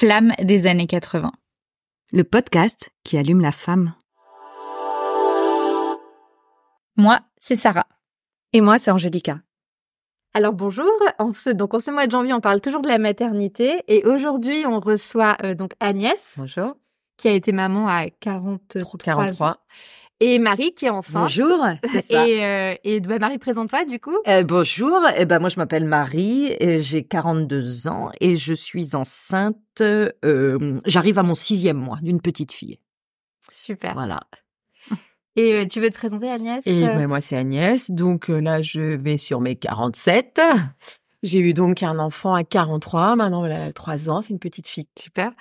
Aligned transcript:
Flamme 0.00 0.32
des 0.42 0.66
années 0.66 0.86
80. 0.86 1.30
Le 2.10 2.24
podcast 2.24 2.88
qui 3.04 3.18
allume 3.18 3.42
la 3.42 3.52
femme. 3.52 3.92
Moi, 6.96 7.20
c'est 7.38 7.54
Sarah. 7.54 7.86
Et 8.54 8.62
moi, 8.62 8.78
c'est 8.78 8.90
Angélica. 8.90 9.40
Alors 10.32 10.54
bonjour, 10.54 10.90
en 11.18 11.34
ce, 11.34 11.50
donc 11.50 11.74
en 11.74 11.80
ce 11.80 11.90
mois 11.90 12.06
de 12.06 12.12
janvier, 12.12 12.32
on 12.32 12.40
parle 12.40 12.62
toujours 12.62 12.80
de 12.80 12.88
la 12.88 12.96
maternité 12.96 13.82
et 13.88 14.06
aujourd'hui, 14.06 14.64
on 14.66 14.80
reçoit 14.80 15.36
euh, 15.44 15.54
donc 15.54 15.72
Agnès. 15.80 16.32
Bonjour. 16.38 16.78
Qui 17.18 17.28
a 17.28 17.32
été 17.32 17.52
maman 17.52 17.86
à 17.86 18.08
43, 18.08 18.98
43. 19.04 19.58
Et 20.22 20.38
Marie 20.38 20.74
qui 20.74 20.84
est 20.84 20.90
enceinte. 20.90 21.22
Bonjour, 21.22 21.64
ça. 22.02 22.28
Et, 22.28 22.44
euh, 22.44 22.74
et 22.84 23.00
bah, 23.00 23.18
Marie, 23.18 23.38
présente-toi 23.38 23.86
du 23.86 23.98
coup. 23.98 24.16
Euh, 24.28 24.44
bonjour, 24.44 25.00
eh 25.16 25.24
ben, 25.24 25.38
moi 25.38 25.48
je 25.48 25.56
m'appelle 25.56 25.86
Marie, 25.86 26.54
j'ai 26.60 27.04
42 27.04 27.88
ans 27.88 28.10
et 28.20 28.36
je 28.36 28.52
suis 28.52 28.94
enceinte. 28.94 29.56
Euh, 29.80 30.80
J'arrive 30.84 31.18
à 31.18 31.22
mon 31.22 31.34
sixième 31.34 31.78
mois 31.78 31.98
d'une 32.02 32.20
petite 32.20 32.52
fille. 32.52 32.78
Super. 33.50 33.94
Voilà. 33.94 34.20
Et 35.36 35.54
euh, 35.54 35.66
tu 35.66 35.80
veux 35.80 35.88
te 35.88 35.94
présenter 35.94 36.28
Agnès? 36.28 36.62
Et 36.66 36.86
euh 36.86 36.94
ben, 36.94 37.06
moi 37.06 37.20
c'est 37.20 37.36
Agnès, 37.36 37.90
donc 37.90 38.28
euh, 38.30 38.40
là 38.40 38.62
je 38.62 38.80
vais 38.80 39.16
sur 39.16 39.40
mes 39.40 39.56
47. 39.56 40.40
J'ai 41.22 41.38
eu 41.40 41.52
donc 41.52 41.82
un 41.82 41.98
enfant 41.98 42.34
à 42.34 42.44
43, 42.44 43.14
maintenant 43.16 43.44
elle 43.44 43.52
a 43.52 43.72
3 43.72 44.08
ans, 44.08 44.22
c'est 44.22 44.32
une 44.32 44.38
petite 44.38 44.66
fille. 44.68 44.86
Super. 44.98 45.32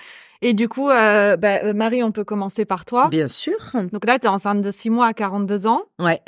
Et 0.41 0.53
du 0.53 0.67
coup, 0.69 0.89
euh, 0.89 1.37
bah, 1.37 1.63
euh, 1.63 1.73
Marie, 1.73 2.03
on 2.03 2.11
peut 2.11 2.23
commencer 2.25 2.65
par 2.65 2.83
toi. 2.85 3.07
Bien 3.09 3.27
sûr. 3.27 3.57
Donc 3.93 4.05
là, 4.05 4.19
tu 4.19 4.25
es 4.25 4.29
enceinte 4.29 4.61
de 4.61 4.71
6 4.71 4.89
mois 4.89 5.07
à 5.07 5.13
42 5.13 5.67
ans. 5.67 5.83
Ouais. 5.99 6.21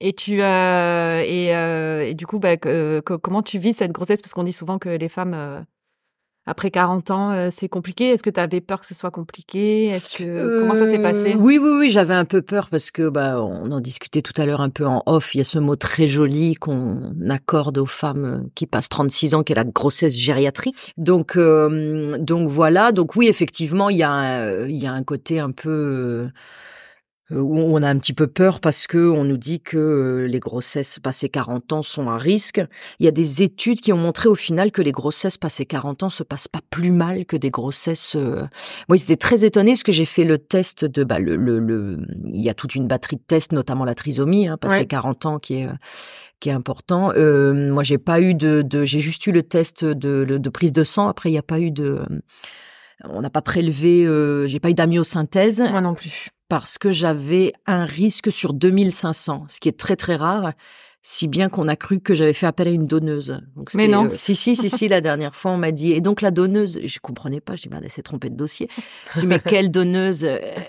Et 0.00 0.12
tu 0.14 0.42
euh, 0.42 1.22
et, 1.26 1.54
euh, 1.54 2.06
et 2.06 2.14
du 2.14 2.26
coup, 2.26 2.38
bah, 2.38 2.56
que- 2.56 3.00
que- 3.00 3.14
comment 3.14 3.42
tu 3.42 3.58
vis 3.58 3.74
cette 3.74 3.92
grossesse? 3.92 4.22
Parce 4.22 4.32
qu'on 4.32 4.44
dit 4.44 4.52
souvent 4.52 4.78
que 4.78 4.88
les 4.88 5.08
femmes 5.08 5.34
euh, 5.34 5.60
après 6.46 6.70
40 6.70 7.10
ans, 7.10 7.30
euh, 7.30 7.48
c'est 7.54 7.68
compliqué. 7.68 8.08
Est-ce 8.10 8.22
que 8.22 8.30
tu 8.30 8.40
avais 8.40 8.60
peur 8.60 8.80
que 8.80 8.86
ce 8.86 8.94
soit 8.94 9.10
compliqué? 9.10 9.86
Est-ce 9.86 10.18
que 10.18 10.60
comment 10.60 10.74
ça 10.74 10.86
s'est 10.90 10.98
Euh, 10.98 11.02
passé? 11.02 11.34
Oui, 11.38 11.58
oui, 11.62 11.70
oui, 11.78 11.90
j'avais 11.90 12.14
un 12.14 12.24
peu 12.24 12.42
peur 12.42 12.68
parce 12.70 12.90
que 12.90 13.08
bah 13.08 13.42
on 13.42 13.70
en 13.70 13.80
discutait 13.80 14.22
tout 14.22 14.32
à 14.40 14.46
l'heure 14.46 14.60
un 14.60 14.70
peu 14.70 14.86
en 14.86 15.02
off. 15.06 15.34
Il 15.34 15.38
y 15.38 15.40
a 15.42 15.44
ce 15.44 15.58
mot 15.58 15.76
très 15.76 16.08
joli 16.08 16.54
qu'on 16.54 17.12
accorde 17.28 17.78
aux 17.78 17.86
femmes 17.86 18.24
euh, 18.24 18.48
qui 18.54 18.66
passent 18.66 18.88
36 18.88 19.34
ans, 19.34 19.42
qui 19.42 19.52
est 19.52 19.56
la 19.56 19.64
grossesse 19.64 20.16
gériatrique. 20.16 20.92
Donc, 20.96 21.36
euh, 21.36 22.18
donc 22.18 22.48
voilà. 22.48 22.90
Donc 22.92 23.14
oui, 23.16 23.28
effectivement, 23.28 23.90
il 23.90 23.98
y 23.98 24.02
a 24.02 24.10
un, 24.10 24.66
il 24.66 24.76
y 24.82 24.86
a 24.86 24.92
un 24.92 25.02
côté 25.04 25.38
un 25.40 25.50
peu 25.52 25.68
euh, 25.70 26.28
où 27.32 27.60
on 27.76 27.82
a 27.82 27.88
un 27.88 27.98
petit 27.98 28.12
peu 28.12 28.26
peur 28.26 28.60
parce 28.60 28.86
que 28.86 28.98
on 28.98 29.24
nous 29.24 29.36
dit 29.36 29.60
que 29.60 29.76
euh, 29.76 30.26
les 30.26 30.40
grossesses 30.40 30.98
passées 30.98 31.28
40 31.28 31.72
ans 31.72 31.82
sont 31.82 32.08
un 32.08 32.18
risque. 32.18 32.60
Il 32.98 33.04
y 33.04 33.08
a 33.08 33.12
des 33.12 33.42
études 33.42 33.80
qui 33.80 33.92
ont 33.92 33.96
montré 33.98 34.28
au 34.28 34.34
final 34.34 34.70
que 34.72 34.82
les 34.82 34.92
grossesses 34.92 35.36
passées 35.38 35.66
40 35.66 36.02
ans 36.02 36.08
se 36.10 36.22
passent 36.22 36.48
pas 36.48 36.60
plus 36.70 36.90
mal 36.90 37.26
que 37.26 37.36
des 37.36 37.50
grossesses. 37.50 38.14
euh, 38.16 38.42
Moi, 38.88 38.96
étaient 38.96 39.16
très 39.16 39.44
étonnés 39.44 39.72
parce 39.72 39.82
que 39.82 39.92
j'ai 39.92 40.04
fait 40.06 40.24
le 40.24 40.38
test 40.38 40.84
de 40.84 41.04
bah, 41.04 41.18
le, 41.18 41.36
le, 41.36 41.58
le- 41.58 41.98
il 42.32 42.40
y 42.42 42.48
a 42.50 42.54
toute 42.54 42.74
une 42.74 42.86
batterie 42.88 43.16
de 43.16 43.22
tests, 43.26 43.52
notamment 43.52 43.84
la 43.84 43.94
trisomie, 43.94 44.48
hein, 44.48 44.56
passé 44.56 44.78
Ouais. 44.80 44.86
40 44.86 45.26
ans, 45.26 45.38
qui 45.38 45.54
est 45.54 45.66
euh, 45.66 45.72
qui 46.40 46.48
est 46.48 46.52
important. 46.52 47.12
Euh, 47.16 47.70
moi, 47.70 47.82
j'ai 47.82 47.98
pas 47.98 48.20
eu 48.20 48.34
de, 48.34 48.62
de 48.62 48.84
j'ai 48.86 49.00
juste 49.00 49.26
eu 49.26 49.32
le 49.32 49.42
test 49.42 49.84
de, 49.84 50.24
de 50.24 50.48
prise 50.48 50.72
de 50.72 50.84
sang. 50.84 51.06
Après, 51.08 51.28
il 51.28 51.32
n'y 51.32 51.38
a 51.38 51.42
pas 51.42 51.60
eu 51.60 51.70
de, 51.70 52.00
on 53.04 53.20
n'a 53.20 53.30
pas 53.30 53.42
prélevé, 53.42 54.04
euh, 54.06 54.46
j'ai 54.46 54.58
pas 54.60 54.70
eu 54.70 54.74
d'amyosynthèse 54.74 55.60
Moi 55.70 55.80
non 55.80 55.94
plus. 55.94 56.28
Parce 56.50 56.78
que 56.78 56.90
j'avais 56.90 57.54
un 57.66 57.84
risque 57.84 58.30
sur 58.32 58.52
2500, 58.52 59.46
ce 59.48 59.60
qui 59.60 59.68
est 59.68 59.78
très 59.78 59.94
très 59.94 60.16
rare, 60.16 60.52
si 61.02 61.28
bien 61.28 61.48
qu'on 61.48 61.68
a 61.68 61.76
cru 61.76 62.00
que 62.00 62.12
j'avais 62.12 62.32
fait 62.32 62.46
appel 62.46 62.66
à 62.66 62.72
une 62.72 62.88
donneuse. 62.88 63.40
Donc, 63.56 63.72
Mais 63.74 63.86
non. 63.86 64.06
euh, 64.06 64.14
si, 64.18 64.34
si, 64.34 64.56
si, 64.56 64.68
si, 64.68 64.88
la 64.88 65.00
dernière 65.00 65.34
fois, 65.36 65.52
on 65.52 65.56
m'a 65.56 65.70
dit, 65.70 65.92
et 65.92 66.00
donc 66.00 66.20
la 66.20 66.32
donneuse, 66.32 66.80
je 66.84 66.98
comprenais 66.98 67.40
pas, 67.40 67.54
je 67.54 67.62
dis, 67.62 67.68
merde, 67.68 67.84
elle 67.84 67.90
s'est 67.90 68.02
trompée 68.02 68.30
de 68.30 68.36
dossier. 68.36 68.68
Je 69.14 69.20
dis, 69.20 69.26
mais 69.28 69.38
quelle 69.38 69.70
donneuse 69.70 70.24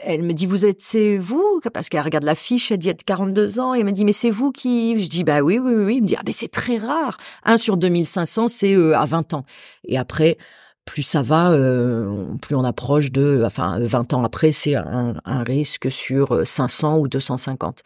Elle 0.05 0.21
me 0.21 0.33
dit, 0.33 0.45
vous 0.45 0.65
êtes, 0.67 0.81
c'est 0.81 1.17
vous? 1.17 1.59
Parce 1.73 1.89
qu'elle 1.89 2.01
regarde 2.03 2.23
la 2.25 2.35
fiche, 2.35 2.71
elle 2.71 2.77
dit, 2.77 2.89
elle 2.89 2.95
a 2.95 3.03
42 3.03 3.59
ans, 3.59 3.73
et 3.73 3.79
elle 3.79 3.85
me 3.85 3.91
dit, 3.91 4.05
mais 4.05 4.13
c'est 4.13 4.29
vous 4.29 4.51
qui 4.51 5.01
Je 5.01 5.09
dis, 5.09 5.23
bah 5.23 5.41
oui, 5.41 5.57
oui, 5.57 5.73
oui. 5.73 5.83
oui. 5.83 5.95
Il 5.97 6.03
me 6.03 6.07
dit, 6.07 6.15
ah, 6.15 6.21
mais 6.25 6.31
c'est 6.31 6.47
très 6.47 6.77
rare. 6.77 7.17
Un 7.43 7.57
sur 7.57 7.75
2500, 7.75 8.47
c'est 8.47 8.75
euh, 8.75 8.95
à 8.95 9.05
20 9.05 9.33
ans. 9.33 9.45
Et 9.85 9.97
après, 9.97 10.37
plus 10.85 11.03
ça 11.03 11.21
va, 11.21 11.51
euh, 11.51 12.25
plus 12.41 12.55
on 12.55 12.63
approche 12.63 13.11
de, 13.11 13.43
enfin, 13.45 13.79
20 13.79 14.13
ans 14.13 14.23
après, 14.23 14.51
c'est 14.51 14.75
un, 14.75 15.15
un 15.25 15.43
risque 15.43 15.91
sur 15.91 16.31
euh, 16.33 16.45
500 16.45 16.97
ou 16.99 17.07
250. 17.07 17.83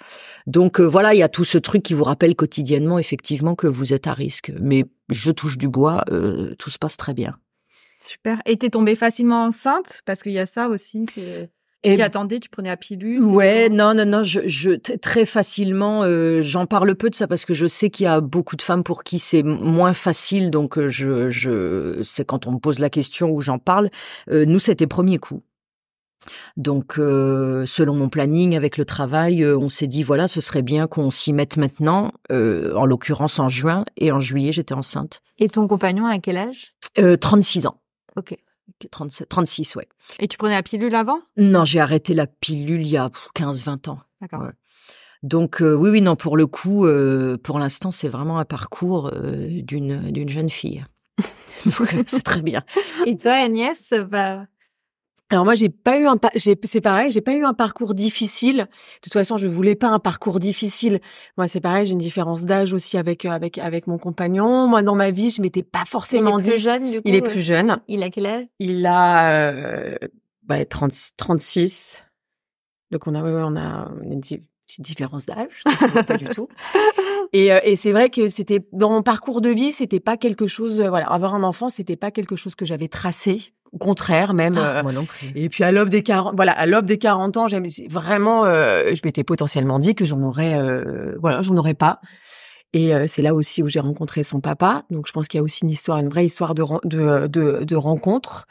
Donc 0.47 0.79
euh, 0.79 0.85
voilà, 0.85 1.13
il 1.13 1.17
y 1.17 1.23
a 1.23 1.29
tout 1.29 1.45
ce 1.45 1.57
truc 1.57 1.83
qui 1.83 1.93
vous 1.93 2.03
rappelle 2.03 2.35
quotidiennement, 2.35 2.97
effectivement, 2.97 3.55
que 3.55 3.67
vous 3.67 3.93
êtes 3.93 4.07
à 4.07 4.13
risque. 4.13 4.51
Mais 4.59 4.85
je 5.09 5.31
touche 5.31 5.57
du 5.57 5.67
bois, 5.67 6.03
euh, 6.09 6.55
tout 6.57 6.69
se 6.69 6.77
passe 6.77 6.97
très 6.97 7.13
bien. 7.13 7.37
Super. 8.01 8.41
Et 8.45 8.57
t'es 8.57 8.69
tombée 8.69 8.95
facilement 8.95 9.45
enceinte? 9.45 10.01
Parce 10.05 10.21
qu'il 10.21 10.33
y 10.33 10.39
a 10.39 10.45
ça 10.45 10.69
aussi. 10.69 11.05
Et 11.85 11.95
Tu 11.97 12.01
attendais, 12.01 12.39
tu 12.39 12.49
prenais 12.49 12.69
la 12.69 12.77
pilule 12.77 13.23
Ouais, 13.23 13.69
non, 13.69 13.93
non, 13.93 14.05
non, 14.05 14.23
je, 14.23 14.41
je 14.47 14.71
très 14.71 15.25
facilement, 15.25 16.03
euh, 16.03 16.41
j'en 16.41 16.65
parle 16.65 16.95
peu 16.95 17.09
de 17.09 17.15
ça 17.15 17.27
parce 17.27 17.45
que 17.45 17.53
je 17.53 17.67
sais 17.67 17.89
qu'il 17.89 18.05
y 18.05 18.07
a 18.07 18.21
beaucoup 18.21 18.55
de 18.55 18.61
femmes 18.61 18.83
pour 18.83 19.03
qui 19.03 19.19
c'est 19.19 19.43
moins 19.43 19.93
facile, 19.93 20.49
donc 20.51 20.77
euh, 20.77 20.89
je, 20.89 21.29
je, 21.29 22.01
c'est 22.03 22.25
quand 22.25 22.47
on 22.47 22.53
me 22.53 22.59
pose 22.59 22.79
la 22.79 22.89
question 22.89 23.29
où 23.29 23.41
j'en 23.41 23.59
parle. 23.59 23.89
Euh, 24.31 24.45
nous, 24.45 24.59
c'était 24.59 24.87
premier 24.87 25.19
coup. 25.19 25.43
Donc, 26.57 26.97
euh, 26.97 27.65
selon 27.67 27.93
mon 27.93 28.09
planning 28.09 28.55
avec 28.55 28.77
le 28.77 28.85
travail, 28.85 29.43
euh, 29.43 29.57
on 29.57 29.69
s'est 29.69 29.85
dit 29.87 30.01
voilà, 30.01 30.27
ce 30.27 30.41
serait 30.41 30.63
bien 30.63 30.87
qu'on 30.87 31.11
s'y 31.11 31.33
mette 31.33 31.57
maintenant. 31.57 32.11
euh, 32.31 32.73
en 32.75 32.85
l'occurrence 32.85 33.37
en 33.39 33.47
juin 33.49 33.85
et 33.97 34.11
en 34.11 34.19
juillet, 34.19 34.51
j'étais 34.51 34.73
enceinte. 34.73 35.21
Et 35.37 35.49
ton 35.49 35.67
compagnon 35.67 36.05
à 36.07 36.17
quel 36.19 36.37
âge? 36.37 36.73
Euh, 36.97 37.15
36 37.17 37.67
ans. 37.67 37.79
Ok. 38.15 38.35
37, 38.91 39.29
36, 39.29 39.75
ouais. 39.75 39.87
Et 40.19 40.27
tu 40.27 40.37
prenais 40.37 40.55
la 40.55 40.63
pilule 40.63 40.95
avant? 40.95 41.19
Non, 41.37 41.65
j'ai 41.65 41.79
arrêté 41.79 42.13
la 42.13 42.27
pilule 42.27 42.81
il 42.81 42.89
y 42.89 42.97
a 42.97 43.09
15-20 43.35 43.89
ans. 43.89 43.99
D'accord. 44.21 44.41
Ouais. 44.41 44.51
Donc 45.23 45.61
euh, 45.61 45.73
oui, 45.73 45.89
oui, 45.89 46.01
non, 46.01 46.15
pour 46.15 46.37
le 46.37 46.45
coup, 46.45 46.85
euh, 46.85 47.37
pour 47.37 47.57
l'instant, 47.57 47.91
c'est 47.91 48.09
vraiment 48.09 48.37
un 48.37 48.45
parcours 48.45 49.11
euh, 49.13 49.61
d'une 49.63 50.11
d'une 50.11 50.29
jeune 50.29 50.49
fille. 50.49 50.85
Donc 51.65 51.95
c'est 52.07 52.23
très 52.23 52.41
bien. 52.41 52.61
Et 53.05 53.17
toi, 53.17 53.31
Agnès, 53.31 53.93
bah, 54.07 54.45
Alors 55.31 55.43
moi 55.43 55.55
j'ai 55.55 55.69
pas 55.69 55.99
eu 55.99 56.05
un 56.05 56.17
c'est 56.35 56.81
pareil, 56.81 57.09
j'ai 57.09 57.21
pas 57.21 57.33
eu 57.33 57.43
un 57.43 57.53
parcours 57.53 57.95
difficile. 57.95 58.57
De 58.57 59.01
toute 59.01 59.13
façon, 59.13 59.37
je 59.37 59.47
voulais 59.47 59.75
pas 59.75 59.87
un 59.87 59.97
parcours 59.97 60.39
difficile. 60.39 60.99
Moi 61.37 61.47
c'est 61.47 61.61
pareil, 61.61 61.87
j'ai 61.87 61.93
une 61.93 61.97
différence 61.97 62.45
d'âge 62.45 62.73
aussi 62.73 62.97
avec 62.97 63.25
euh, 63.25 63.31
avec 63.31 63.57
avec 63.57 63.87
mon 63.87 63.97
compagnon. 63.97 64.67
Moi 64.67 64.83
dans 64.83 64.95
ma 64.95 65.09
vie, 65.09 65.31
je 65.31 65.41
m'étais 65.41 65.63
pas 65.63 65.83
il 65.83 65.89
forcément 65.89 66.37
est 66.37 66.43
plus 66.43 66.51
dit 66.53 66.59
jeune 66.59 66.91
du 66.91 66.97
coup 66.97 67.03
il 67.05 67.15
est 67.15 67.25
euh, 67.25 67.29
plus 67.29 67.41
jeune. 67.41 67.77
Il 67.87 68.03
a 68.03 68.09
quel 68.11 68.25
âge? 68.27 68.45
Il 68.59 68.85
a 68.85 69.31
euh, 69.31 69.97
bah, 70.43 70.63
30 70.63 70.93
36. 71.17 72.03
Donc 72.91 73.07
on 73.07 73.15
a 73.15 73.23
ouais, 73.23 73.41
on 73.43 73.55
a 73.55 73.91
une 74.03 74.21
petite 74.21 74.43
différence 74.79 75.25
d'âge, 75.25 75.63
pas 76.07 76.17
du 76.17 76.25
tout. 76.25 76.47
Et, 77.33 77.51
euh, 77.51 77.59
et 77.63 77.75
c'est 77.75 77.91
vrai 77.91 78.09
que 78.09 78.27
c'était 78.27 78.65
dans 78.71 78.89
mon 78.89 79.03
parcours 79.03 79.41
de 79.41 79.49
vie, 79.49 79.71
c'était 79.71 79.99
pas 79.99 80.15
quelque 80.15 80.47
chose 80.47 80.79
euh, 80.79 80.89
voilà, 80.89 81.07
avoir 81.07 81.35
un 81.35 81.43
enfant, 81.43 81.69
c'était 81.69 81.95
pas 81.97 82.11
quelque 82.11 82.35
chose 82.35 82.55
que 82.55 82.63
j'avais 82.63 82.87
tracé, 82.87 83.53
au 83.75 83.77
contraire 83.77 84.33
même 84.33 84.55
euh, 84.57 84.81
Moi 84.81 84.93
non 84.93 85.05
plus. 85.05 85.31
et 85.35 85.49
puis 85.49 85.63
à 85.63 85.71
l'aube 85.71 85.89
des 85.89 86.01
40 86.01 86.33
voilà, 86.35 86.53
à 86.53 86.65
l'aube 86.65 86.85
des 86.85 86.97
40 86.97 87.37
ans, 87.37 87.47
vraiment 87.89 88.45
euh, 88.45 88.95
je 88.95 89.01
m'étais 89.03 89.23
potentiellement 89.23 89.77
dit 89.79 89.93
que 89.93 90.05
j'en 90.05 90.21
aurais 90.23 90.55
euh, 90.57 91.15
voilà, 91.19 91.41
j'en 91.43 91.55
aurais 91.57 91.73
pas. 91.75 91.99
Et 92.73 92.91
c'est 93.07 93.21
là 93.21 93.33
aussi 93.33 93.63
où 93.63 93.69
j'ai 93.69 93.79
rencontré 93.79 94.23
son 94.23 94.41
papa. 94.41 94.83
Donc 94.89 95.07
je 95.07 95.13
pense 95.13 95.29
qu'il 95.29 95.37
y 95.37 95.39
a 95.39 95.43
aussi 95.43 95.63
une 95.63 95.69
histoire, 95.69 95.97
une 95.99 96.09
vraie 96.09 96.25
histoire 96.25 96.55
de 96.55 96.63
de 96.83 97.27
de, 97.27 97.63
de 97.63 97.75
rencontre. 97.75 98.47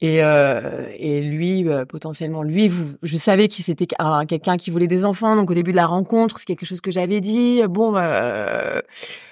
Et 0.00 0.22
euh, 0.22 0.86
et 0.96 1.20
lui 1.22 1.68
euh, 1.68 1.84
potentiellement 1.84 2.44
lui, 2.44 2.68
vous, 2.68 2.94
je 3.02 3.16
savais 3.16 3.48
qu'il 3.48 3.64
c'était 3.64 3.88
un- 3.98 4.26
quelqu'un 4.26 4.56
qui 4.56 4.70
voulait 4.70 4.86
des 4.86 5.04
enfants. 5.04 5.34
Donc 5.34 5.50
au 5.50 5.54
début 5.54 5.72
de 5.72 5.76
la 5.76 5.86
rencontre, 5.86 6.38
c'est 6.38 6.44
quelque 6.44 6.64
chose 6.66 6.80
que 6.80 6.92
j'avais 6.92 7.20
dit. 7.20 7.62
Bon, 7.68 7.94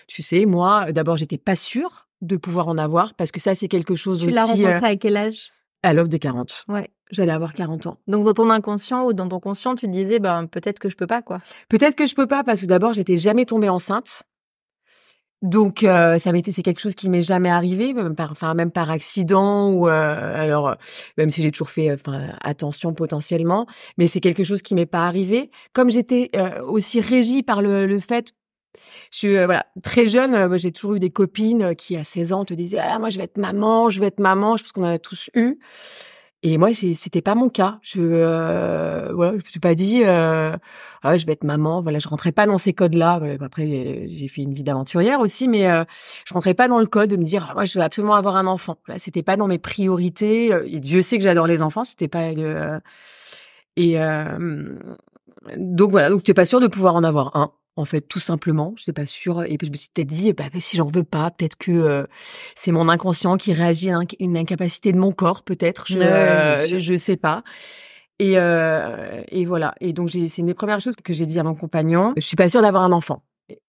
tu 0.08 0.22
sais, 0.22 0.44
moi 0.44 0.90
d'abord 0.92 1.16
j'étais 1.16 1.38
pas 1.38 1.54
sûre 1.56 2.05
de 2.22 2.36
pouvoir 2.36 2.68
en 2.68 2.78
avoir 2.78 3.14
parce 3.14 3.30
que 3.30 3.40
ça 3.40 3.54
c'est 3.54 3.68
quelque 3.68 3.96
chose 3.96 4.20
Tu 4.20 4.30
l'as 4.30 4.44
aussi 4.44 4.64
rencontré 4.64 4.90
euh, 4.90 4.92
à 4.92 4.96
quel 4.96 5.16
âge? 5.16 5.52
à 5.82 5.92
l'aube 5.92 6.08
des 6.08 6.18
40. 6.18 6.64
Ouais. 6.68 6.88
J'allais 7.12 7.30
avoir 7.32 7.54
40 7.54 7.86
ans. 7.86 7.98
Donc 8.08 8.24
dans 8.24 8.34
ton 8.34 8.50
inconscient 8.50 9.04
ou 9.04 9.12
dans 9.12 9.28
ton 9.28 9.38
conscient, 9.38 9.76
tu 9.76 9.86
te 9.86 9.92
disais 9.92 10.18
ben 10.18 10.46
peut-être 10.46 10.80
que 10.80 10.88
je 10.88 10.96
peux 10.96 11.06
pas 11.06 11.22
quoi. 11.22 11.40
Peut-être 11.68 11.94
que 11.94 12.06
je 12.06 12.14
peux 12.16 12.26
pas 12.26 12.42
parce 12.42 12.60
que 12.62 12.66
d'abord 12.66 12.92
j'étais 12.94 13.16
jamais 13.16 13.44
tombée 13.44 13.68
enceinte. 13.68 14.24
Donc 15.42 15.84
euh, 15.84 16.18
ça 16.18 16.32
m'était 16.32 16.50
c'est 16.50 16.62
quelque 16.62 16.80
chose 16.80 16.94
qui 16.94 17.08
m'est 17.10 17.22
jamais 17.22 17.50
arrivé 17.50 17.92
même 17.92 18.16
par 18.16 18.32
enfin 18.32 18.54
même 18.54 18.70
par 18.70 18.90
accident 18.90 19.70
ou 19.70 19.86
euh, 19.86 20.42
alors 20.42 20.76
même 21.18 21.28
si 21.28 21.42
j'ai 21.42 21.52
toujours 21.52 21.68
fait 21.68 21.92
enfin 21.92 22.30
attention 22.40 22.94
potentiellement 22.94 23.66
mais 23.98 24.08
c'est 24.08 24.20
quelque 24.20 24.44
chose 24.44 24.62
qui 24.62 24.74
m'est 24.74 24.86
pas 24.86 25.06
arrivé 25.06 25.50
comme 25.74 25.90
j'étais 25.90 26.30
euh, 26.34 26.62
aussi 26.64 27.02
régie 27.02 27.42
par 27.42 27.60
le, 27.60 27.86
le 27.86 28.00
fait 28.00 28.32
je 29.10 29.18
suis 29.18 29.36
euh, 29.36 29.46
voilà 29.46 29.66
très 29.82 30.06
jeune 30.06 30.34
euh, 30.34 30.58
j'ai 30.58 30.72
toujours 30.72 30.94
eu 30.94 31.00
des 31.00 31.10
copines 31.10 31.62
euh, 31.62 31.74
qui 31.74 31.96
à 31.96 32.04
16 32.04 32.32
ans 32.32 32.44
te 32.44 32.54
disaient 32.54 32.78
ah 32.78 32.98
moi 32.98 33.10
je 33.10 33.18
vais 33.18 33.24
être 33.24 33.38
maman 33.38 33.90
je 33.90 34.00
vais 34.00 34.06
être 34.06 34.20
maman 34.20 34.56
je 34.56 34.62
pense 34.62 34.72
qu'on 34.72 34.84
en 34.84 34.92
a 34.92 34.98
tous 34.98 35.30
eu 35.34 35.58
Et 36.42 36.58
moi, 36.58 36.72
c'était 36.74 37.22
pas 37.22 37.34
mon 37.34 37.48
cas. 37.48 37.78
Je, 37.82 38.00
euh, 38.00 39.10
voilà, 39.14 39.32
je 39.32 39.36
me 39.38 39.50
suis 39.50 39.58
pas 39.58 39.74
dit, 39.74 40.04
ah, 40.04 40.58
je 41.16 41.26
vais 41.26 41.32
être 41.32 41.44
maman. 41.44 41.82
Voilà, 41.82 41.98
je 41.98 42.06
rentrais 42.08 42.30
pas 42.30 42.46
dans 42.46 42.58
ces 42.58 42.72
codes-là. 42.72 43.20
Après, 43.40 44.06
j'ai 44.06 44.28
fait 44.28 44.42
une 44.42 44.54
vie 44.54 44.62
d'aventurière 44.62 45.18
aussi, 45.20 45.48
mais 45.48 45.64
je 46.24 46.34
rentrais 46.34 46.54
pas 46.54 46.68
dans 46.68 46.78
le 46.78 46.86
code 46.86 47.10
de 47.10 47.16
me 47.16 47.24
dire, 47.24 47.48
ah, 47.50 47.54
moi, 47.54 47.64
je 47.64 47.76
veux 47.76 47.84
absolument 47.84 48.14
avoir 48.14 48.36
un 48.36 48.46
enfant. 48.46 48.76
Là, 48.86 48.96
c'était 48.98 49.24
pas 49.24 49.36
dans 49.36 49.48
mes 49.48 49.58
priorités. 49.58 50.52
Et 50.66 50.78
Dieu 50.78 51.02
sait 51.02 51.18
que 51.18 51.24
j'adore 51.24 51.48
les 51.48 51.62
enfants. 51.62 51.84
C'était 51.84 52.08
pas 52.08 52.26
et 53.76 53.98
donc 55.56 55.90
voilà. 55.90 56.10
Donc, 56.10 56.22
tu 56.22 56.30
es 56.30 56.34
pas 56.34 56.46
sûr 56.46 56.60
de 56.60 56.66
pouvoir 56.66 56.94
en 56.94 57.04
avoir 57.04 57.36
un 57.36 57.52
en 57.76 57.84
fait, 57.84 58.00
tout 58.00 58.20
simplement. 58.20 58.74
Je 58.76 58.82
n'étais 58.82 58.92
pas 59.00 59.06
sûre. 59.06 59.44
Et 59.44 59.56
puis, 59.58 59.66
je 59.66 59.72
me 59.72 59.76
suis 59.76 59.90
peut-être 59.92 60.08
dit, 60.08 60.32
bah, 60.32 60.44
si 60.58 60.76
j'en 60.76 60.86
veux 60.86 61.04
pas, 61.04 61.30
peut-être 61.30 61.56
que 61.56 61.70
euh, 61.70 62.06
c'est 62.54 62.72
mon 62.72 62.88
inconscient 62.88 63.36
qui 63.36 63.52
réagit 63.52 63.90
à 63.90 64.00
une 64.18 64.36
incapacité 64.36 64.92
de 64.92 64.98
mon 64.98 65.12
corps, 65.12 65.42
peut-être. 65.42 65.84
Je, 65.86 65.98
ne 66.74 66.78
je 66.78 66.96
sais 66.96 67.16
pas. 67.16 67.44
Et, 68.18 68.38
euh, 68.38 69.22
et 69.28 69.44
voilà. 69.44 69.74
Et 69.80 69.92
donc, 69.92 70.10
c'est 70.10 70.38
une 70.38 70.46
des 70.46 70.54
premières 70.54 70.80
choses 70.80 70.96
que 70.96 71.12
j'ai 71.12 71.26
dit 71.26 71.38
à 71.38 71.42
mon 71.42 71.54
compagnon. 71.54 72.14
Je 72.16 72.22
suis 72.22 72.36
pas 72.36 72.48
sûre 72.48 72.62
d'avoir 72.62 72.82
un 72.82 72.92
enfant. 72.92 73.22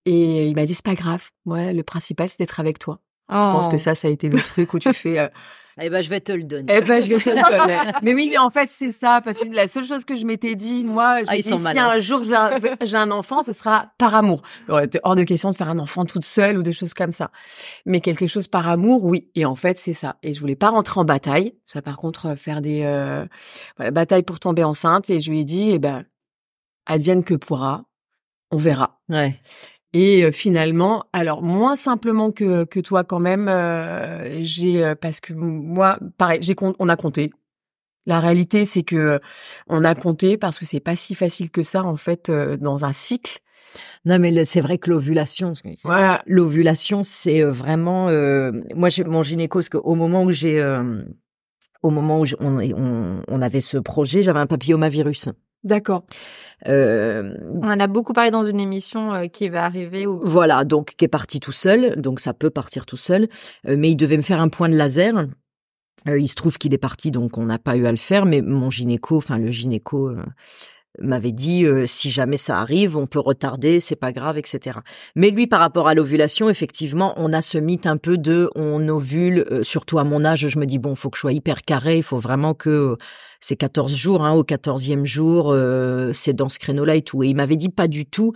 Et 0.05 0.47
il 0.47 0.55
m'a 0.55 0.65
dit, 0.65 0.73
c'est 0.73 0.85
pas 0.85 0.95
grave. 0.95 1.29
Ouais, 1.45 1.73
le 1.73 1.83
principal, 1.83 2.29
c'est 2.29 2.39
d'être 2.39 2.59
avec 2.59 2.79
toi. 2.79 2.99
Je 3.29 3.35
pense 3.35 3.67
que 3.67 3.75
oh. 3.75 3.79
ça, 3.79 3.93
ça 3.93 4.07
a 4.07 4.11
été 4.11 4.29
le 4.29 4.39
truc 4.39 4.73
où 4.73 4.79
tu 4.79 4.93
fais. 4.93 5.29
Euh, 5.79 5.83
eh 5.83 5.89
ben, 5.89 6.01
je 6.01 6.09
vais 6.09 6.21
te 6.21 6.31
le 6.31 6.43
donner. 6.43 6.73
Eh 6.75 6.81
ben, 6.81 7.01
je 7.01 7.09
vais 7.09 7.19
te 7.19 7.29
le 7.29 7.35
donner. 7.35 7.77
mais 8.01 8.13
oui, 8.13 8.29
mais 8.29 8.37
en 8.37 8.49
fait, 8.49 8.69
c'est 8.69 8.91
ça, 8.91 9.21
parce 9.23 9.39
que 9.39 9.47
la 9.53 9.67
seule 9.67 9.85
chose 9.85 10.05
que 10.05 10.15
je 10.15 10.25
m'étais 10.25 10.55
dit, 10.55 10.83
moi, 10.83 11.23
je 11.23 11.25
ah, 11.27 11.35
si 11.41 11.79
un 11.79 11.99
jour 11.99 12.23
j'ai 12.23 12.97
un, 12.97 13.11
enfant, 13.11 13.43
ce 13.43 13.53
sera 13.53 13.91
par 13.97 14.15
amour. 14.15 14.41
Été 14.81 14.99
hors 15.03 15.15
de 15.15 15.23
question 15.23 15.51
de 15.51 15.55
faire 15.55 15.69
un 15.69 15.79
enfant 15.79 16.05
toute 16.05 16.25
seule 16.25 16.57
ou 16.57 16.63
des 16.63 16.73
choses 16.73 16.93
comme 16.93 17.11
ça. 17.11 17.31
Mais 17.85 18.01
quelque 18.01 18.27
chose 18.27 18.47
par 18.47 18.67
amour, 18.67 19.03
oui. 19.03 19.29
Et 19.35 19.45
en 19.45 19.55
fait, 19.55 19.77
c'est 19.77 19.93
ça. 19.93 20.17
Et 20.23 20.33
je 20.33 20.39
voulais 20.39 20.55
pas 20.55 20.69
rentrer 20.69 20.99
en 20.99 21.05
bataille. 21.05 21.53
Ça, 21.65 21.81
par 21.81 21.97
contre, 21.97 22.35
faire 22.35 22.61
des 22.61 22.81
euh, 22.83 23.25
voilà, 23.77 23.91
batailles 23.91 24.23
pour 24.23 24.39
tomber 24.39 24.63
enceinte. 24.63 25.09
Et 25.09 25.19
je 25.19 25.29
lui 25.29 25.41
ai 25.41 25.43
dit, 25.43 25.71
eh 25.71 25.79
ben, 25.79 26.05
advienne 26.85 27.23
que 27.23 27.35
pourra. 27.35 27.83
On 28.49 28.57
verra. 28.57 28.99
Ouais. 29.09 29.39
Et 29.93 30.31
finalement, 30.31 31.05
alors 31.13 31.41
moins 31.41 31.75
simplement 31.75 32.31
que 32.31 32.65
que 32.65 32.79
toi 32.79 33.03
quand 33.03 33.19
même, 33.19 33.47
j'ai 34.41 34.93
parce 34.99 35.19
que 35.19 35.33
moi, 35.33 35.97
pareil, 36.17 36.39
j'ai 36.41 36.55
on 36.61 36.89
a 36.89 36.95
compté. 36.95 37.31
La 38.05 38.19
réalité, 38.19 38.65
c'est 38.65 38.83
que 38.83 39.19
on 39.67 39.83
a 39.83 39.95
compté 39.95 40.37
parce 40.37 40.59
que 40.59 40.65
c'est 40.65 40.79
pas 40.79 40.95
si 40.95 41.15
facile 41.15 41.49
que 41.49 41.63
ça 41.63 41.83
en 41.83 41.95
fait 41.95 42.29
dans 42.29 42.85
un 42.85 42.93
cycle. 42.93 43.39
Non, 44.05 44.19
mais 44.19 44.45
c'est 44.45 44.61
vrai 44.61 44.77
que 44.77 44.89
l'ovulation, 44.89 45.53
voilà. 45.83 46.23
l'ovulation, 46.25 47.03
c'est 47.03 47.43
vraiment. 47.43 48.09
moi, 48.75 48.89
j'ai 48.89 49.03
mon 49.03 49.23
gynéco, 49.23 49.59
parce 49.59 49.69
qu'au 49.69 49.95
moment 49.95 50.23
où 50.23 50.31
j'ai, 50.31 50.61
au 51.83 51.89
moment 51.89 52.21
où 52.21 52.25
on, 52.39 52.59
on, 52.59 53.21
on, 53.27 53.41
avait 53.41 53.61
ce 53.61 53.77
projet, 53.77 54.23
j'avais 54.23 54.39
un 54.39 54.47
papillomavirus. 54.47 55.29
D'accord. 55.63 56.05
Euh, 56.67 57.35
on 57.53 57.67
en 57.67 57.79
a 57.79 57.87
beaucoup 57.87 58.13
parlé 58.13 58.31
dans 58.31 58.43
une 58.43 58.59
émission 58.59 59.13
euh, 59.13 59.27
qui 59.27 59.49
va 59.49 59.65
arriver. 59.65 60.07
Où... 60.07 60.19
Voilà, 60.23 60.65
donc 60.65 60.95
qui 60.97 61.05
est 61.05 61.09
parti 61.09 61.39
tout 61.39 61.51
seul, 61.51 61.99
donc 61.99 62.19
ça 62.19 62.33
peut 62.33 62.49
partir 62.49 62.85
tout 62.85 62.97
seul, 62.97 63.27
euh, 63.67 63.75
mais 63.77 63.89
il 63.91 63.95
devait 63.95 64.17
me 64.17 64.21
faire 64.21 64.41
un 64.41 64.49
point 64.49 64.69
de 64.69 64.75
laser. 64.75 65.27
il 66.05 66.27
se 66.27 66.35
trouve 66.35 66.57
qu'il 66.57 66.73
est 66.73 66.79
parti, 66.79 67.11
donc 67.11 67.37
on 67.37 67.45
n'a 67.45 67.59
pas 67.59 67.75
eu 67.75 67.85
à 67.85 67.91
le 67.91 67.97
faire, 67.97 68.25
mais 68.25 68.41
mon 68.41 68.69
gynéco, 68.69 69.17
enfin 69.17 69.37
le 69.37 69.51
gynéco 69.51 70.11
m'avait 70.99 71.31
dit 71.31 71.65
si 71.85 72.09
jamais 72.09 72.37
ça 72.37 72.59
arrive, 72.59 72.97
on 72.97 73.07
peut 73.07 73.19
retarder, 73.19 73.79
c'est 73.79 73.95
pas 73.95 74.11
grave, 74.11 74.37
etc. 74.37 74.79
Mais 75.15 75.29
lui, 75.29 75.47
par 75.47 75.59
rapport 75.59 75.87
à 75.87 75.93
l'ovulation, 75.93 76.49
effectivement, 76.49 77.13
on 77.17 77.33
a 77.33 77.41
ce 77.41 77.57
mythe 77.57 77.85
un 77.85 77.97
peu 77.97 78.17
de 78.17 78.49
on 78.55 78.87
ovule, 78.89 79.45
surtout 79.63 79.99
à 79.99 80.03
mon 80.03 80.25
âge, 80.25 80.47
je 80.47 80.59
me 80.59 80.65
dis 80.65 80.79
bon, 80.79 80.95
faut 80.95 81.09
que 81.09 81.17
je 81.17 81.21
sois 81.21 81.33
hyper 81.33 81.61
carré, 81.61 81.97
il 81.97 82.03
faut 82.03 82.19
vraiment 82.19 82.53
que 82.53 82.97
c'est 83.39 83.55
14 83.55 83.95
jours, 83.95 84.25
hein, 84.25 84.33
au 84.33 84.43
14e 84.43 85.05
jour, 85.05 85.55
c'est 86.13 86.33
dans 86.33 86.49
ce 86.49 86.59
créneau-là 86.59 86.95
et 86.95 87.01
tout. 87.01 87.23
Et 87.23 87.27
il 87.27 87.35
m'avait 87.35 87.55
dit 87.55 87.69
pas 87.69 87.87
du 87.87 88.05
tout. 88.05 88.33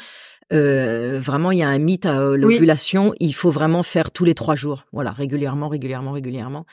vraiment, 0.51 1.51
il 1.51 1.59
y 1.59 1.63
a 1.63 1.69
un 1.69 1.79
mythe 1.79 2.05
à 2.05 2.19
l'ovulation. 2.35 3.13
Il 3.19 3.33
faut 3.33 3.49
vraiment 3.49 3.83
faire 3.83 4.11
tous 4.11 4.25
les 4.25 4.35
trois 4.35 4.55
jours, 4.55 4.85
voilà, 4.91 5.11
régulièrement, 5.11 5.69
régulièrement, 5.69 6.11
régulièrement. 6.11 6.65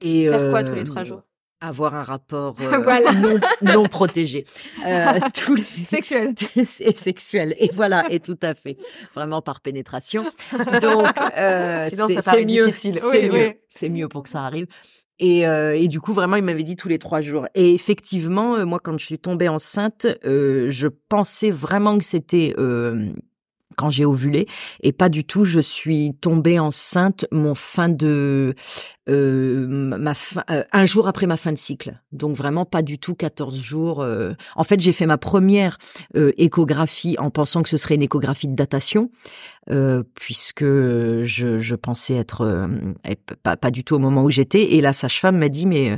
Et 0.00 0.28
faire 0.28 0.50
quoi 0.50 0.64
tous 0.64 0.74
les 0.74 0.84
trois 0.84 1.04
jours? 1.04 1.22
Avoir 1.62 1.94
un 1.94 2.02
rapport 2.02 2.56
euh, 2.60 3.38
non, 3.62 3.86
protégé. 3.86 4.44
Euh, 4.86 5.18
tous 5.34 5.54
les... 5.54 5.64
Sexuel. 5.88 6.34
et 6.56 6.94
sexuel. 6.94 7.54
Et 7.58 7.70
voilà, 7.72 8.10
et 8.10 8.20
tout 8.20 8.38
à 8.42 8.54
fait. 8.54 8.76
Vraiment 9.14 9.42
par 9.42 9.60
pénétration. 9.60 10.24
Donc, 10.80 11.16
euh, 11.38 11.88
c'est 12.20 12.44
mieux. 12.44 12.68
C'est 12.68 13.30
mieux. 13.30 13.52
C'est 13.68 13.88
mieux 13.88 14.08
pour 14.08 14.24
que 14.24 14.28
ça 14.28 14.42
arrive. 14.44 14.66
Et, 15.18 15.46
euh, 15.46 15.76
et, 15.76 15.86
du 15.86 16.00
coup, 16.00 16.12
vraiment, 16.14 16.34
il 16.34 16.42
m'avait 16.42 16.64
dit 16.64 16.74
tous 16.74 16.88
les 16.88 16.98
trois 16.98 17.20
jours. 17.20 17.46
Et 17.54 17.74
effectivement, 17.74 18.56
euh, 18.56 18.64
moi, 18.64 18.80
quand 18.82 18.98
je 18.98 19.06
suis 19.06 19.20
tombée 19.20 19.48
enceinte, 19.48 20.06
euh, 20.24 20.68
je 20.70 20.88
pensais 20.88 21.50
vraiment 21.50 21.96
que 21.96 22.04
c'était 22.04 22.54
quand 23.76 23.90
j'ai 23.90 24.04
ovulé. 24.04 24.46
Et 24.82 24.92
pas 24.92 25.08
du 25.08 25.24
tout 25.24 25.44
je 25.44 25.60
suis 25.60 26.14
tombée 26.20 26.58
enceinte 26.58 27.26
mon 27.32 27.54
fin 27.54 27.88
de 27.88 28.54
euh, 29.08 29.66
ma 29.68 30.14
fin, 30.14 30.44
euh, 30.50 30.62
un 30.72 30.86
jour 30.86 31.08
après 31.08 31.26
ma 31.26 31.36
fin 31.36 31.52
de 31.52 31.58
cycle. 31.58 32.00
Donc 32.12 32.36
vraiment 32.36 32.64
pas 32.64 32.82
du 32.82 32.98
tout 32.98 33.14
14 33.14 33.60
jours 33.60 34.00
euh. 34.00 34.32
en 34.54 34.64
fait 34.64 34.78
j'ai 34.80 34.92
fait 34.92 35.06
ma 35.06 35.18
première 35.18 35.78
échographie 36.14 37.16
en 37.18 37.30
pensant 37.30 37.62
que 37.62 37.68
ce 37.68 37.76
serait 37.76 37.96
une 37.96 38.02
échographie 38.02 38.48
de 38.48 38.54
datation 38.54 39.10
puisque 40.14 40.64
je, 40.64 41.58
je, 41.58 41.74
pensais 41.76 42.14
être 42.14 42.68
pas, 43.42 43.56
pas 43.56 43.70
du 43.70 43.84
tout 43.84 43.94
au 43.94 43.98
moment 43.98 44.24
où 44.24 44.30
j'étais 44.30 44.74
et 44.74 44.80
la 44.80 44.92
sage-femme 44.92 45.38
m'a 45.38 45.48
dit 45.48 45.66
mais 45.66 45.96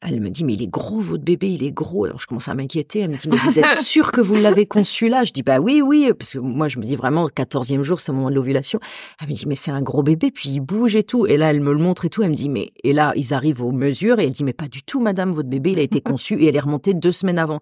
elle 0.00 0.20
me 0.20 0.30
dit 0.30 0.44
mais 0.44 0.54
il 0.54 0.62
est 0.62 0.70
gros 0.70 1.00
votre 1.00 1.22
bébé 1.22 1.50
il 1.50 1.62
est 1.62 1.72
gros 1.72 2.06
alors 2.06 2.20
je 2.20 2.26
commence 2.26 2.48
à 2.48 2.54
m'inquiéter 2.54 3.00
elle 3.00 3.10
me 3.10 3.16
dit 3.16 3.28
mais 3.28 3.36
vous 3.36 3.58
êtes 3.58 3.78
sûre 3.82 4.12
que 4.12 4.22
vous 4.22 4.36
l'avez 4.36 4.66
conçu 4.66 5.08
là? 5.08 5.24
Je 5.24 5.32
dis 5.32 5.42
bah 5.42 5.58
oui 5.60 5.82
oui 5.82 6.10
parce 6.18 6.32
que 6.32 6.38
moi 6.38 6.68
je 6.68 6.78
me 6.78 6.84
dis 6.84 6.96
vraiment 6.96 7.28
14e 7.28 7.82
jour, 7.82 8.00
c'est 8.00 8.12
le 8.12 8.16
moment 8.16 8.30
de 8.30 8.34
l'ovulation. 8.34 8.80
Elle 9.20 9.28
me 9.28 9.34
dit, 9.34 9.46
mais 9.46 9.54
c'est 9.54 9.70
un 9.70 9.82
gros 9.82 10.02
bébé, 10.02 10.30
puis 10.30 10.50
il 10.50 10.60
bouge 10.60 10.96
et 10.96 11.02
tout. 11.02 11.26
Et 11.26 11.36
là, 11.36 11.50
elle 11.50 11.60
me 11.60 11.72
le 11.72 11.78
montre 11.78 12.04
et 12.04 12.10
tout. 12.10 12.22
Elle 12.22 12.30
me 12.30 12.34
dit, 12.34 12.48
mais, 12.48 12.72
et 12.82 12.92
là, 12.92 13.12
ils 13.16 13.34
arrivent 13.34 13.62
aux 13.62 13.72
mesures 13.72 14.18
et 14.18 14.24
elle 14.24 14.32
dit, 14.32 14.44
mais 14.44 14.52
pas 14.52 14.68
du 14.68 14.82
tout, 14.82 15.00
madame, 15.00 15.32
votre 15.32 15.48
bébé, 15.48 15.72
il 15.72 15.78
a 15.78 15.82
été 15.82 16.00
conçu 16.00 16.34
et 16.42 16.46
elle 16.46 16.56
est 16.56 16.60
remontée 16.60 16.94
deux 16.94 17.12
semaines 17.12 17.38
avant. 17.38 17.60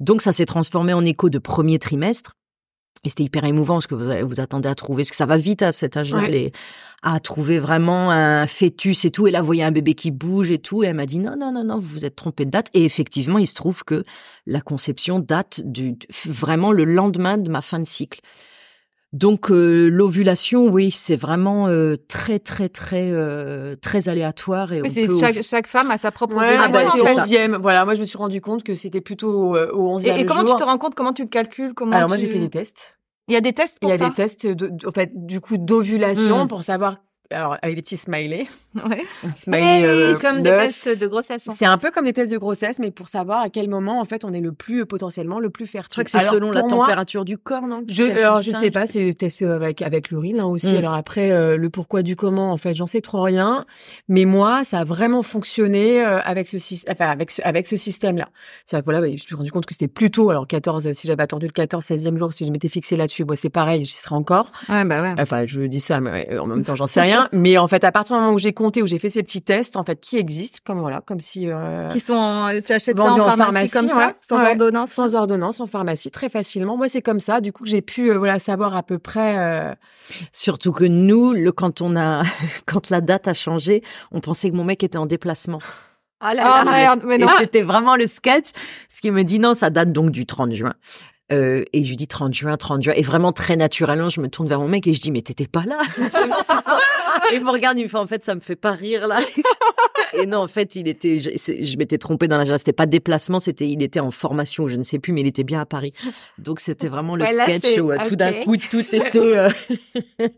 Donc, 0.00 0.22
ça 0.22 0.32
s'est 0.32 0.46
transformé 0.46 0.92
en 0.92 1.04
écho 1.04 1.30
de 1.30 1.38
premier 1.38 1.78
trimestre. 1.78 2.36
Et 3.06 3.08
c'était 3.08 3.22
hyper 3.22 3.44
émouvant 3.44 3.74
parce 3.74 3.86
que 3.86 3.94
vous 3.94 4.28
vous 4.28 4.40
attendez 4.40 4.68
à 4.68 4.74
trouver, 4.74 5.04
parce 5.04 5.10
que 5.10 5.16
ça 5.16 5.26
va 5.26 5.36
vite 5.36 5.62
à 5.62 5.70
cet 5.70 5.96
âge-là, 5.96 6.22
à 7.02 7.20
trouver 7.20 7.60
vraiment 7.60 8.10
un 8.10 8.48
fœtus 8.48 9.04
et 9.04 9.12
tout. 9.12 9.28
Et 9.28 9.30
là, 9.30 9.40
vous 9.40 9.46
voyez 9.46 9.62
un 9.62 9.70
bébé 9.70 9.94
qui 9.94 10.10
bouge 10.10 10.50
et 10.50 10.58
tout. 10.58 10.82
Et 10.82 10.88
elle 10.88 10.96
m'a 10.96 11.06
dit 11.06 11.20
non, 11.20 11.36
non, 11.38 11.52
non, 11.52 11.62
non, 11.62 11.78
vous 11.78 11.86
vous 11.86 12.04
êtes 12.04 12.16
trompé 12.16 12.44
de 12.44 12.50
date. 12.50 12.68
Et 12.74 12.84
effectivement, 12.84 13.38
il 13.38 13.46
se 13.46 13.54
trouve 13.54 13.84
que 13.84 14.04
la 14.44 14.60
conception 14.60 15.20
date 15.20 15.60
du, 15.64 15.96
vraiment 16.26 16.72
le 16.72 16.84
lendemain 16.84 17.38
de 17.38 17.48
ma 17.48 17.60
fin 17.60 17.78
de 17.78 17.86
cycle. 17.86 18.20
Donc 19.12 19.50
euh, 19.50 19.88
l'ovulation, 19.88 20.66
oui, 20.66 20.90
c'est 20.90 21.16
vraiment 21.16 21.68
euh, 21.68 21.96
très 22.08 22.38
très 22.38 22.68
très 22.68 23.10
euh, 23.10 23.76
très 23.80 24.08
aléatoire 24.08 24.72
et 24.72 24.82
chaque, 25.18 25.42
chaque, 25.42 25.66
femme 25.66 25.90
a 25.90 25.96
sa 25.96 26.10
propre 26.10 26.36
ouais, 26.36 26.58
ovulation. 26.58 27.04
Ah, 27.06 27.48
bah, 27.48 27.58
Voilà, 27.58 27.84
moi 27.84 27.94
je 27.94 28.00
me 28.00 28.04
suis 28.04 28.18
rendu 28.18 28.40
compte 28.40 28.62
que 28.62 28.74
c'était 28.74 29.00
plutôt 29.00 29.56
au 29.56 29.98
11e 29.98 30.16
et, 30.16 30.20
et 30.20 30.24
comment 30.26 30.44
tu 30.44 30.56
te 30.56 30.64
rends 30.64 30.78
compte? 30.78 30.94
Comment 30.94 31.12
tu 31.12 31.22
le 31.22 31.28
calcules? 31.28 31.72
Comment 31.72 31.96
Alors 31.96 32.08
moi 32.08 32.18
j'ai 32.18 32.28
fait 32.28 32.40
des 32.40 32.50
tests. 32.50 32.96
Il 33.28 33.34
y 33.34 33.36
a 33.36 33.40
des 33.40 33.52
tests 33.52 33.78
pour 33.80 33.90
ça 33.90 33.96
Il 33.96 34.00
y 34.00 34.04
a 34.04 34.08
des 34.08 34.14
tests, 34.14 34.46
de, 34.46 34.70
en 34.86 34.92
fait, 34.92 35.10
du 35.14 35.40
coup, 35.40 35.56
d'ovulation 35.56 36.44
mmh. 36.44 36.48
pour 36.48 36.62
savoir 36.62 36.98
alors 37.30 37.56
avec 37.62 37.76
des 37.76 37.82
petits 37.82 37.96
smileys. 37.96 38.48
Ouais. 38.76 39.04
Smiley, 39.36 39.86
euh, 39.86 40.14
comme 40.20 40.42
des 40.42 40.50
tests 40.50 40.88
de 40.88 41.06
grossesse. 41.06 41.48
C'est 41.50 41.64
un 41.64 41.78
peu 41.78 41.90
comme 41.90 42.04
des 42.04 42.12
tests 42.12 42.30
de 42.30 42.36
grossesse, 42.36 42.78
mais 42.78 42.90
pour 42.90 43.08
savoir 43.08 43.40
à 43.40 43.48
quel 43.48 43.70
moment 43.70 44.00
en 44.00 44.04
fait 44.04 44.22
on 44.22 44.34
est 44.34 44.40
le 44.40 44.52
plus 44.52 44.84
potentiellement 44.84 45.40
le 45.40 45.48
plus 45.48 45.66
fertile. 45.66 45.88
Je 45.88 45.94
crois 45.94 46.04
que 46.04 46.10
c'est 46.10 46.30
selon 46.30 46.50
la 46.50 46.62
température 46.62 47.24
du 47.24 47.38
corps, 47.38 47.66
non? 47.66 47.82
Je 47.88 48.02
alors 48.02 48.42
je 48.42 48.50
sais 48.50 48.70
pas, 48.70 48.86
c'est 48.86 49.02
des 49.02 49.14
tests 49.14 49.40
avec 49.40 49.80
avec 49.80 50.10
l'urine 50.10 50.40
hein, 50.40 50.44
aussi. 50.44 50.74
Mm. 50.74 50.76
Alors 50.76 50.92
après 50.92 51.32
euh, 51.32 51.56
le 51.56 51.70
pourquoi 51.70 52.02
du 52.02 52.16
comment 52.16 52.52
en 52.52 52.58
fait, 52.58 52.74
j'en 52.74 52.86
sais 52.86 53.00
trop 53.00 53.22
rien, 53.22 53.64
mais 54.08 54.26
moi 54.26 54.62
ça 54.62 54.80
a 54.80 54.84
vraiment 54.84 55.22
fonctionné 55.22 56.04
euh, 56.04 56.20
avec 56.20 56.46
ce 56.46 56.58
enfin 56.90 57.08
avec 57.08 57.30
ce, 57.30 57.40
avec 57.42 57.66
ce 57.66 57.78
système 57.78 58.18
là. 58.18 58.28
C'est 58.66 58.84
voilà, 58.84 59.00
bah, 59.00 59.06
je 59.06 59.12
me 59.12 59.18
suis 59.18 59.34
rendu 59.34 59.50
compte 59.50 59.64
que 59.64 59.72
c'était 59.72 59.88
plutôt 59.88 60.28
alors 60.28 60.46
14 60.46 60.92
si 60.92 61.06
j'avais 61.06 61.22
attendu 61.22 61.46
le 61.46 61.52
14 61.52 61.82
16e 61.82 62.18
jour 62.18 62.32
si 62.34 62.44
je 62.44 62.52
m'étais 62.52 62.68
fixé 62.68 62.94
là-dessus, 62.96 63.24
moi 63.24 63.36
c'est 63.36 63.48
pareil, 63.48 63.86
j'y 63.86 63.94
serais 63.94 64.16
encore. 64.16 64.52
Ouais 64.68 64.84
bah 64.84 65.00
ouais. 65.00 65.14
Enfin, 65.18 65.46
je 65.46 65.62
dis 65.62 65.80
ça 65.80 66.00
mais 66.00 66.38
en 66.38 66.46
même 66.46 66.62
temps 66.62 66.76
j'en 66.76 66.86
sais 66.86 67.00
rien 67.00 67.15
mais 67.32 67.58
en 67.58 67.68
fait, 67.68 67.84
à 67.84 67.92
partir 67.92 68.16
du 68.16 68.22
moment 68.22 68.34
où 68.34 68.38
j'ai 68.38 68.52
compté, 68.52 68.82
où 68.82 68.86
j'ai 68.86 68.98
fait 68.98 69.10
ces 69.10 69.22
petits 69.22 69.42
tests, 69.42 69.76
en 69.76 69.84
fait, 69.84 70.00
qui 70.00 70.16
existent, 70.16 70.58
comme 70.64 70.80
voilà, 70.80 71.00
comme 71.00 71.20
si 71.20 71.48
euh, 71.48 71.88
qui 71.88 72.00
sont, 72.00 72.48
tu 72.64 72.72
achètes 72.72 72.96
ça 72.96 73.12
en 73.12 73.36
pharmacie, 73.36 73.72
comme 73.72 73.88
ça, 73.88 74.14
sans 74.20 74.44
ordonnance, 74.44 74.92
sans 74.92 75.14
ordonnance, 75.14 75.60
en 75.60 75.66
pharmacie, 75.66 76.10
très 76.10 76.28
facilement. 76.28 76.76
Moi, 76.76 76.88
c'est 76.88 77.02
comme 77.02 77.20
ça. 77.20 77.40
Du 77.40 77.52
coup, 77.52 77.66
j'ai 77.66 77.82
pu 77.82 78.10
euh, 78.10 78.18
voilà 78.18 78.38
savoir 78.38 78.76
à 78.76 78.82
peu 78.82 78.98
près. 78.98 79.38
Euh... 79.38 79.74
Surtout 80.32 80.72
que 80.72 80.84
nous, 80.84 81.32
le 81.32 81.52
quand 81.52 81.80
on 81.80 81.96
a, 81.96 82.22
quand 82.66 82.90
la 82.90 83.00
date 83.00 83.28
a 83.28 83.34
changé, 83.34 83.82
on 84.12 84.20
pensait 84.20 84.50
que 84.50 84.56
mon 84.56 84.64
mec 84.64 84.82
était 84.82 84.98
en 84.98 85.06
déplacement. 85.06 85.60
Ah 86.20 86.32
là, 86.32 86.64
là, 86.64 86.96
mais 87.04 87.18
non. 87.18 87.28
c'était 87.38 87.62
vraiment 87.62 87.94
le 87.94 88.06
sketch. 88.06 88.46
Ce 88.88 89.00
qui 89.02 89.10
me 89.10 89.22
dit 89.22 89.38
non, 89.38 89.54
ça 89.54 89.68
date 89.68 89.92
donc 89.92 90.10
du 90.10 90.24
30 90.24 90.52
juin. 90.54 90.74
Euh, 91.32 91.64
et 91.72 91.82
je 91.82 91.88
lui 91.88 91.96
dis 91.96 92.06
30 92.06 92.32
juin, 92.32 92.56
30 92.56 92.82
juin. 92.82 92.92
Et 92.96 93.02
vraiment 93.02 93.32
très 93.32 93.56
naturellement, 93.56 94.08
je 94.08 94.20
me 94.20 94.28
tourne 94.28 94.48
vers 94.48 94.60
mon 94.60 94.68
mec 94.68 94.86
et 94.86 94.94
je 94.94 95.00
dis 95.00 95.10
mais 95.10 95.22
t'étais 95.22 95.48
pas 95.48 95.64
là. 95.64 95.80
et 97.32 97.34
il 97.34 97.44
me 97.44 97.50
regarde, 97.50 97.78
il 97.78 97.84
me 97.84 97.88
fait 97.88 97.96
en 97.98 98.06
fait 98.06 98.24
ça 98.24 98.34
me 98.34 98.40
fait 98.40 98.56
pas 98.56 98.72
rire 98.72 99.08
là. 99.08 99.20
et 100.12 100.26
non, 100.26 100.38
en 100.38 100.46
fait, 100.46 100.76
il 100.76 100.88
était, 100.88 101.18
je, 101.18 101.30
je 101.36 101.76
m'étais 101.76 101.98
trompée 101.98 102.28
dans 102.28 102.38
l'agenda. 102.38 102.58
C'était 102.58 102.72
pas 102.72 102.86
déplacement, 102.86 103.38
c'était, 103.38 103.68
il 103.68 103.82
était 103.82 104.00
en 104.00 104.10
formation, 104.10 104.68
je 104.68 104.76
ne 104.76 104.84
sais 104.84 104.98
plus, 104.98 105.12
mais 105.12 105.22
il 105.22 105.26
était 105.26 105.44
bien 105.44 105.60
à 105.60 105.66
Paris. 105.66 105.92
Donc 106.38 106.60
c'était 106.60 106.88
vraiment 106.88 107.16
le 107.16 107.24
Ouais, 107.24 107.32
là, 107.32 107.44
sketch 107.44 107.78
où 107.78 107.90
euh, 107.90 107.98
tout 108.08 108.16
d'un 108.16 108.32
coup 108.44 108.56
tout 108.56 108.80
était. 108.80 109.18
euh, 109.18 109.50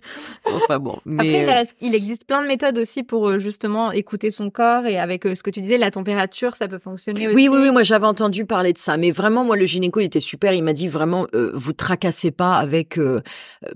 enfin 0.47 0.79
bon, 0.79 0.99
mais. 1.05 1.45
Après, 1.45 1.63
euh, 1.63 1.65
il, 1.81 1.95
existe 1.95 2.25
plein 2.27 2.43
de 2.43 2.47
méthodes 2.47 2.79
aussi 2.79 3.03
pour 3.03 3.39
justement 3.39 3.93
écouter 3.93 4.31
son 4.31 4.51
corps 4.51 4.87
et 4.87 4.99
avec 4.99 5.25
ce 5.25 5.43
que 5.43 5.51
tu 5.51 5.61
disais, 5.61 5.77
la 5.79 5.91
température, 5.91 6.57
ça 6.57 6.69
peut 6.69 6.79
fonctionner 6.79 7.29
aussi. 7.29 7.37
Oui, 7.37 7.49
oui, 7.49 7.59
oui, 7.63 7.71
moi 7.71 7.83
j'avais 7.83 8.07
entendu 8.07 8.47
parler 8.47 8.73
de 8.73 8.79
ça, 8.79 8.97
mais 8.97 9.11
vraiment, 9.11 9.45
moi 9.45 9.57
le 9.57 9.67
gynéco 9.67 10.01
il 10.01 10.05
était 10.07 10.21
super. 10.21 10.53
Il 10.53 10.63
m'a 10.63 10.73
dit 10.79 10.89
vraiment, 10.89 11.27
euh, 11.35 11.51
vous 11.55 11.73
tracassez 11.73 12.31
pas 12.31 12.55
avec, 12.57 12.99
euh, 12.99 13.21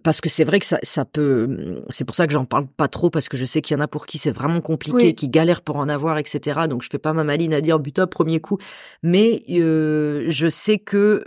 parce 0.03 0.21
que 0.21 0.29
c'est 0.29 0.45
vrai 0.45 0.59
que 0.61 0.67
ça, 0.67 0.79
ça 0.83 1.05
peut. 1.05 1.83
C'est 1.91 2.05
pour 2.05 2.15
ça 2.15 2.27
que 2.27 2.33
j'en 2.33 2.45
parle 2.45 2.67
pas 2.67 2.89
trop 2.89 3.11
parce 3.11 3.29
que 3.29 3.37
je 3.37 3.45
sais 3.45 3.61
qu'il 3.61 3.77
y 3.77 3.81
en 3.81 3.83
a 3.83 3.89
pour 3.89 4.07
qui 4.07 4.19
c'est 4.19 4.31
vraiment 4.31 4.61
compliqué, 4.61 4.97
Oui. 5.09 5.15
qui 5.15 5.29
galèrent 5.29 5.63
pour 5.63 5.77
en 5.77 5.89
avoir, 5.89 6.19
etc. 6.19 6.61
Donc 6.69 6.83
je 6.83 6.89
fais 6.91 6.99
pas 6.99 7.13
ma 7.13 7.25
maline 7.25 7.53
à 7.55 7.61
dire 7.61 7.81
putain 7.83 8.07
premier 8.07 8.41
coup, 8.41 8.59
mais 9.03 9.43
euh, 9.51 10.25
je 10.29 10.49
sais 10.49 10.79
que 10.79 11.23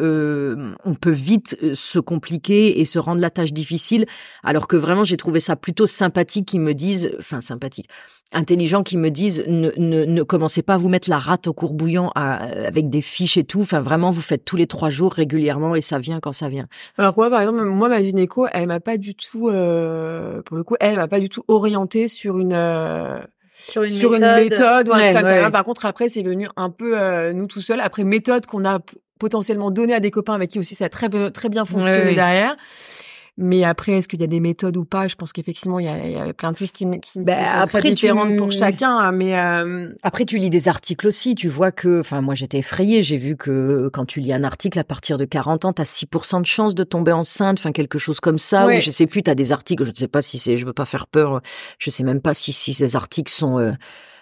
on 0.86 0.94
peut 0.94 1.12
vite 1.12 1.58
se 1.74 2.00
compliquer 2.00 2.79
et 2.79 2.86
se 2.86 3.00
rendre 3.00 3.22
la 3.22 3.29
tâche 3.29 3.53
difficile, 3.53 4.05
alors 4.44 4.67
que 4.67 4.75
vraiment 4.75 5.03
j'ai 5.03 5.17
trouvé 5.17 5.39
ça 5.39 5.55
plutôt 5.55 5.88
sympathique 5.88 6.48
qu'ils 6.48 6.62
me 6.62 6.74
disent, 6.74 7.12
enfin 7.20 7.41
sympathique 7.41 7.88
intelligents 8.32 8.84
qui 8.84 8.98
me 8.98 9.12
disent 9.12 9.46
ne, 9.48 9.72
ne, 9.77 10.03
ne 10.03 10.24
commencez 10.24 10.62
pas 10.62 10.74
à 10.74 10.77
vous 10.77 10.89
mettre 10.89 11.10
la 11.10 11.20
rate 11.20 11.48
au 11.48 11.53
courbouillant 11.53 12.12
à- 12.15 12.36
avec 12.67 12.89
des 12.89 13.00
fiches 13.01 13.38
et 13.38 13.44
tout. 13.46 13.62
Enfin, 13.62 13.79
vraiment, 13.79 14.10
vous 14.12 14.20
faites 14.20 14.44
tous 14.44 14.58
les 14.58 14.67
trois 14.67 14.89
jours 14.89 15.13
régulièrement 15.13 15.64
et 15.74 15.81
ça 15.81 15.98
vient 15.98 16.19
quand 16.19 16.34
ça 16.34 16.50
vient. 16.50 16.67
Alors 16.98 17.15
moi, 17.17 17.29
par 17.29 17.39
exemple, 17.41 17.63
moi, 17.63 17.89
ma 17.89 18.03
gynéco, 18.03 18.45
elle 18.51 18.67
m'a 18.67 18.79
pas 18.79 18.98
du 18.98 19.15
tout, 19.15 19.50
euh, 19.50 20.41
pour 20.43 20.57
le 20.57 20.63
coup, 20.63 20.75
elle 20.79 20.98
m'a 20.98 21.07
pas 21.07 21.19
du 21.19 21.29
tout 21.29 21.43
orientée 21.48 22.07
sur 22.07 22.38
une 22.38 22.53
euh, 22.53 23.17
sur 23.67 23.81
une 23.84 23.93
sur 23.93 24.12
méthode. 24.12 24.27
une 24.38 24.43
méthode 24.50 24.89
ou 24.89 24.93
un 24.93 24.98
Ouais, 24.98 25.13
truc 25.13 25.24
comme 25.25 25.34
ouais. 25.34 25.41
ça. 25.43 25.51
Par 25.51 25.63
contre, 25.63 25.86
après, 25.88 26.10
c'est 26.10 26.22
venu 26.22 26.48
un 26.57 26.69
peu 26.69 27.00
euh, 27.00 27.34
nous 27.34 27.48
tout 27.48 27.62
seuls. 27.62 27.79
Après, 27.79 28.03
méthode 28.03 28.45
qu'on 28.45 28.65
a 28.65 28.79
potentiellement 29.17 29.72
donnée 29.72 29.93
à 29.93 30.01
des 30.01 30.12
copains 30.12 30.34
avec 30.34 30.50
qui 30.51 30.60
aussi 30.60 30.75
ça 30.75 30.86
a 30.86 30.89
très 30.89 31.07
très 31.31 31.48
bien 31.50 31.63
fonctionné 31.65 32.03
Ouais, 32.03 32.15
derrière. 32.15 32.55
Mais 33.37 33.65
après, 33.65 33.93
est-ce 33.93 34.07
qu'il 34.07 34.21
y 34.21 34.23
a 34.23 34.27
des 34.27 34.39
méthodes 34.39 34.77
ou 34.77 34.85
pas? 34.85 35.09
Je 35.09 35.15
pense 35.15 35.33
qu'effectivement, 35.33 35.77
il 35.79 35.85
y 35.85 35.89
a, 35.89 36.05
il 36.05 36.11
y 36.13 36.15
a 36.17 36.33
plein 36.33 36.53
de 36.53 36.57
choses 36.57 36.71
qui, 36.71 36.85
qui, 36.85 36.99
qui 37.01 37.11
sont 37.11 37.25
après, 37.27 37.79
très 37.79 37.91
différentes 37.91 38.29
tu- 38.29 38.35
pour 38.37 38.49
chacun. 38.51 38.95
hein, 38.97 39.11
Mais 39.11 39.37
euh, 39.37 39.89
Après, 40.03 40.23
tu 40.23 40.37
lis 40.37 40.49
des 40.49 40.69
articles 40.69 41.05
aussi. 41.05 41.35
Tu 41.35 41.49
vois 41.49 41.71
que, 41.73 41.99
enfin, 41.99 42.21
moi, 42.21 42.33
j'étais 42.33 42.59
effrayée. 42.59 43.01
J'ai 43.03 43.17
vu 43.17 43.35
que 43.35 43.89
quand 43.91 44.05
tu 44.05 44.21
lis 44.21 44.31
un 44.31 44.45
article 44.45 44.79
à 44.79 44.85
partir 44.85 45.17
de 45.17 45.25
40 45.25 45.65
ans, 45.65 45.73
t'as 45.73 45.83
6% 45.83 46.39
de 46.39 46.45
chance 46.45 46.75
de 46.75 46.83
tomber 46.85 47.11
enceinte. 47.11 47.59
Enfin, 47.59 47.73
quelque 47.73 47.97
chose 47.99 48.21
comme 48.21 48.39
ça. 48.39 48.67
Ouais. 48.67 48.77
Ou 48.77 48.81
je 48.81 48.91
sais 48.91 49.05
plus, 49.05 49.21
t'as 49.21 49.35
des 49.35 49.51
articles. 49.51 49.83
Je 49.83 49.91
ne 49.91 49.95
sais 49.95 50.07
pas 50.07 50.21
si 50.21 50.37
c'est, 50.39 50.55
je 50.55 50.65
veux 50.65 50.71
pas 50.73 50.85
faire 50.85 51.05
peur. 51.07 51.41
Je 51.77 51.89
sais 51.89 52.03
même 52.03 52.21
pas 52.21 52.33
si, 52.33 52.53
si 52.53 52.73
ces 52.73 52.95
articles 52.95 53.31
sont, 53.33 53.59
euh, 53.59 53.73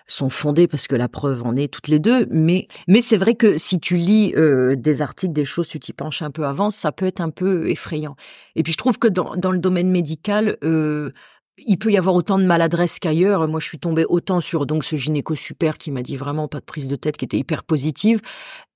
sont 0.07 0.29
fondés 0.29 0.67
parce 0.67 0.87
que 0.87 0.95
la 0.95 1.07
preuve 1.07 1.43
en 1.43 1.55
est 1.55 1.71
toutes 1.71 1.87
les 1.87 1.99
deux. 1.99 2.27
Mais, 2.29 2.67
mais 2.87 3.01
c'est 3.01 3.17
vrai 3.17 3.35
que 3.35 3.57
si 3.57 3.79
tu 3.79 3.97
lis 3.97 4.33
euh, 4.35 4.75
des 4.75 5.01
articles, 5.01 5.33
des 5.33 5.45
choses, 5.45 5.67
tu 5.67 5.79
t'y 5.79 5.93
penches 5.93 6.21
un 6.21 6.31
peu 6.31 6.45
avant, 6.45 6.69
ça 6.69 6.91
peut 6.91 7.05
être 7.05 7.21
un 7.21 7.29
peu 7.29 7.69
effrayant. 7.69 8.15
Et 8.55 8.63
puis 8.63 8.73
je 8.73 8.77
trouve 8.77 8.97
que 8.99 9.07
dans, 9.07 9.35
dans 9.35 9.51
le 9.51 9.59
domaine 9.59 9.89
médical, 9.89 10.57
euh, 10.63 11.11
il 11.57 11.77
peut 11.77 11.91
y 11.91 11.97
avoir 11.97 12.15
autant 12.15 12.37
de 12.37 12.45
maladresse 12.45 12.99
qu'ailleurs. 12.99 13.47
Moi, 13.47 13.59
je 13.59 13.67
suis 13.67 13.79
tombée 13.79 14.05
autant 14.07 14.41
sur 14.41 14.65
donc 14.65 14.83
ce 14.83 14.95
gynéco 14.95 15.35
super 15.35 15.77
qui 15.77 15.91
m'a 15.91 16.01
dit 16.01 16.17
vraiment 16.17 16.47
pas 16.47 16.59
de 16.59 16.65
prise 16.65 16.87
de 16.87 16.95
tête, 16.95 17.17
qui 17.17 17.25
était 17.25 17.37
hyper 17.37 17.63
positive, 17.63 18.21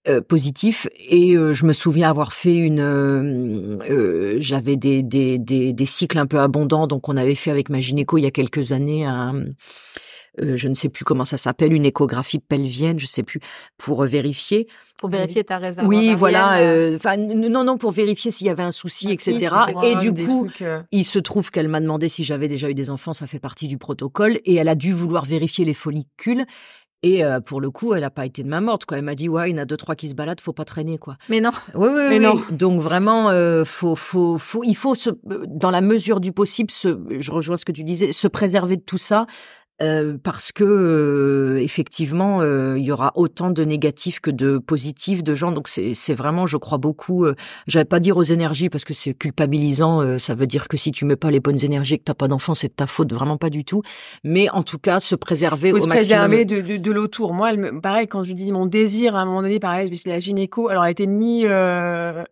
euh, 0.08 0.22
positif. 0.22 0.88
Et 1.10 1.36
euh, 1.36 1.54
je 1.54 1.66
me 1.66 1.74
souviens 1.74 2.10
avoir 2.10 2.34
fait 2.34 2.56
une, 2.56 2.80
euh, 2.80 3.78
euh, 3.90 4.38
j'avais 4.42 4.76
des, 4.76 5.02
des 5.04 5.40
des 5.40 5.74
des 5.74 5.86
cycles 5.86 6.20
un 6.20 6.28
peu 6.28 6.40
abondants, 6.40 6.88
donc 6.88 7.10
on 7.10 7.18
avait 7.18 7.36
fait 7.36 7.52
avec 7.52 7.70
ma 7.70 7.80
gynéco 7.80 8.18
il 8.18 8.24
y 8.24 8.28
a 8.28 8.32
quelques 8.32 8.72
années 8.72 9.06
un 9.06 9.46
euh, 10.42 10.56
je 10.58 10.68
ne 10.68 10.74
sais 10.74 10.90
plus 10.90 11.04
comment 11.06 11.26
ça 11.26 11.38
s'appelle, 11.38 11.74
une 11.74 11.86
échographie 11.86 12.40
pelvienne, 12.40 13.00
je 13.00 13.06
sais 13.08 13.24
plus, 13.24 13.40
pour 13.78 14.04
euh, 14.04 14.08
vérifier. 14.08 14.68
pour 15.00 15.10
vérifier 15.10 15.44
ta 15.44 15.58
réserve. 15.58 15.88
Oui, 15.88 16.14
voilà. 16.14 16.58
euh, 16.60 16.94
euh, 16.94 16.96
Enfin, 16.96 17.18
non, 17.18 17.64
non, 17.64 17.78
pour 17.78 17.92
vérifier 17.92 18.32
s'il 18.32 18.48
y 18.48 18.50
avait 18.50 18.64
un 18.64 18.72
souci, 18.72 19.12
etc. 19.12 19.50
pour 19.72 19.84
Et 19.84 19.92
avoir 19.92 20.02
du 20.04 20.14
coup, 20.14 20.48
trucs, 20.48 20.64
il 20.92 21.04
se 21.06 21.20
trouve 21.20 21.52
qu'elle 21.52 21.68
m'a 21.68 21.80
demandé 21.82 22.10
si 22.10 22.24
j'avais 22.24 22.48
déjà 22.48 22.70
eu 22.70 22.74
des 22.74 22.90
enfants, 22.90 23.14
ça 23.14 23.28
fait 23.28 23.40
partie 23.40 23.68
du 23.68 23.78
protocole, 23.78 24.40
et 24.46 24.56
elle 24.56 24.70
a 24.70 24.76
dû 24.76 24.94
vouloir 24.94 25.26
vérifier 25.26 25.66
les 25.66 25.74
follicules. 25.74 26.46
Et 27.04 27.24
euh, 27.24 27.40
pour 27.40 27.62
le 27.62 27.70
coup, 27.70 27.94
elle 27.94 28.04
a 28.04 28.10
pas 28.10 28.26
été 28.26 28.42
de 28.42 28.50
ma 28.50 28.60
morte. 28.60 28.86
Quoi. 28.86 28.98
Elle 28.98 29.04
m'a 29.04 29.14
dit 29.14 29.30
ouais, 29.30 29.52
il 29.52 29.56
y 29.56 29.60
en 29.60 29.62
a 29.62 29.66
deux 29.66 29.78
trois 29.78 29.96
qui 29.96 30.10
se 30.10 30.16
baladent, 30.16 30.42
faut 30.42 30.52
pas 30.52 30.66
traîner 30.66 30.98
quoi. 30.98 31.16
Mais 31.30 31.40
non. 31.42 31.52
Oui, 31.76 31.90
oui, 31.92 32.06
Mais 32.10 32.18
oui. 32.18 32.26
non. 32.26 32.42
Donc 32.50 32.82
vraiment, 32.82 33.30
euh, 33.30 33.64
faut, 33.66 33.96
faut, 33.96 34.40
faut, 34.40 34.64
il 34.64 34.76
faut 34.76 34.96
se, 34.96 35.12
dans 35.48 35.70
la 35.70 35.82
mesure 35.82 36.20
du 36.20 36.32
possible, 36.32 36.72
se, 36.72 36.98
je 37.20 37.32
rejoins 37.32 37.56
ce 37.56 37.66
que 37.66 37.72
tu 37.72 37.84
disais, 37.84 38.12
se 38.14 38.28
préserver 38.28 38.78
de 38.78 38.82
tout 38.82 38.98
ça. 38.98 39.28
Euh, 39.82 40.18
parce 40.22 40.52
que 40.52 40.64
euh, 40.64 41.62
effectivement, 41.62 42.42
euh, 42.42 42.78
il 42.78 42.84
y 42.86 42.92
aura 42.92 43.12
autant 43.16 43.52
de 43.52 43.64
négatifs 43.64 44.20
que 44.20 44.32
de 44.32 44.58
positifs 44.58 45.24
de 45.24 45.36
gens. 45.36 45.52
Donc 45.52 45.68
c'est, 45.68 46.14
vraiment, 46.14 46.48
je 46.48 46.58
crois 46.58 46.78
beaucoup. 46.78 47.26
Euh, 47.26 47.36
J'allais 47.68 47.86
pas 47.86 48.00
dire 48.00 48.18
aux 48.18 48.24
énergies 48.24 48.70
parce 48.70 48.86
que 48.86 48.94
c'est 48.94 49.14
culpabilisant. 49.14 50.02
euh, 50.02 50.20
ça 50.20 50.36
veut 50.36 50.48
dire 50.48 50.68
que 50.68 50.78
si 50.78 50.92
tu 50.92 51.06
mets 51.06 51.16
pas 51.16 51.32
les 51.32 51.40
bonnes 51.40 51.64
énergies 51.64 51.96
et 51.96 51.98
que 52.00 52.04
t'as 52.06 52.14
pas 52.14 52.28
d'enfant, 52.28 52.54
c'est 52.54 52.70
de 52.70 52.74
ta 52.74 52.88
faute. 52.88 53.14
Vraiment 53.14 53.38
pas 53.38 53.50
du 53.50 53.64
tout. 53.66 53.82
Mais 54.24 54.50
en 54.50 54.64
tout 54.64 54.80
cas, 54.80 55.00
se 55.00 55.16
préserver 55.16 55.72
faut 55.72 55.78
au 55.78 55.82
se 55.84 55.88
maximum. 55.88 56.28
préserver 56.28 56.46
de, 56.46 56.62
de, 56.62 56.78
de 56.78 56.92
l'autour. 56.92 57.34
Moi, 57.34 57.52
elle 57.52 57.80
pareil, 57.82 58.08
quand 58.08 58.24
je 58.24 58.34
dis 58.34 58.52
mon 58.52 58.66
désir, 58.66 59.16
à 59.16 59.22
un 59.22 59.26
moment 59.26 59.42
donné, 59.42 59.60
pareil, 59.60 59.90
je 59.92 59.96
chez 60.00 60.10
la 60.10 60.20
gynéco. 60.20 60.70
Alors, 60.70 60.86
elle 60.86 60.92
était 60.92 61.08
ni 61.08 61.46
euh, 61.46 62.24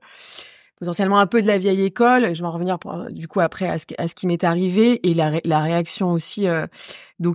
potentiellement 0.79 1.19
un 1.19 1.27
peu 1.27 1.41
de 1.41 1.47
la 1.47 1.57
vieille 1.57 1.83
école. 1.83 2.33
Je 2.35 2.41
vais 2.41 2.47
en 2.47 2.51
revenir 2.51 2.79
pour- 2.79 3.05
du 3.11 3.27
coup 3.27 3.39
après 3.39 3.67
à 3.69 3.77
ce, 3.77 3.85
qui- 3.85 3.95
m'est 4.27 4.43
arrivé 4.43 5.07
et 5.07 5.13
la, 5.13 5.31
la 5.43 5.59
réaction 5.61 6.11
aussi. 6.11 6.47
euh, 6.47 6.67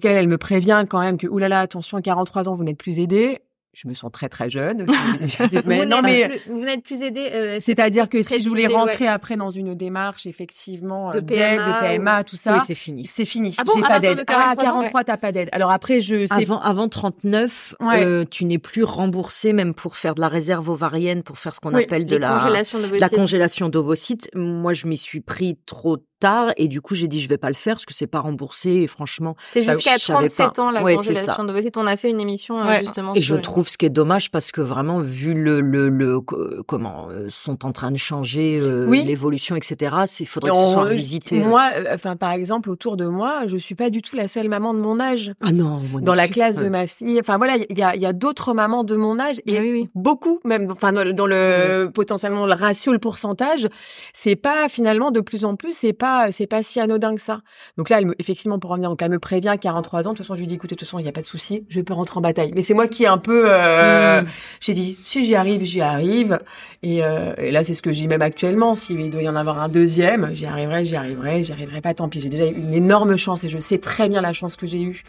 elle, 0.04 0.28
me 0.28 0.38
prévient 0.38 0.84
quand 0.88 1.00
même 1.00 1.16
que 1.18 1.26
oulala, 1.26 1.60
attention, 1.60 1.98
à 1.98 2.02
43 2.02 2.48
ans, 2.48 2.54
vous 2.54 2.64
n'êtes 2.64 2.78
plus 2.78 2.98
aidé. 3.00 3.40
Je 3.72 3.86
me 3.86 3.94
sens 3.94 4.10
très 4.10 4.28
très 4.28 4.50
jeune. 4.50 4.84
Mais 5.64 5.78
vous 5.78 5.88
non, 5.88 6.02
n'êtes 6.02 6.02
mais 6.02 6.28
plus- 6.28 6.52
vous 6.52 6.58
n'êtes 6.60 6.82
plus 6.82 7.00
aidé. 7.02 7.30
euh, 7.32 7.58
c'est-à-dire 7.60 8.08
que 8.08 8.20
si 8.22 8.40
je 8.40 8.48
voulais 8.48 8.66
rentrer 8.66 9.06
après 9.06 9.36
dans 9.36 9.50
une 9.52 9.76
démarche 9.76 10.26
effectivement 10.26 11.12
De 11.12 11.18
euh, 11.18 11.20
d'aide, 11.20 11.56
PMA 11.60 11.80
de 11.82 11.96
PMA, 11.96 12.24
tout 12.24 12.36
ça, 12.36 12.54
Oui, 12.56 12.60
c'est 12.66 12.74
fini. 12.74 13.06
c'est 13.06 13.24
fini. 13.24 13.54
Ah 13.58 13.64
bon, 13.64 13.72
J'ai 13.76 13.84
à 13.84 13.86
pas 13.88 14.00
d'aide. 14.00 14.18
Ah, 14.22 14.24
43 14.24 14.64
ans, 14.64 14.80
43, 14.80 15.04
t'as 15.04 15.16
pas 15.16 15.30
d'aide. 15.30 15.48
Alors 15.52 15.70
après, 15.70 16.00
je 16.00 16.26
sais 16.26 16.34
Avant, 16.34 16.60
avant 16.60 16.88
39, 16.88 17.76
Ouais. 17.80 18.02
euh, 18.04 18.24
tu 18.28 18.44
n'es 18.44 18.58
plus 18.58 18.82
remboursé 18.82 19.52
même 19.52 19.72
pour 19.72 19.96
faire 19.96 20.16
de 20.16 20.20
la 20.20 20.28
réserve 20.28 20.68
ovarienne, 20.68 21.22
pour 21.22 21.38
faire 21.38 21.54
ce 21.54 21.60
qu'on 21.60 21.72
Oui, 21.72 21.84
appelle 21.84 22.06
de 22.06 22.14
les 22.14 22.18
la, 22.20 22.34
congélations 22.38 22.78
de 22.80 22.96
la 22.98 23.08
congélation 23.08 23.68
d'ovocytes. 23.68 24.30
Moi, 24.34 24.72
je 24.72 24.88
m'y 24.88 24.96
suis 24.98 25.20
pris 25.20 25.56
trop 25.66 25.98
tard 26.20 26.52
et 26.56 26.68
du 26.68 26.80
coup, 26.80 26.94
j'ai 26.94 27.08
dit 27.08 27.20
je 27.20 27.28
vais 27.28 27.38
pas 27.38 27.48
le 27.48 27.54
faire 27.54 27.74
parce 27.74 27.86
que 27.86 27.94
c'est 27.94 28.06
pas 28.06 28.20
remboursé 28.20 28.70
et 28.70 28.86
franchement. 28.86 29.34
C'est 29.50 29.62
jusqu'à 29.62 29.94
je 29.94 30.00
savais 30.04 30.28
37 30.28 30.54
pas. 30.56 30.62
ans 30.62 30.70
la 30.70 30.82
Ouais, 30.84 30.94
congélation 30.96 31.34
ça. 31.34 31.42
d'ovocytes. 31.42 31.76
On 31.76 31.86
a 31.86 31.96
fait 31.96 32.10
une 32.10 32.20
émission 32.20 32.60
euh, 32.60 32.66
Ouais. 32.66 32.80
justement 32.80 33.14
Et 33.14 33.20
sur 33.20 33.30
je 33.30 33.36
une- 33.36 33.42
trouve 33.42 33.68
ce 33.68 33.76
qui 33.78 33.86
est 33.86 33.90
dommage 33.90 34.30
parce 34.30 34.52
que 34.52 34.60
vraiment, 34.60 35.00
vu 35.00 35.34
le, 35.34 35.60
le, 35.60 35.88
le 35.88 36.20
co- 36.20 36.38
comment 36.66 37.08
euh, 37.10 37.26
sont 37.30 37.64
en 37.66 37.72
train 37.72 37.90
de 37.90 37.96
changer 37.96 38.58
euh, 38.60 38.86
Oui. 38.86 39.02
l'évolution, 39.04 39.56
etc. 39.56 39.96
Il 40.20 40.26
faudrait 40.26 40.50
Et 40.50 40.52
que 40.52 40.58
ce 40.58 40.62
on- 40.62 40.72
soit 40.72 40.82
revisité. 40.82 41.38
Moi, 41.40 41.68
euh, 41.76 41.94
enfin, 41.94 42.14
par 42.16 42.32
exemple, 42.32 42.70
autour 42.70 42.96
de 42.96 43.06
moi, 43.06 43.46
je 43.46 43.56
suis 43.56 43.74
pas 43.74 43.90
du 43.90 44.02
tout 44.02 44.14
la 44.14 44.28
seule 44.28 44.48
maman 44.48 44.74
de 44.74 44.78
mon 44.80 45.00
âge. 45.00 45.32
ah 45.40 45.52
non, 45.52 45.80
moi 45.90 46.00
Dans 46.02 46.14
la 46.14 46.28
classe 46.28 46.56
de 46.56 46.68
ma 46.68 46.86
fille, 46.86 47.18
enfin 47.20 47.38
voilà, 47.38 47.56
il 47.56 47.78
y 47.78 47.82
a, 47.82 47.94
il 47.96 48.02
y 48.02 48.06
a 48.06 48.12
d'autres 48.12 48.52
mamans 48.52 48.84
de 48.84 48.96
mon 48.96 49.18
âge 49.18 49.40
et 49.46 49.58
Oui, 49.58 49.70
oui. 49.72 49.88
beaucoup, 49.94 50.38
même, 50.44 50.70
enfin 50.70 50.92
dans 50.92 51.02
le, 51.04 51.14
dans 51.14 51.26
le 51.26 51.90
potentiellement 51.92 52.46
le 52.46 52.52
ratio, 52.54 52.92
le 52.92 52.98
pourcentage, 52.98 53.68
c'est 54.12 54.36
pas 54.36 54.68
finalement 54.68 55.10
de 55.10 55.20
plus 55.20 55.44
en 55.44 55.56
plus, 55.56 55.72
c'est 55.72 55.92
pas, 55.92 56.09
c'est 56.30 56.46
pas 56.46 56.62
si 56.62 56.80
anodin 56.80 57.14
que 57.14 57.20
ça. 57.20 57.40
Donc 57.76 57.88
là, 57.90 57.98
elle 57.98 58.06
me, 58.06 58.14
effectivement, 58.18 58.58
pour 58.58 58.70
revenir, 58.70 58.90
donc 58.90 59.00
elle 59.02 59.10
me 59.10 59.18
prévient 59.18 59.56
43 59.60 60.06
ans. 60.06 60.12
De 60.12 60.16
toute 60.16 60.24
façon, 60.26 60.34
je 60.34 60.40
lui 60.40 60.46
dis, 60.46 60.54
écoutez, 60.54 60.74
de 60.74 60.78
toute 60.78 60.86
façon, 60.88 60.98
il 60.98 61.06
y 61.06 61.08
a 61.08 61.12
pas 61.12 61.20
de 61.20 61.26
souci, 61.26 61.64
je 61.68 61.80
peux 61.80 61.92
rentrer 61.94 62.18
en 62.18 62.20
bataille. 62.20 62.52
Mais 62.54 62.62
c'est 62.62 62.74
moi 62.74 62.88
qui 62.88 63.04
est 63.04 63.08
un 63.08 63.18
peu, 63.18 63.44
euh, 63.46 64.22
Mm. 64.22 64.26
j'ai 64.60 64.74
dit, 64.74 64.98
si 65.04 65.24
j'y 65.24 65.34
arrive, 65.34 65.62
j'y 65.64 65.80
arrive. 65.80 66.38
Et, 66.82 67.02
euh, 67.04 67.34
et 67.38 67.50
là, 67.50 67.64
c'est 67.64 67.74
ce 67.74 67.82
que 67.82 67.90
dis 67.90 68.08
même 68.08 68.22
actuellement. 68.22 68.76
S'il 68.76 69.10
doit 69.10 69.22
y 69.22 69.28
en 69.28 69.36
avoir 69.36 69.60
un 69.60 69.68
deuxième, 69.68 70.30
j'y 70.34 70.46
arriverai, 70.46 70.84
j'y 70.84 70.96
arriverai, 70.96 71.44
j'y 71.44 71.52
arriverai 71.52 71.80
pas. 71.80 71.94
Tant 71.94 72.08
pis, 72.08 72.20
j'ai 72.20 72.28
déjà 72.28 72.46
eu 72.46 72.54
une 72.54 72.74
énorme 72.74 73.16
chance 73.16 73.44
et 73.44 73.48
je 73.48 73.58
sais 73.58 73.78
très 73.78 74.08
bien 74.08 74.20
la 74.20 74.32
chance 74.32 74.56
que 74.56 74.66
j'ai 74.66 74.82
eue 74.82 75.02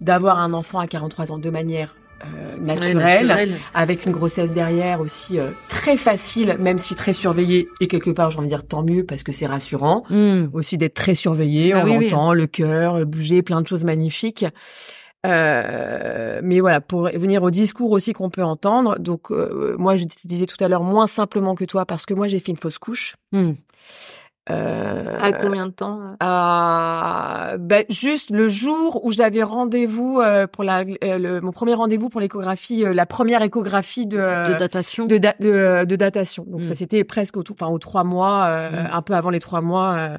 d'avoir 0.00 0.38
un 0.38 0.52
enfant 0.52 0.78
à 0.78 0.86
43 0.86 1.32
ans 1.32 1.38
de 1.38 1.50
manière 1.50 1.94
euh, 2.24 2.56
Ouais, 2.58 2.66
naturelle, 2.76 3.26
naturel. 3.26 3.56
avec 3.74 4.06
une 4.06 4.12
grossesse 4.12 4.52
derrière 4.52 5.00
aussi 5.00 5.38
euh, 5.38 5.50
très 5.68 5.96
facile, 5.96 6.56
même 6.60 6.78
si 6.78 6.94
très 6.94 7.12
surveillée. 7.12 7.68
Et 7.80 7.88
quelque 7.88 8.10
part, 8.10 8.30
j'ai 8.30 8.38
envie 8.38 8.46
de 8.48 8.54
dire 8.54 8.66
tant 8.66 8.82
mieux 8.84 9.04
parce 9.04 9.22
que 9.22 9.32
c'est 9.32 9.46
rassurant 9.46 10.04
Mm. 10.10 10.50
aussi 10.52 10.78
d'être 10.78 10.94
très 10.94 11.14
surveillé, 11.14 11.72
Ah 11.72 11.82
on 11.82 11.84
oui, 11.90 11.96
oui. 11.98 12.06
entend 12.06 12.32
le 12.34 12.46
cœur, 12.46 13.04
bouger, 13.06 13.42
plein 13.42 13.60
de 13.62 13.66
choses 13.66 13.84
magnifiques. 13.84 14.46
Euh, 15.26 16.40
mais 16.42 16.60
voilà, 16.60 16.80
pour 16.80 17.02
venir 17.04 17.42
au 17.42 17.50
discours 17.50 17.90
aussi 17.92 18.12
qu'on 18.12 18.30
peut 18.30 18.42
entendre. 18.42 18.98
Donc 18.98 19.30
euh, 19.30 19.74
moi, 19.78 19.96
je 19.96 20.04
disais 20.24 20.46
tout 20.46 20.62
à 20.62 20.68
l'heure 20.68 20.82
moins 20.82 21.06
simplement 21.06 21.54
que 21.54 21.64
toi 21.64 21.86
parce 21.86 22.06
que 22.06 22.14
moi 22.14 22.28
j'ai 22.28 22.38
fait 22.40 22.50
une 22.52 22.58
fausse 22.58 22.78
couche. 22.78 23.16
Mm. 23.32 23.52
Euh, 24.50 25.16
À 25.20 25.32
combien 25.32 25.66
de 25.66 25.72
temps 25.72 26.00
euh? 26.02 26.14
À- 26.20 27.56
ben, 27.58 27.84
juste 27.88 28.30
le 28.30 28.48
jour 28.48 29.04
où 29.04 29.12
j'avais 29.12 29.42
rendez-vous 29.44 30.20
euh, 30.20 30.46
pour 30.48 30.64
la, 30.64 30.80
euh, 30.80 31.18
le- 31.18 31.40
mon 31.40 31.52
premier 31.52 31.74
rendez-vous 31.74 32.08
pour 32.08 32.20
l'échographie, 32.20 32.84
euh, 32.84 32.92
la 32.92 33.06
première 33.06 33.42
échographie 33.42 34.06
de, 34.06 34.16
De 34.52 34.58
datation? 34.58 35.06
de, 35.06 35.18
da- 35.18 35.36
de, 35.38 35.84
de 35.84 35.96
datation. 35.96 36.44
Donc 36.48 36.62
Mm. 36.62 36.64
ça, 36.64 36.74
c'était 36.74 37.04
presque 37.04 37.36
au, 37.36 37.42
tout- 37.44 37.52
enfin, 37.52 37.68
aux 37.68 37.78
trois 37.78 38.02
mois, 38.04 38.46
euh, 38.46 38.70
Mm. 38.70 38.88
un 38.92 39.02
peu 39.02 39.14
avant 39.14 39.30
les 39.30 39.40
trois 39.40 39.60
mois. 39.60 39.94
euh, 39.96 40.18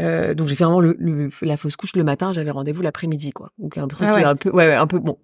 Euh, 0.00 0.32
donc 0.32 0.48
j'ai 0.48 0.54
fait 0.56 0.64
vraiment 0.64 0.80
le, 0.80 0.96
le- 0.98 1.28
la 1.42 1.58
fausse 1.58 1.76
couche 1.76 1.94
le 1.96 2.02
matin, 2.02 2.32
j'avais 2.32 2.50
rendez-vous 2.50 2.80
l'après-midi, 2.80 3.30
quoi. 3.32 3.50
Donc 3.58 3.76
un 3.76 3.86
truc 3.86 4.08
Ah 4.10 4.14
ouais. 4.14 4.24
un 4.24 4.34
peu, 4.36 4.48
ouais, 4.48 4.66
ouais, 4.68 4.74
un 4.74 4.86
peu 4.86 4.98
bon. 4.98 5.18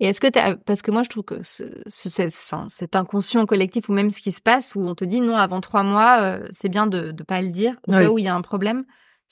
Et 0.00 0.06
est-ce 0.06 0.20
que 0.20 0.26
t'as, 0.26 0.56
parce 0.56 0.82
que 0.82 0.90
moi 0.90 1.02
je 1.04 1.08
trouve 1.08 1.22
que 1.24 1.42
ce, 1.44 1.62
ce- 1.86 2.08
cet, 2.10 2.28
enfin, 2.34 2.66
cet 2.68 2.96
inconscient 2.96 3.46
collectif 3.46 3.88
ou 3.88 3.92
même 3.92 4.10
ce 4.10 4.20
qui 4.20 4.32
se 4.32 4.42
passe 4.42 4.74
où 4.74 4.80
on 4.82 4.94
te 4.94 5.04
dit 5.04 5.20
non 5.20 5.36
avant 5.36 5.60
trois 5.60 5.82
mois, 5.84 6.20
euh, 6.20 6.46
c'est 6.50 6.68
bien 6.68 6.86
de 6.86 7.12
ne 7.12 7.22
pas 7.22 7.40
le 7.40 7.52
dire 7.52 7.76
au 7.86 7.92
Oui. 7.92 8.02
cas 8.02 8.10
où 8.10 8.18
il 8.18 8.24
y 8.24 8.28
a 8.28 8.34
un 8.34 8.42
problème. 8.42 8.84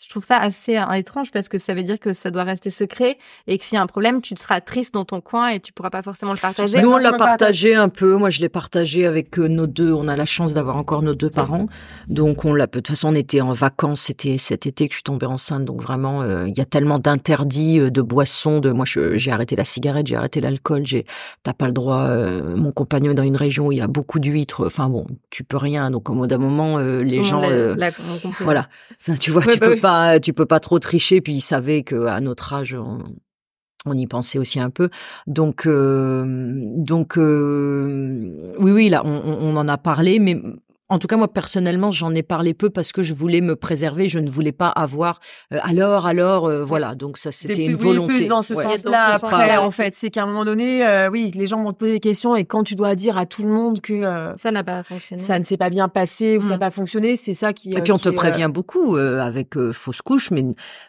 Je 0.05 0.09
trouve 0.11 0.25
ça 0.25 0.37
assez 0.37 0.77
euh, 0.77 0.91
étrange 0.93 1.31
parce 1.31 1.49
que 1.49 1.59
ça 1.59 1.75
veut 1.75 1.83
dire 1.83 1.99
que 2.01 2.13
ça 2.13 2.31
doit 2.31 2.43
rester 2.45 2.71
secret 2.71 3.19
et 3.47 3.57
que 3.59 3.65
s'il 3.65 3.77
y 3.77 3.79
a 3.79 3.83
un 3.83 3.87
problème, 3.87 4.21
tu 4.21 4.35
te 4.35 4.41
seras 4.41 4.61
triste 4.61 4.95
dans 4.95 5.05
ton 5.05 5.21
coin 5.21 5.49
et 5.49 5.61
tu 5.61 5.73
pourras 5.73 5.91
pas 5.91 6.03
forcément 6.03 6.33
le 6.33 6.39
partager. 6.39 6.81
Nous, 6.83 6.91
on 6.93 6.97
l'a 6.99 7.13
partagé 7.13 7.75
un 7.75 7.89
peu. 7.89 8.17
Moi, 8.17 8.29
je 8.31 8.41
l'ai 8.41 8.49
partagé 8.49 9.07
avec 9.07 9.39
euh, 9.39 9.47
nos 9.49 9.67
deux. 9.67 9.93
On 9.93 10.09
a 10.09 10.17
la 10.17 10.27
chance 10.27 10.55
d'avoir 10.55 10.77
encore 10.77 11.03
nos 11.03 11.15
deux 11.15 11.31
parents. 11.31 11.67
Donc, 12.09 12.45
on 12.45 12.53
l'a. 12.55 12.67
De 12.67 12.71
toute 12.73 12.89
façon, 12.89 13.11
on 13.11 13.15
était 13.15 13.41
en 13.41 13.53
vacances. 13.53 14.03
C'était 14.03 14.39
cet 14.39 14.67
été 14.67 14.89
que 14.89 14.93
je 14.93 14.97
suis 14.99 15.03
tombée 15.05 15.27
enceinte. 15.27 15.65
Donc, 15.65 15.81
vraiment, 15.83 16.23
euh, 16.23 16.49
il 16.49 16.57
y 16.57 16.61
a 16.61 16.65
tellement 16.65 16.99
d'interdits 16.99 17.79
euh, 17.79 17.91
de 17.91 18.03
boissons. 18.03 18.59
De 18.61 18.71
moi, 18.71 18.85
j'ai 18.87 19.31
arrêté 19.31 19.55
la 19.57 19.65
cigarette, 19.65 20.07
j'ai 20.09 20.17
arrêté 20.17 20.41
l'alcool. 20.41 20.85
J'ai, 20.87 21.07
t'as 21.43 21.53
pas 21.55 21.67
le 21.67 21.73
droit. 21.73 22.07
euh, 22.09 22.57
mon 22.57 22.73
compagnon 22.73 23.13
est 23.13 23.15
dans 23.15 23.23
une 23.23 23.37
région 23.37 23.67
où 23.69 23.73
il 23.73 23.79
y 23.79 23.83
a 23.83 23.87
beaucoup 23.87 24.19
d'huîtres. 24.19 24.67
Enfin 24.67 24.89
bon, 24.89 25.07
tu 25.31 25.45
peux 25.45 25.57
rien. 25.59 25.91
Donc, 25.91 26.11
au 26.11 26.15
bout 26.15 26.27
d'un 26.27 26.39
moment, 26.39 26.79
euh, 26.79 27.03
les 27.03 27.23
gens. 27.23 27.41
l'a- 27.41 27.49
euh, 27.51 27.75
l'a- 27.77 27.91
on 28.13 28.19
comprend. 28.19 28.45
voilà. 28.45 28.69
Ça, 28.99 29.17
tu 29.17 29.31
vois, 29.31 29.43
Ouais, 29.47 29.53
tu 29.55 29.59
bah 29.59 29.67
peux 29.69 29.73
oui. 29.75 29.81
pas, 29.81 29.92
tu 30.23 30.33
peux 30.33 30.47
pas 30.47 30.61
trop 30.61 30.79
tricher. 30.79 31.21
Puis 31.21 31.35
ils 31.35 31.41
savaient 31.41 31.83
que 31.83 32.07
à 32.07 32.21
notre 32.21 32.53
âge, 32.53 32.75
on, 32.75 33.93
y 33.93 34.07
pensait 34.07 34.39
aussi 34.39 34.61
un 34.61 34.71
peu. 34.71 34.91
Donc, 35.27 35.67
euh, 35.67 36.25
donc, 36.77 37.19
euh, 37.19 38.55
oui, 38.59 38.73
oui, 38.73 38.89
là, 38.89 39.05
on 39.05 39.57
en 39.57 39.69
a 39.69 39.79
parlé, 39.79 40.19
mais 40.19 40.41
en 40.89 40.99
tout 40.99 41.07
cas, 41.07 41.17
moi 41.17 41.33
personnellement, 41.33 41.91
j'en 41.91 42.15
ai 42.15 42.23
parlé 42.23 42.53
peu 42.53 42.69
parce 42.69 42.93
que 42.93 43.03
je 43.03 43.15
voulais 43.15 43.41
me 43.41 43.57
préserver. 43.57 44.09
Je 44.11 44.19
ne 44.19 44.29
voulais 44.29 44.53
pas 44.53 44.69
avoir. 44.69 45.21
euh, 45.53 45.59
alors, 45.63 46.05
alors, 46.07 46.47
euh, 46.47 46.63
voilà. 46.65 46.95
Donc 46.95 47.17
ça, 47.17 47.33
c'était 47.33 47.65
une 47.65 47.77
volonté. 47.77 48.13
plus 48.15 48.27
dans 48.27 48.43
ce 48.43 48.53
Ouais. 48.53 48.63
sens-là 48.65 49.15
après, 49.15 49.57
en 49.57 49.71
fait. 49.71 49.95
C'est 49.95 50.11
qu'à 50.11 50.25
un 50.25 50.27
moment 50.27 50.45
donné, 50.45 50.87
euh, 50.87 51.09
oui, 51.11 51.33
les 51.35 51.47
gens 51.47 51.63
vont 51.63 51.73
te 51.73 51.79
poser 51.79 51.93
des 51.93 52.01
questions 52.01 52.37
et 52.37 52.45
quand 52.45 52.63
tu 52.63 52.75
dois 52.75 52.95
dire 52.95 53.17
à 53.17 53.25
tout 53.25 53.43
le 53.43 53.49
monde 53.49 53.81
que 53.81 53.93
euh, 53.95 54.37
Ça 54.37 54.51
n'a 54.51 54.63
pas 54.65 54.83
fonctionné. 54.83 55.23
ça 55.23 55.39
ne 55.39 55.45
s'est 55.45 55.57
pas 55.57 55.71
bien 55.71 55.89
passé 55.89 56.37
ou 56.37 56.43
ça 56.43 56.49
n'a 56.51 56.57
Mm. 56.57 56.61
pas 56.61 56.71
fonctionné, 56.71 57.17
c'est 57.17 57.35
ça 57.35 57.53
qui. 57.55 57.73
Et 57.73 57.79
euh, 57.79 57.81
puis 57.81 57.93
on 57.93 57.97
te 57.99 58.03
qui, 58.03 58.09
euh, 58.09 58.13
prévient 58.13 58.49
beaucoup 58.53 58.97
euh, 58.97 59.21
avec 59.21 59.57
euh, 59.57 59.73
fausse 59.73 60.03
couche, 60.03 60.31
mais 60.31 60.45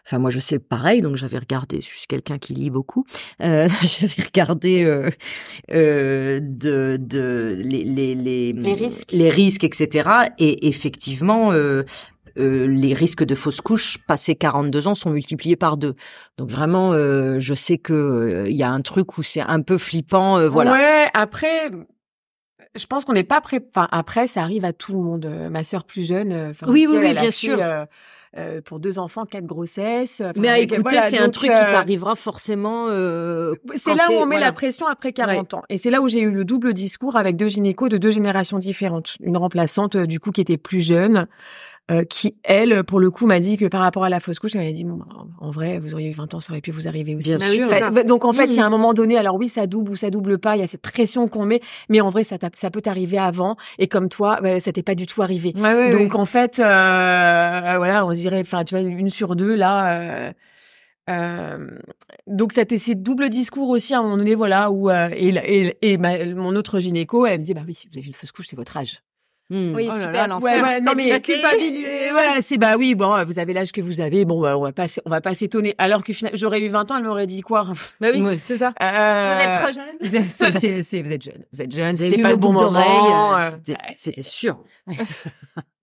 enfin 0.06 0.18
moi 0.18 0.28
je 0.28 0.38
sais 0.40 0.58
pareil, 0.58 1.00
donc 1.00 1.16
j'avais 1.16 1.38
regardé, 1.38 1.80
je 1.80 1.86
suis 1.86 2.06
quelqu'un 2.06 2.36
qui 2.38 2.52
lit 2.52 2.68
beaucoup, 2.70 3.06
euh, 3.42 3.68
j'avais 3.82 4.22
regardé 4.22 4.84
euh, 4.84 5.08
euh, 5.72 6.40
de, 6.42 6.98
de 7.00 7.56
les, 7.58 7.84
les, 7.84 8.14
les, 8.14 8.52
Les 8.52 8.74
risques. 8.74 9.12
les 9.12 9.30
risques, 9.30 9.64
etc. 9.64 9.93
Et 10.38 10.68
effectivement. 10.68 11.52
Euh, 11.52 11.84
euh, 12.36 12.66
les 12.66 12.94
risques 12.94 13.22
de 13.22 13.36
fausse 13.36 13.60
couche 13.60 13.98
passé 14.08 14.34
42 14.34 14.88
ans 14.88 14.96
sont 14.96 15.10
multipliés 15.10 15.54
par 15.54 15.76
deux. 15.76 15.94
Donc 16.36 16.50
vraiment, 16.50 16.92
euh, 16.92 17.38
je 17.38 17.54
sais 17.54 17.78
que 17.78 18.46
il 18.48 18.56
y 18.56 18.64
a 18.64 18.72
un 18.72 18.80
truc 18.80 19.18
où 19.18 19.22
c'est 19.22 19.40
un 19.40 19.62
peu 19.62 19.78
flippant. 19.78 20.48
voilà. 20.48 20.72
Ouais, 20.72 21.06
après, 21.14 21.70
je 22.74 22.86
pense 22.86 23.04
qu'on 23.04 23.12
n'est 23.12 23.22
pas 23.24 23.40
prêt. 23.40 23.64
Enfin, 23.74 23.88
après, 23.92 24.26
ça 24.26 24.42
arrive 24.42 24.64
à 24.64 24.72
tout 24.72 24.92
le 24.92 24.98
monde. 25.00 25.26
Euh, 25.26 25.48
Ma 25.50 25.64
sœur 25.64 25.84
plus 25.84 26.06
jeune, 26.06 26.32
euh, 26.32 26.50
enfin, 26.50 26.66
Oui, 26.68 26.86
oui, 26.88 26.96
elle, 26.96 27.00
oui, 27.02 27.06
elle 27.10 27.18
a 27.18 27.20
bien 27.22 27.30
fait, 27.30 27.30
sûr. 27.30 27.58
euh, 27.60 27.84
euh, 28.36 28.60
pour 28.62 28.80
deux 28.80 28.98
enfants, 28.98 29.26
quatre 29.26 29.46
grossesses. 29.46 30.20
Mais 30.36 30.48
avec- 30.48 30.80
voilà, 30.80 31.04
c'est 31.04 31.18
un 31.18 31.30
truc 31.30 31.50
qui 31.50 31.56
t'arrivera 31.56 32.16
forcément. 32.16 32.88
euh, 32.90 33.54
C'est 33.76 33.94
là 33.94 34.08
où 34.10 34.14
on 34.14 34.26
met 34.26 34.40
la 34.40 34.50
pression 34.52 34.86
après 34.88 35.12
40 35.12 35.54
ans. 35.54 35.62
Et 35.68 35.78
c'est 35.78 35.90
là 35.90 36.00
où 36.00 36.08
j'ai 36.08 36.20
eu 36.20 36.30
le 36.32 36.44
double 36.44 36.74
discours 36.74 37.14
avec 37.16 37.36
deux 37.36 37.48
gynécos 37.48 37.88
de 37.88 37.96
deux 37.96 38.10
générations 38.10 38.58
différentes. 38.58 39.16
Une 39.20 39.36
remplaçante, 39.36 39.96
du 39.96 40.18
coup, 40.18 40.32
qui 40.32 40.40
était 40.40 40.56
plus 40.56 40.80
jeune, 40.80 41.26
euh, 41.90 42.02
qui, 42.04 42.36
elle, 42.44 42.82
pour 42.84 42.98
le 42.98 43.10
coup, 43.10 43.26
m'a 43.26 43.40
dit 43.40 43.56
que 43.58 43.66
par 43.66 43.82
rapport 43.82 44.04
à 44.04 44.08
la 44.08 44.18
fausse 44.20 44.38
couche, 44.38 44.54
elle 44.54 44.64
m'a 44.64 44.72
dit, 44.72 44.84
bon, 44.84 44.94
bah, 44.96 45.06
en 45.40 45.50
vrai, 45.50 45.78
vous 45.78 45.92
auriez 45.94 46.08
eu 46.08 46.12
20 46.14 46.32
ans, 46.34 46.40
ça 46.40 46.52
aurait 46.52 46.62
pu 46.62 46.70
vous 46.70 46.88
arriver 46.88 47.14
aussi. 47.14 47.28
Bien 47.28 47.38
Bah 47.38 47.50
sûr. 47.52 47.68
ça. 47.68 47.90
Donc 48.04 48.24
en 48.24 48.32
fait, 48.32 48.46
il 48.46 48.54
y 48.54 48.60
a 48.60 48.64
un 48.64 48.70
moment 48.70 48.94
donné, 48.94 49.18
alors 49.18 49.36
oui, 49.36 49.48
ça 49.50 49.66
double 49.66 49.90
ou 49.90 49.96
ça 49.96 50.08
double 50.10 50.38
pas, 50.38 50.56
il 50.56 50.60
y 50.60 50.62
a 50.62 50.66
cette 50.66 50.80
pression 50.80 51.28
qu'on 51.28 51.44
met, 51.44 51.60
mais 51.90 52.00
en 52.00 52.08
vrai, 52.08 52.24
ça, 52.24 52.38
t'a- 52.38 52.48
ça 52.54 52.70
peut 52.70 52.80
t'arriver 52.80 53.18
avant. 53.18 53.56
Et 53.78 53.86
comme 53.86 54.08
toi, 54.08 54.38
bah, 54.42 54.60
ça 54.60 54.72
t'est 54.72 54.82
pas 54.82 54.94
du 54.94 55.04
tout 55.06 55.20
arrivé. 55.20 55.52
Ouais, 55.56 55.74
ouais, 55.74 55.90
Donc 55.92 56.14
en 56.14 56.24
fait, 56.24 56.58
euh, 56.58 57.74
voilà, 57.76 58.06
on 58.06 58.12
dirait, 58.12 58.40
enfin, 58.40 58.64
tu 58.64 58.74
vois, 58.74 58.82
une 58.82 59.10
sur 59.10 59.36
deux 59.36 59.54
là. 59.54 60.28
Euh, 60.28 60.32
euh, 61.10 61.68
donc 62.26 62.54
t'as 62.54 62.64
tes- 62.64 62.78
ces 62.78 62.94
doubles 62.94 63.28
discours 63.28 63.68
aussi 63.68 63.92
à 63.92 63.98
un 63.98 64.02
moment 64.02 64.16
donné, 64.16 64.34
voilà, 64.34 64.70
où 64.70 64.88
euh, 64.88 65.10
et, 65.14 65.28
et, 65.28 65.92
et 65.92 65.98
ma- 65.98 66.24
mon 66.24 66.56
autre 66.56 66.80
gynéco, 66.80 67.26
elle 67.26 67.40
me 67.40 67.44
dit, 67.44 67.52
bah 67.52 67.60
oui, 67.66 67.78
vous 67.92 67.98
avez 67.98 68.06
une 68.06 68.14
fausse 68.14 68.32
couche, 68.32 68.46
c'est 68.48 68.56
votre 68.56 68.74
âge. 68.78 69.00
Hmm. 69.54 69.74
Oui, 69.74 69.88
Oh 69.90 69.94
super. 69.94 70.10
là, 70.12 70.26
l'enfer. 70.26 70.42
Ouais, 70.56 70.62
ouais, 70.62 70.80
non 70.80 70.92
mais 70.96 71.08
La 71.10 71.20
culpabilité, 71.20 72.06
Et 72.06 72.10
voilà, 72.10 72.40
c'est 72.40 72.58
bah 72.58 72.76
oui, 72.76 72.94
bon, 72.94 73.24
vous 73.24 73.38
avez 73.38 73.52
l'âge 73.52 73.70
que 73.72 73.80
vous 73.80 74.00
avez, 74.00 74.24
bon, 74.24 74.40
bah, 74.40 74.58
on 74.58 74.62
va 74.62 74.72
pas, 74.72 74.86
on 75.04 75.10
va 75.10 75.20
pas 75.20 75.34
s'étonner. 75.34 75.74
Alors 75.78 76.02
que 76.02 76.12
finalement, 76.12 76.36
j'aurais 76.38 76.60
eu 76.60 76.68
20 76.68 76.90
ans, 76.90 76.96
elle 76.96 77.04
m'aurait 77.04 77.26
dit 77.26 77.40
quoi? 77.42 77.66
Bah 78.00 78.08
oui, 78.12 78.20
Ouais. 78.20 78.38
c'est 78.44 78.58
ça. 78.58 78.72
Euh, 78.82 79.34
Vous 79.36 79.42
êtes 79.42 79.62
trop 79.62 79.72
jeune. 79.72 79.96
vous 80.00 80.16
êtes, 80.16 80.30
c'est- 80.30 80.58
c'est- 80.58 80.82
c'est- 80.82 81.02
vous 81.02 81.12
êtes 81.12 81.22
jeune, 81.22 81.44
vous 81.52 81.62
êtes 81.62 81.72
jeune, 81.72 81.96
c'était 81.96 82.20
pas 82.22 82.30
le 82.30 82.36
bon 82.36 82.52
moment. 82.52 82.70
d'oreille, 82.72 83.52
euh, 83.64 83.74
c'était- 83.96 84.22
sûr. 84.22 84.58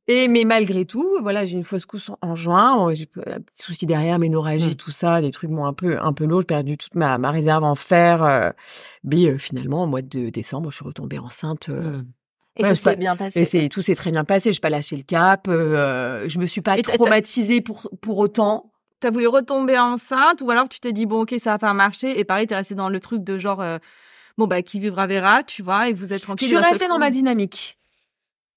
Et 0.08 0.28
mais 0.28 0.44
malgré 0.44 0.84
tout, 0.86 1.08
voilà, 1.22 1.46
j'ai 1.46 1.54
une 1.56 1.64
fausse 1.64 1.86
couche 1.86 2.10
en- 2.22 2.36
juin, 2.36 2.90
euh, 2.90 2.96
j'ai 2.96 3.08
un 3.28 3.40
petit 3.40 3.64
souci 3.64 3.86
derrière, 3.86 4.20
ménorragie, 4.20 4.72
Mm. 4.72 4.76
tout 4.76 4.92
ça, 4.92 5.22
des 5.22 5.32
trucs 5.32 5.52
bon, 5.52 5.64
un 5.64 5.74
peu 5.74 5.98
un 6.02 6.12
peu 6.12 6.26
lourds, 6.26 6.42
j'ai 6.42 6.48
perdu 6.48 6.76
toute 6.78 6.96
ma, 6.96 7.18
ma 7.18 7.32
réserve 7.32 7.64
en 7.64 7.76
fer. 7.76 8.24
euh, 8.24 8.50
mais 9.04 9.28
euh, 9.28 9.38
finalement, 9.38 9.84
au 9.84 9.88
mois 9.88 10.02
de 10.02 10.30
décembre, 10.30 10.72
je 10.72 10.76
suis 10.78 10.86
retombée 10.86 11.20
enceinte. 11.20 11.70
euh, 11.70 12.00
Hmm. 12.00 12.06
Et 12.62 12.70
Ouais, 12.70 12.76
ça 12.76 12.92
s'est 12.92 12.96
bien 12.98 13.16
passé. 13.16 13.48
Et 13.54 13.70
tout 13.70 13.82
s'est 13.82 13.96
très 13.96 14.12
bien 14.12 14.24
passé. 14.24 14.54
J'ai 14.54 14.60
pas 14.60 14.70
lâché 14.70 14.96
le 14.96 15.04
cap. 15.04 15.48
Euh, 15.48 16.26
je 16.28 16.38
me 16.40 16.46
suis 16.46 16.62
pas 16.62 16.78
Et 16.78 16.82
traumatisée 16.82 17.62
pour 17.62 17.90
pour 18.02 18.18
autant. 18.20 18.72
T'as 19.00 19.10
voulu 19.10 19.28
retomber 19.28 19.78
enceinte 19.80 20.42
ou 20.42 20.52
alors 20.52 20.70
tu 20.70 20.80
t'es 20.80 20.94
dit 20.94 21.06
bon 21.08 21.22
ok 21.22 21.34
ça 21.40 21.52
va 21.52 21.58
pas 21.58 21.74
marcher 21.74 22.20
et 22.20 22.24
pareil 22.24 22.46
t'es 22.46 22.56
resté 22.56 22.76
dans 22.76 22.90
le 22.90 23.00
truc 23.00 23.24
de 23.24 23.40
genre 23.40 23.60
euh, 23.62 23.80
bon 24.38 24.46
bah 24.46 24.62
qui 24.62 24.80
vivra 24.80 25.08
verra 25.08 25.42
tu 25.42 25.64
vois 25.64 25.90
et 25.90 25.94
vous 25.94 26.14
êtes 26.14 26.20
Je 26.20 26.24
tranquille. 26.26 26.48
suis 26.48 26.56
d'un 26.56 26.62
seul 26.64 26.72
restée 26.74 26.88
dans 26.88 27.00
ma 27.00 27.10
dynamique. 27.10 27.80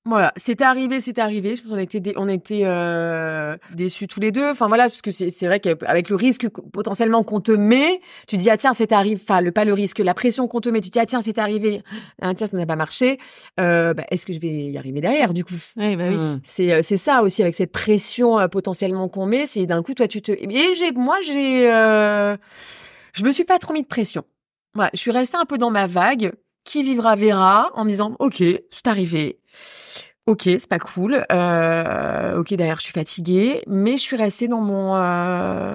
Voilà, 0.07 0.33
c'était 0.37 0.65
arrivé, 0.65 1.01
c'était 1.01 1.23
arrivé. 1.23 1.57
Je 1.57 1.63
pense 1.63 1.73
qu'on 1.73 1.79
était, 1.79 1.99
dé- 2.01 2.13
on 2.17 2.29
était 2.29 2.61
euh, 2.65 3.57
déçus 3.73 4.07
tous 4.07 4.21
les 4.21 4.33
deux. 4.33 4.51
Enfin 4.51 4.69
voilà, 4.69 4.85
parce 4.91 5.01
que 5.01 5.11
c'est 5.11 5.31
c'est 5.31 5.47
vrai 5.47 5.61
qu'avec 5.61 6.11
le 6.11 6.17
risque 6.17 6.51
que- 6.51 6.61
potentiellement 6.61 7.23
qu'on 7.23 7.41
te 7.41 7.53
met, 7.53 8.03
tu 8.29 8.37
dis 8.37 8.51
ah 8.51 8.59
tiens 8.59 8.75
c'est 8.75 8.93
arrivé. 8.93 9.19
Enfin 9.27 9.41
le 9.41 9.51
pas 9.51 9.65
le 9.65 9.73
risque, 9.73 10.01
la 10.01 10.13
pression 10.13 10.47
qu'on 10.47 10.61
te 10.61 10.69
met, 10.69 10.83
tu 10.83 10.91
dis 10.91 10.99
ah 10.99 11.07
tiens 11.07 11.23
c'est 11.23 11.39
arrivé. 11.39 11.83
Ah, 12.21 12.35
tiens 12.35 12.47
ça 12.49 12.55
n'a 12.57 12.67
pas 12.67 12.77
marché. 12.77 13.17
Euh, 13.59 13.95
bah, 13.95 14.05
Est-ce 14.11 14.27
que 14.27 14.35
je 14.35 14.41
vais 14.41 14.49
y 14.67 14.77
arriver 14.77 15.01
derrière 15.01 15.33
du 15.33 15.43
coup? 15.43 15.55
Ouais, 15.79 15.97
bah 15.97 16.05
oui. 16.11 16.17
Hmm. 16.17 16.41
C'est 16.45 16.71
euh, 16.75 16.81
c'est 16.83 16.99
ça 16.99 17.23
aussi 17.23 17.41
avec 17.41 17.55
cette 17.55 17.73
pression 17.73 18.39
euh, 18.39 18.47
potentiellement 18.49 19.09
qu'on 19.09 19.25
met. 19.25 19.47
C'est 19.47 19.65
d'un 19.65 19.83
coup 19.83 19.95
toi 19.95 20.07
tu 20.07 20.21
te 20.21 20.33
et 20.33 20.75
j'ai 20.75 20.93
moi 20.93 21.17
j'ai 21.23 21.73
euh, 21.73 22.37
je 23.15 23.25
me 23.25 23.33
suis 23.33 23.45
pas 23.45 23.59
trop 23.59 23.73
mis 23.73 23.81
de 23.81 23.87
pression. 23.89 24.23
Voilà, 24.75 24.91
je 24.93 24.99
suis 24.99 25.13
restée 25.13 25.39
un 25.39 25.47
peu 25.47 25.57
dans 25.57 25.71
ma 25.71 25.87
vague. 25.87 26.33
Qui 26.67 26.83
vivra 26.83 27.15
verra 27.15 27.71
en 27.75 27.85
me 27.85 27.91
disant 27.91 28.17
ok 28.19 28.37
c'est 28.71 28.87
arrivé. 28.87 29.39
Ok, 30.27 30.43
c'est 30.45 30.69
pas 30.69 30.79
cool. 30.79 31.25
Euh, 31.31 32.39
ok, 32.39 32.55
derrière, 32.55 32.79
je 32.79 32.85
suis 32.85 32.93
fatiguée, 32.93 33.63
mais 33.67 33.93
je 33.99 34.03
suis 34.03 34.17
restée 34.17 34.49
dans 34.49 34.61
mon, 34.63 34.97
euh, 34.97 35.75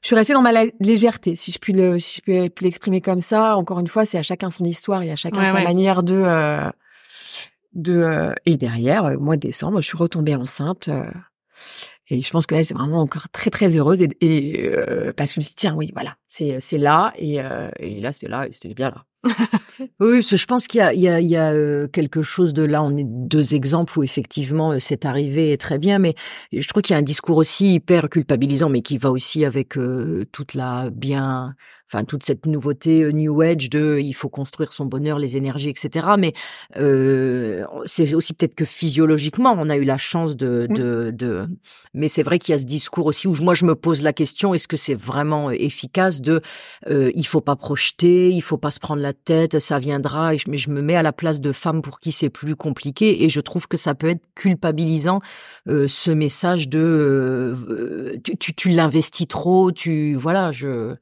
je 0.00 0.06
suis 0.06 0.16
restée 0.16 0.32
dans 0.32 0.40
ma 0.42 0.52
légèreté, 0.80 1.36
si 1.36 1.52
je 1.52 1.58
puis 1.58 1.74
le, 1.74 1.98
si 1.98 2.22
je 2.26 2.48
puis 2.48 2.64
l'exprimer 2.64 3.02
comme 3.02 3.20
ça. 3.20 3.56
Encore 3.56 3.80
une 3.80 3.86
fois, 3.88 4.06
c'est 4.06 4.16
à 4.16 4.22
chacun 4.22 4.48
son 4.50 4.64
histoire 4.64 5.02
et 5.02 5.10
à 5.10 5.16
chacun 5.16 5.40
Ouais, 5.40 5.46
sa 5.46 5.54
ouais. 5.54 5.64
manière 5.64 6.02
de, 6.02 6.14
euh, 6.14 6.70
de. 7.74 7.92
euh, 7.98 8.32
et 8.46 8.56
derrière, 8.56 9.04
au 9.04 9.20
mois 9.20 9.36
de 9.36 9.42
décembre, 9.42 9.82
je 9.82 9.86
suis 9.86 9.98
retombée 9.98 10.34
enceinte. 10.34 10.88
et 12.08 12.20
je 12.22 12.30
pense 12.30 12.46
que 12.46 12.54
là, 12.54 12.62
j'étais 12.62 12.74
vraiment 12.74 13.00
encore 13.02 13.28
très 13.30 13.50
très 13.50 13.76
heureuse 13.76 14.00
et, 14.00 14.08
et, 14.22 14.70
parce 15.14 15.30
que 15.30 15.34
je 15.34 15.40
me 15.40 15.42
suis 15.44 15.50
dit, 15.50 15.56
tiens, 15.56 15.74
oui, 15.74 15.90
voilà, 15.94 16.16
c'est 16.26 16.58
c'est 16.60 16.78
là 16.78 17.12
et, 17.18 17.38
et 17.80 18.00
là 18.00 18.12
c'était 18.12 18.28
là 18.28 18.46
et 18.46 18.52
c'était 18.52 18.72
bien 18.72 18.88
là. 18.90 19.04
Oui, 20.00 20.18
parce 20.18 20.30
que 20.30 20.36
je 20.36 20.46
pense 20.46 20.66
qu'il 20.66 20.78
y 20.78 20.82
a, 20.82 20.92
il 20.92 21.00
y 21.00 21.08
a, 21.08 21.20
il 21.20 21.28
y 21.28 21.36
a 21.36 21.52
euh, 21.52 21.88
quelque 21.88 22.22
chose 22.22 22.52
de 22.52 22.62
là. 22.62 22.82
On 22.82 22.96
est 22.96 23.06
deux 23.06 23.54
exemples 23.54 23.98
où 23.98 24.02
effectivement 24.02 24.72
euh, 24.72 24.78
c'est 24.78 25.04
arrivé 25.04 25.52
et 25.52 25.58
très 25.58 25.78
bien, 25.78 25.98
mais 25.98 26.14
je 26.52 26.66
trouve 26.68 26.82
qu'il 26.82 26.94
y 26.94 26.96
a 26.96 26.98
un 26.98 27.02
discours 27.02 27.36
aussi 27.36 27.74
hyper 27.74 28.08
culpabilisant, 28.08 28.68
mais 28.68 28.82
qui 28.82 28.98
va 28.98 29.10
aussi 29.10 29.44
avec 29.44 29.76
euh, 29.76 30.24
toute 30.32 30.54
la 30.54 30.90
bien, 30.90 31.54
enfin 31.94 32.04
toute 32.04 32.24
cette 32.24 32.46
nouveauté 32.46 33.02
euh, 33.02 33.12
New 33.12 33.40
Age 33.40 33.70
de 33.70 33.98
il 34.00 34.14
faut 34.14 34.28
construire 34.28 34.72
son 34.72 34.86
bonheur, 34.86 35.18
les 35.18 35.36
énergies, 35.36 35.68
etc. 35.68 36.06
Mais 36.18 36.32
euh, 36.76 37.64
c'est 37.84 38.14
aussi 38.14 38.34
peut-être 38.34 38.54
que 38.54 38.64
physiologiquement 38.64 39.54
on 39.56 39.68
a 39.68 39.76
eu 39.76 39.84
la 39.84 39.98
chance 39.98 40.36
de, 40.36 40.66
de, 40.68 41.10
de... 41.10 41.46
mais 41.92 42.08
c'est 42.08 42.22
vrai 42.22 42.38
qu'il 42.38 42.52
y 42.52 42.56
a 42.56 42.58
ce 42.58 42.64
discours 42.64 43.06
aussi 43.06 43.28
où 43.28 43.34
moi 43.42 43.54
je 43.54 43.64
me 43.64 43.74
pose 43.74 44.02
la 44.02 44.12
question 44.12 44.54
est-ce 44.54 44.68
que 44.68 44.76
c'est 44.76 44.94
vraiment 44.94 45.50
efficace 45.50 46.20
de 46.20 46.40
euh, 46.88 47.10
il 47.14 47.26
faut 47.26 47.40
pas 47.40 47.56
projeter, 47.56 48.30
il 48.30 48.42
faut 48.42 48.58
pas 48.58 48.70
se 48.70 48.80
prendre 48.80 49.02
la 49.02 49.12
tête, 49.24 49.58
ça 49.58 49.78
viendra. 49.78 50.34
Et 50.34 50.38
je, 50.38 50.50
mais 50.50 50.56
je 50.56 50.70
me 50.70 50.82
mets 50.82 50.96
à 50.96 51.02
la 51.02 51.12
place 51.12 51.40
de 51.40 51.52
femmes 51.52 51.82
pour 51.82 52.00
qui 52.00 52.12
c'est 52.12 52.30
plus 52.30 52.56
compliqué 52.56 53.24
et 53.24 53.28
je 53.28 53.40
trouve 53.40 53.68
que 53.68 53.76
ça 53.76 53.94
peut 53.94 54.08
être 54.08 54.24
culpabilisant 54.34 55.20
euh, 55.68 55.88
ce 55.88 56.10
message 56.10 56.68
de 56.68 56.80
euh, 56.80 58.16
tu, 58.22 58.36
tu, 58.36 58.54
tu 58.54 58.68
l'investis 58.70 59.28
trop, 59.28 59.72
tu 59.72 60.14
voilà, 60.14 60.52
je 60.52 60.96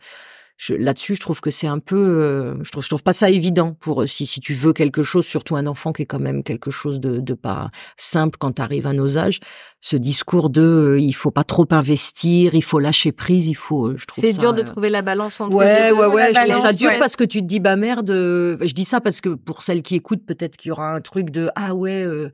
là-dessus, 0.70 1.16
je 1.16 1.20
trouve 1.20 1.40
que 1.40 1.50
c'est 1.50 1.66
un 1.66 1.78
peu, 1.78 1.96
euh, 1.96 2.54
je 2.62 2.70
trouve, 2.70 2.82
je 2.82 2.88
trouve 2.88 3.02
pas 3.02 3.12
ça 3.12 3.30
évident 3.30 3.76
pour 3.80 4.08
si 4.08 4.26
si 4.26 4.40
tu 4.40 4.54
veux 4.54 4.72
quelque 4.72 5.02
chose, 5.02 5.26
surtout 5.26 5.56
un 5.56 5.66
enfant 5.66 5.92
qui 5.92 6.02
est 6.02 6.06
quand 6.06 6.20
même 6.20 6.42
quelque 6.42 6.70
chose 6.70 7.00
de, 7.00 7.20
de 7.20 7.34
pas 7.34 7.70
simple 7.96 8.36
quand 8.38 8.52
tu 8.52 8.62
arrives 8.62 8.86
à 8.86 8.92
nos 8.92 9.18
âges. 9.18 9.40
Ce 9.80 9.96
discours 9.96 10.48
de, 10.48 10.62
euh, 10.62 11.00
il 11.00 11.12
faut 11.12 11.32
pas 11.32 11.42
trop 11.42 11.66
investir, 11.70 12.54
il 12.54 12.62
faut 12.62 12.78
lâcher 12.78 13.10
prise, 13.10 13.48
il 13.48 13.54
faut, 13.54 13.88
euh, 13.88 13.96
je 13.96 14.06
trouve. 14.06 14.24
C'est 14.24 14.38
dur 14.38 14.54
de 14.54 14.62
trouver 14.62 14.90
la 14.90 15.02
balance 15.02 15.40
entre 15.40 15.56
ouais, 15.56 15.88
ces 15.88 15.88
deux. 15.90 15.96
Ouais, 15.96 16.06
ouais, 16.06 16.34
je 16.34 16.40
trouve 16.40 16.62
ça 16.62 16.72
dur 16.72 16.90
ouais. 16.90 16.98
parce 17.00 17.16
que 17.16 17.24
tu 17.24 17.40
te 17.40 17.46
dis, 17.46 17.58
bah 17.58 17.76
merde, 17.76 18.10
je 18.10 18.72
dis 18.72 18.84
ça 18.84 19.00
parce 19.00 19.20
que 19.20 19.30
pour 19.30 19.62
celles 19.62 19.82
qui 19.82 19.96
écoutent, 19.96 20.24
peut-être 20.24 20.56
qu'il 20.56 20.68
y 20.68 20.72
aura 20.72 20.94
un 20.94 21.00
truc 21.00 21.30
de, 21.30 21.50
ah 21.56 21.74
ouais. 21.74 22.04
euh, 22.04 22.22
euh, 22.22 22.30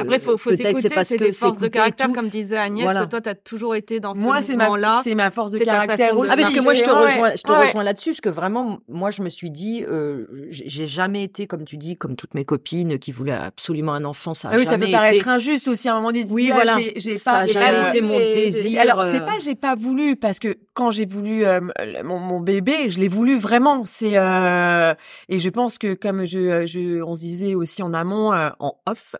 Après, 0.00 0.18
faut, 0.18 0.36
faut 0.36 0.50
peut-être 0.50 0.66
s'écouter, 0.68 0.88
parce 0.88 1.08
c'est 1.08 1.18
que 1.18 1.24
des 1.24 1.32
forces 1.32 1.58
de 1.58 1.68
caractère, 1.68 2.12
comme 2.12 2.28
disait 2.28 2.56
Agnès. 2.56 2.84
Voilà. 2.84 3.06
Toi, 3.06 3.20
t'as 3.20 3.34
toujours 3.34 3.74
été 3.74 4.00
dans 4.00 4.14
ce 4.14 4.20
Moi, 4.20 4.40
c'est 4.42 4.56
ma, 4.56 4.64
mouvement-là. 4.64 5.00
c'est 5.04 5.14
ma 5.14 5.30
force 5.30 5.52
de 5.52 5.58
caractère 5.58 6.16
aussi. 6.18 6.30
Ah 6.32 6.36
parce 6.40 6.52
que 6.52 6.62
moi 6.62 6.74
je 6.74 6.82
te 6.82 6.90
ouais, 6.90 6.96
rejoins, 6.96 7.30
je 7.36 7.42
te 7.42 7.52
ouais. 7.52 7.66
rejoins 7.66 7.84
là-dessus 7.84 8.10
parce 8.10 8.20
que 8.20 8.28
vraiment 8.28 8.78
moi 8.88 9.10
je 9.10 9.22
me 9.22 9.28
suis 9.28 9.50
dit 9.50 9.84
euh, 9.88 10.26
j'ai 10.50 10.86
jamais 10.86 11.22
été 11.24 11.46
comme 11.46 11.64
tu 11.64 11.76
dis 11.76 11.96
comme 11.96 12.16
toutes 12.16 12.34
mes 12.34 12.44
copines 12.44 12.98
qui 12.98 13.12
voulaient 13.12 13.32
absolument 13.32 13.92
un 13.92 14.04
enfant 14.04 14.34
ça 14.34 14.48
a 14.48 14.52
Ah 14.54 14.56
oui, 14.56 14.66
ça 14.66 14.78
peut 14.78 14.90
paraître 14.90 15.20
été 15.20 15.28
injuste 15.28 15.68
aussi 15.68 15.88
à 15.88 15.92
un 15.92 15.96
moment 15.96 16.12
donné. 16.12 16.26
Oui, 16.30 16.50
voilà. 16.52 16.76
j'ai- 16.78 16.94
J'ai 16.96 17.16
Ça 17.18 17.32
pas, 17.32 17.46
jamais 17.46 17.66
pas 17.70 17.88
été 17.90 18.00
mon 18.00 18.18
désir. 18.18 18.80
Alors, 18.80 19.00
euh, 19.00 19.12
c'est 19.12 19.20
pas 19.24 19.38
j'ai 19.40 19.54
pas 19.54 19.74
voulu 19.74 20.16
parce 20.16 20.38
que 20.38 20.56
quand 20.74 20.90
j'ai 20.90 21.06
voulu 21.06 21.44
euh, 21.44 21.60
mon, 22.04 22.18
mon 22.18 22.40
bébé, 22.40 22.88
je 22.90 22.98
l'ai 23.00 23.08
voulu 23.08 23.38
vraiment. 23.38 23.82
C'est 23.84 24.16
euh, 24.16 24.94
et 25.28 25.38
je 25.40 25.48
pense 25.50 25.78
que 25.78 25.94
comme 25.94 26.24
je, 26.24 26.66
je 26.66 27.02
on 27.02 27.14
se 27.14 27.20
disait 27.20 27.54
aussi 27.54 27.82
en 27.82 27.92
amont, 27.94 28.32
euh, 28.32 28.48
en 28.58 28.76
off, 28.86 29.14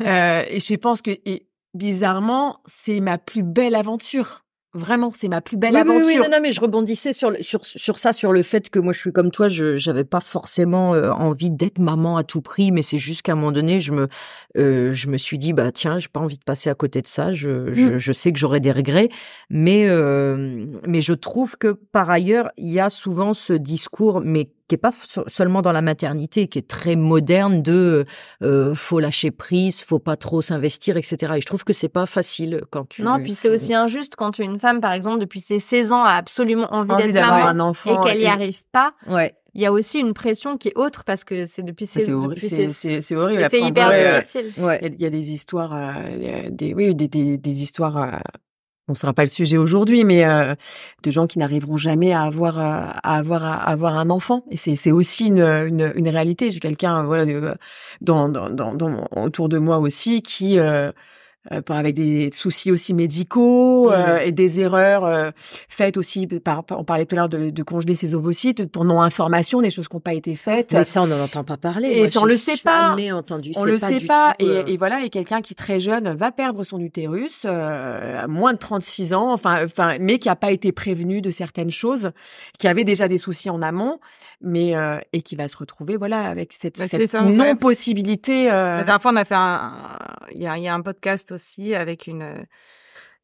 euh, 0.00 0.42
et 0.48 0.60
je 0.60 0.74
pense 0.74 1.02
que 1.02 1.10
et 1.24 1.46
bizarrement, 1.74 2.60
c'est 2.66 3.00
ma 3.00 3.18
plus 3.18 3.42
belle 3.42 3.74
aventure. 3.74 4.40
Vraiment, 4.74 5.10
c'est 5.12 5.28
ma 5.28 5.42
plus 5.42 5.58
belle 5.58 5.74
Oui, 5.74 5.82
oui, 5.84 5.88
oui, 5.90 6.00
aventure. 6.14 6.24
non, 6.24 6.30
non, 6.30 6.38
mais 6.40 6.50
je 6.54 6.58
rebondissais 6.62 7.12
sur, 7.12 7.30
le- 7.30 7.42
sur, 7.42 7.62
sur 7.62 7.98
ça, 7.98 8.14
sur 8.14 8.32
le 8.32 8.42
fait 8.42 8.70
que 8.70 8.78
moi, 8.78 8.94
je 8.94 9.00
suis 9.00 9.12
comme 9.12 9.30
toi, 9.30 9.48
je 9.48 9.76
j'avais 9.76 10.04
pas 10.04 10.20
forcément 10.20 10.94
euh, 10.94 11.10
envie 11.10 11.50
d'être 11.50 11.78
maman 11.78 12.16
à 12.16 12.24
tout 12.24 12.40
prix, 12.40 12.72
mais 12.72 12.80
c'est 12.80 12.96
juste 12.96 13.20
qu'à 13.20 13.32
un 13.32 13.34
moment 13.34 13.52
donné, 13.52 13.80
je 13.80 13.92
me, 13.92 14.08
euh, 14.56 14.90
je 14.94 15.08
me 15.10 15.18
suis 15.18 15.38
dit, 15.38 15.52
bah 15.52 15.72
tiens, 15.72 15.98
j'ai 15.98 16.08
pas 16.08 16.20
envie 16.20 16.38
de 16.38 16.42
passer 16.44 16.70
à 16.70 16.74
côté 16.74 17.02
de 17.02 17.06
ça. 17.06 17.32
Je, 17.32 17.74
je, 17.74 17.98
je 17.98 18.12
sais 18.12 18.32
que 18.32 18.38
j'aurai 18.38 18.60
des 18.60 18.72
regrets, 18.72 19.10
mais 19.50 19.84
euh, 19.90 20.64
mais 20.86 21.02
je 21.02 21.12
trouve 21.12 21.58
que 21.58 21.68
par 21.72 22.08
ailleurs, 22.08 22.50
il 22.56 22.70
y 22.70 22.80
a 22.80 22.88
souvent 22.88 23.34
ce 23.34 23.52
discours, 23.52 24.22
mais 24.24 24.48
qui 24.72 24.76
est 24.76 24.78
pas 24.78 24.92
seulement 25.26 25.60
dans 25.60 25.72
la 25.72 25.82
maternité, 25.82 26.48
qui 26.48 26.58
est 26.58 26.66
très 26.66 26.96
moderne 26.96 27.60
de 27.60 28.06
euh, 28.42 28.74
faut 28.74 29.00
lâcher 29.00 29.30
prise, 29.30 29.84
faut 29.84 29.98
pas 29.98 30.16
trop 30.16 30.40
s'investir, 30.40 30.96
etc. 30.96 31.34
Et 31.36 31.40
je 31.42 31.46
trouve 31.46 31.62
que 31.62 31.74
c'est 31.74 31.90
pas 31.90 32.06
facile 32.06 32.62
quand 32.70 32.88
tu 32.88 33.02
Non, 33.02 33.22
puis 33.22 33.34
c'est 33.34 33.50
aussi 33.50 33.74
injuste 33.74 34.16
quand 34.16 34.38
une 34.38 34.58
femme, 34.58 34.80
par 34.80 34.94
exemple, 34.94 35.18
depuis 35.18 35.40
ses 35.40 35.58
16 35.58 35.92
ans, 35.92 36.04
a 36.04 36.12
absolument 36.12 36.72
envie, 36.72 36.90
Envie 36.92 37.02
d'être 37.02 37.12
d'avoir 37.12 37.32
maman 37.44 37.48
un 37.48 37.60
enfant 37.60 38.02
et 38.02 38.06
qu'elle 38.08 38.20
y 38.20 38.24
et- 38.24 38.28
arrive 38.28 38.62
pas. 38.72 38.94
ouais. 39.08 39.34
Il 39.54 39.60
y 39.60 39.66
a 39.66 39.72
aussi 39.72 39.98
une 39.98 40.14
pression 40.14 40.56
qui 40.56 40.68
est 40.68 40.78
autre 40.78 41.04
parce 41.04 41.24
que 41.24 41.44
c'est 41.44 41.62
depuis 41.62 41.84
ses, 41.84 42.00
C'est 42.00 42.12
horrible. 42.14 42.34
depuis 42.36 42.48
C'est 42.48 42.68
ses- 42.68 42.72
c'est- 42.72 43.00
c'est 43.02 43.14
horrible. 43.14 43.46
c'est 43.50 43.60
hyper 43.60 43.88
ouais, 43.90 44.06
euh, 44.06 44.18
difficile. 44.20 44.52
Ouais. 44.56 44.78
Il 44.80 44.88
y, 44.88 44.90
a- 44.90 44.94
il 44.94 45.02
y 45.02 45.04
a 45.04 45.10
des 45.10 45.30
histoires, 45.32 45.74
euh, 45.74 46.48
des, 46.50 46.72
oui, 46.72 46.94
des, 46.94 47.08
des, 47.08 47.36
des 47.36 47.62
histoires. 47.62 47.98
Euh, 47.98 48.16
on 48.92 48.94
sera 48.94 49.14
pas 49.14 49.22
le 49.22 49.28
sujet 49.28 49.56
aujourd'hui, 49.56 50.04
mais 50.04 50.24
euh, 50.24 50.54
de 51.02 51.10
gens 51.10 51.26
qui 51.26 51.38
n'arriveront 51.38 51.78
jamais 51.78 52.12
à 52.12 52.22
avoir, 52.22 52.58
euh, 52.58 52.90
à 53.02 53.16
avoir, 53.16 53.42
à 53.42 53.54
avoir 53.62 53.96
un 53.96 54.10
enfant. 54.10 54.44
Et 54.50 54.58
c'est, 54.58 54.76
c'est 54.76 54.92
aussi 54.92 55.26
une, 55.28 55.40
une, 55.40 55.92
une 55.96 56.08
réalité. 56.08 56.50
J'ai 56.50 56.60
quelqu'un, 56.60 57.02
voilà, 57.04 57.24
dans, 58.02 58.28
dans, 58.28 58.50
dans, 58.50 59.08
autour 59.16 59.48
de 59.48 59.58
moi 59.58 59.78
aussi 59.78 60.22
qui. 60.22 60.58
Euh, 60.58 60.92
avec 61.50 61.94
des 61.94 62.30
soucis 62.32 62.70
aussi 62.70 62.94
médicaux 62.94 63.90
euh, 63.92 64.18
et 64.18 64.30
des 64.32 64.60
erreurs 64.60 65.04
euh, 65.04 65.30
faites 65.68 65.96
aussi 65.96 66.26
par, 66.26 66.62
par- 66.64 66.78
on 66.78 66.84
parlait 66.84 67.04
tout 67.04 67.16
à 67.16 67.18
l'heure 67.18 67.28
de, 67.28 67.50
de 67.50 67.62
congeler 67.62 67.94
ses 67.94 68.14
ovocytes 68.14 68.66
pour 68.70 68.84
non 68.84 69.00
information 69.02 69.60
des 69.60 69.70
choses 69.70 69.88
qui 69.88 69.96
n'ont 69.96 70.00
pas 70.00 70.14
été 70.14 70.36
faites 70.36 70.72
Mais 70.72 70.84
ça, 70.84 71.02
on 71.02 71.06
n'en 71.08 71.18
entend 71.20 71.42
pas 71.44 71.56
parler. 71.56 71.88
Et 71.90 71.98
Moi, 71.98 72.08
ça, 72.08 72.20
on 72.20 72.24
le 72.24 72.36
sait 72.36 72.56
pas. 72.62 72.90
jamais 72.90 73.10
entendu. 73.12 73.52
on 73.56 73.64
le 73.64 73.78
pas 73.78 73.88
sait 73.88 74.00
pas. 74.00 74.34
tout, 74.38 74.46
et, 74.46 74.48
euh, 74.50 74.62
et 74.66 74.76
voilà, 74.76 75.04
et 75.04 75.10
quelqu'un 75.10 75.40
qui 75.40 75.54
très 75.54 75.80
jeune 75.80 76.14
va 76.14 76.30
perdre 76.30 76.62
son 76.64 76.78
utérus 76.80 77.42
euh, 77.44 78.22
à 78.22 78.26
moins 78.28 78.52
de 78.52 78.58
36 78.58 79.12
ans, 79.14 79.32
enfin, 79.32 79.64
enfin, 79.64 79.96
mais 80.00 80.18
qui 80.18 80.28
a 80.28 80.36
pas 80.36 80.52
été 80.52 80.70
prévenu 80.72 81.20
de 81.22 81.30
certaines 81.30 81.70
choses, 81.72 82.12
qui 82.58 82.68
avait 82.68 82.84
déjà 82.84 83.08
des 83.08 83.18
soucis 83.18 83.50
en 83.50 83.62
amont, 83.62 83.98
mais 84.40 84.76
euh, 84.76 84.98
et 85.12 85.22
qui 85.22 85.36
va 85.36 85.48
se 85.48 85.56
retrouver 85.56 85.96
voilà 85.96 86.24
avec 86.24 86.52
cette, 86.52 86.78
Bah, 86.78 86.86
cette 86.86 87.08
ça, 87.08 87.22
non 87.22 87.56
possibilité. 87.56 88.46
La 88.46 88.84
dernière 88.84 89.02
fois, 89.02 89.12
on 89.12 89.16
a 89.16 89.24
fait 89.24 89.34
un, 89.34 89.72
il 90.34 90.40
y 90.42 90.46
a, 90.46 90.56
il 90.56 90.64
y 90.64 90.68
a 90.68 90.74
un 90.74 90.80
podcast 90.80 91.31
aussi 91.32 91.74
avec 91.74 92.06
une, 92.06 92.46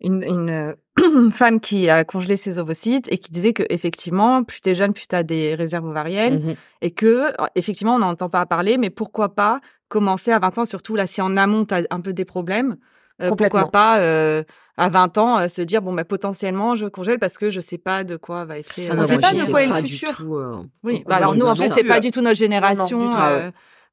une, 0.00 0.22
une 0.22 0.50
euh, 0.50 1.30
femme 1.30 1.60
qui 1.60 1.88
a 1.88 2.04
congelé 2.04 2.36
ses 2.36 2.58
ovocytes 2.58 3.10
et 3.12 3.18
qui 3.18 3.30
disait 3.30 3.52
que 3.52 3.62
effectivement, 3.70 4.44
plus 4.44 4.60
t'es 4.60 4.74
jeune, 4.74 4.92
plus 4.92 5.06
t'as 5.06 5.22
des 5.22 5.54
réserves 5.54 5.86
ovariennes 5.86 6.40
mhm. 6.40 6.54
et 6.82 6.90
que 6.90 7.32
effectivement, 7.54 7.94
on 7.94 8.00
n'entend 8.00 8.28
pas 8.28 8.44
parler, 8.46 8.78
mais 8.78 8.90
pourquoi 8.90 9.34
pas 9.34 9.60
commencer 9.88 10.32
à 10.32 10.38
20 10.38 10.58
ans, 10.58 10.64
surtout 10.64 10.96
là, 10.96 11.06
si 11.06 11.22
en 11.22 11.36
amont 11.36 11.64
t'as 11.64 11.82
un 11.90 12.00
peu 12.00 12.12
des 12.12 12.24
problèmes, 12.24 12.76
euh, 13.22 13.30
pourquoi 13.34 13.70
pas 13.70 14.00
euh, 14.00 14.44
à 14.78 14.88
20 14.88 15.18
ans 15.18 15.38
euh, 15.38 15.48
se 15.48 15.60
dire 15.60 15.82
bon, 15.82 15.92
bah 15.92 16.04
potentiellement, 16.04 16.74
je 16.74 16.86
congèle 16.86 17.18
parce 17.18 17.36
que 17.36 17.50
je 17.50 17.60
sais 17.60 17.78
pas 17.78 18.04
de 18.04 18.16
quoi 18.16 18.44
va 18.44 18.58
être. 18.58 18.70
Ah 18.78 18.92
euh, 18.92 18.94
non, 18.94 19.04
sait 19.04 19.18
moi, 19.18 19.28
pas 19.28 19.34
de 19.34 19.50
quoi 19.50 19.62
est 19.62 19.66
le 19.66 19.74
futur. 19.88 20.14
tout, 20.16 20.36
euh, 20.36 20.62
Oui, 20.84 21.02
bah 21.06 21.16
alors 21.16 21.34
nous, 21.34 21.44
en 21.44 21.56
ça. 21.56 21.68
c'est 21.68 21.84
pas 21.84 22.00
du 22.00 22.10
tout 22.10 22.20
notre 22.20 22.36
du 22.36 22.44
génération. 22.44 23.10
tout. 23.10 23.16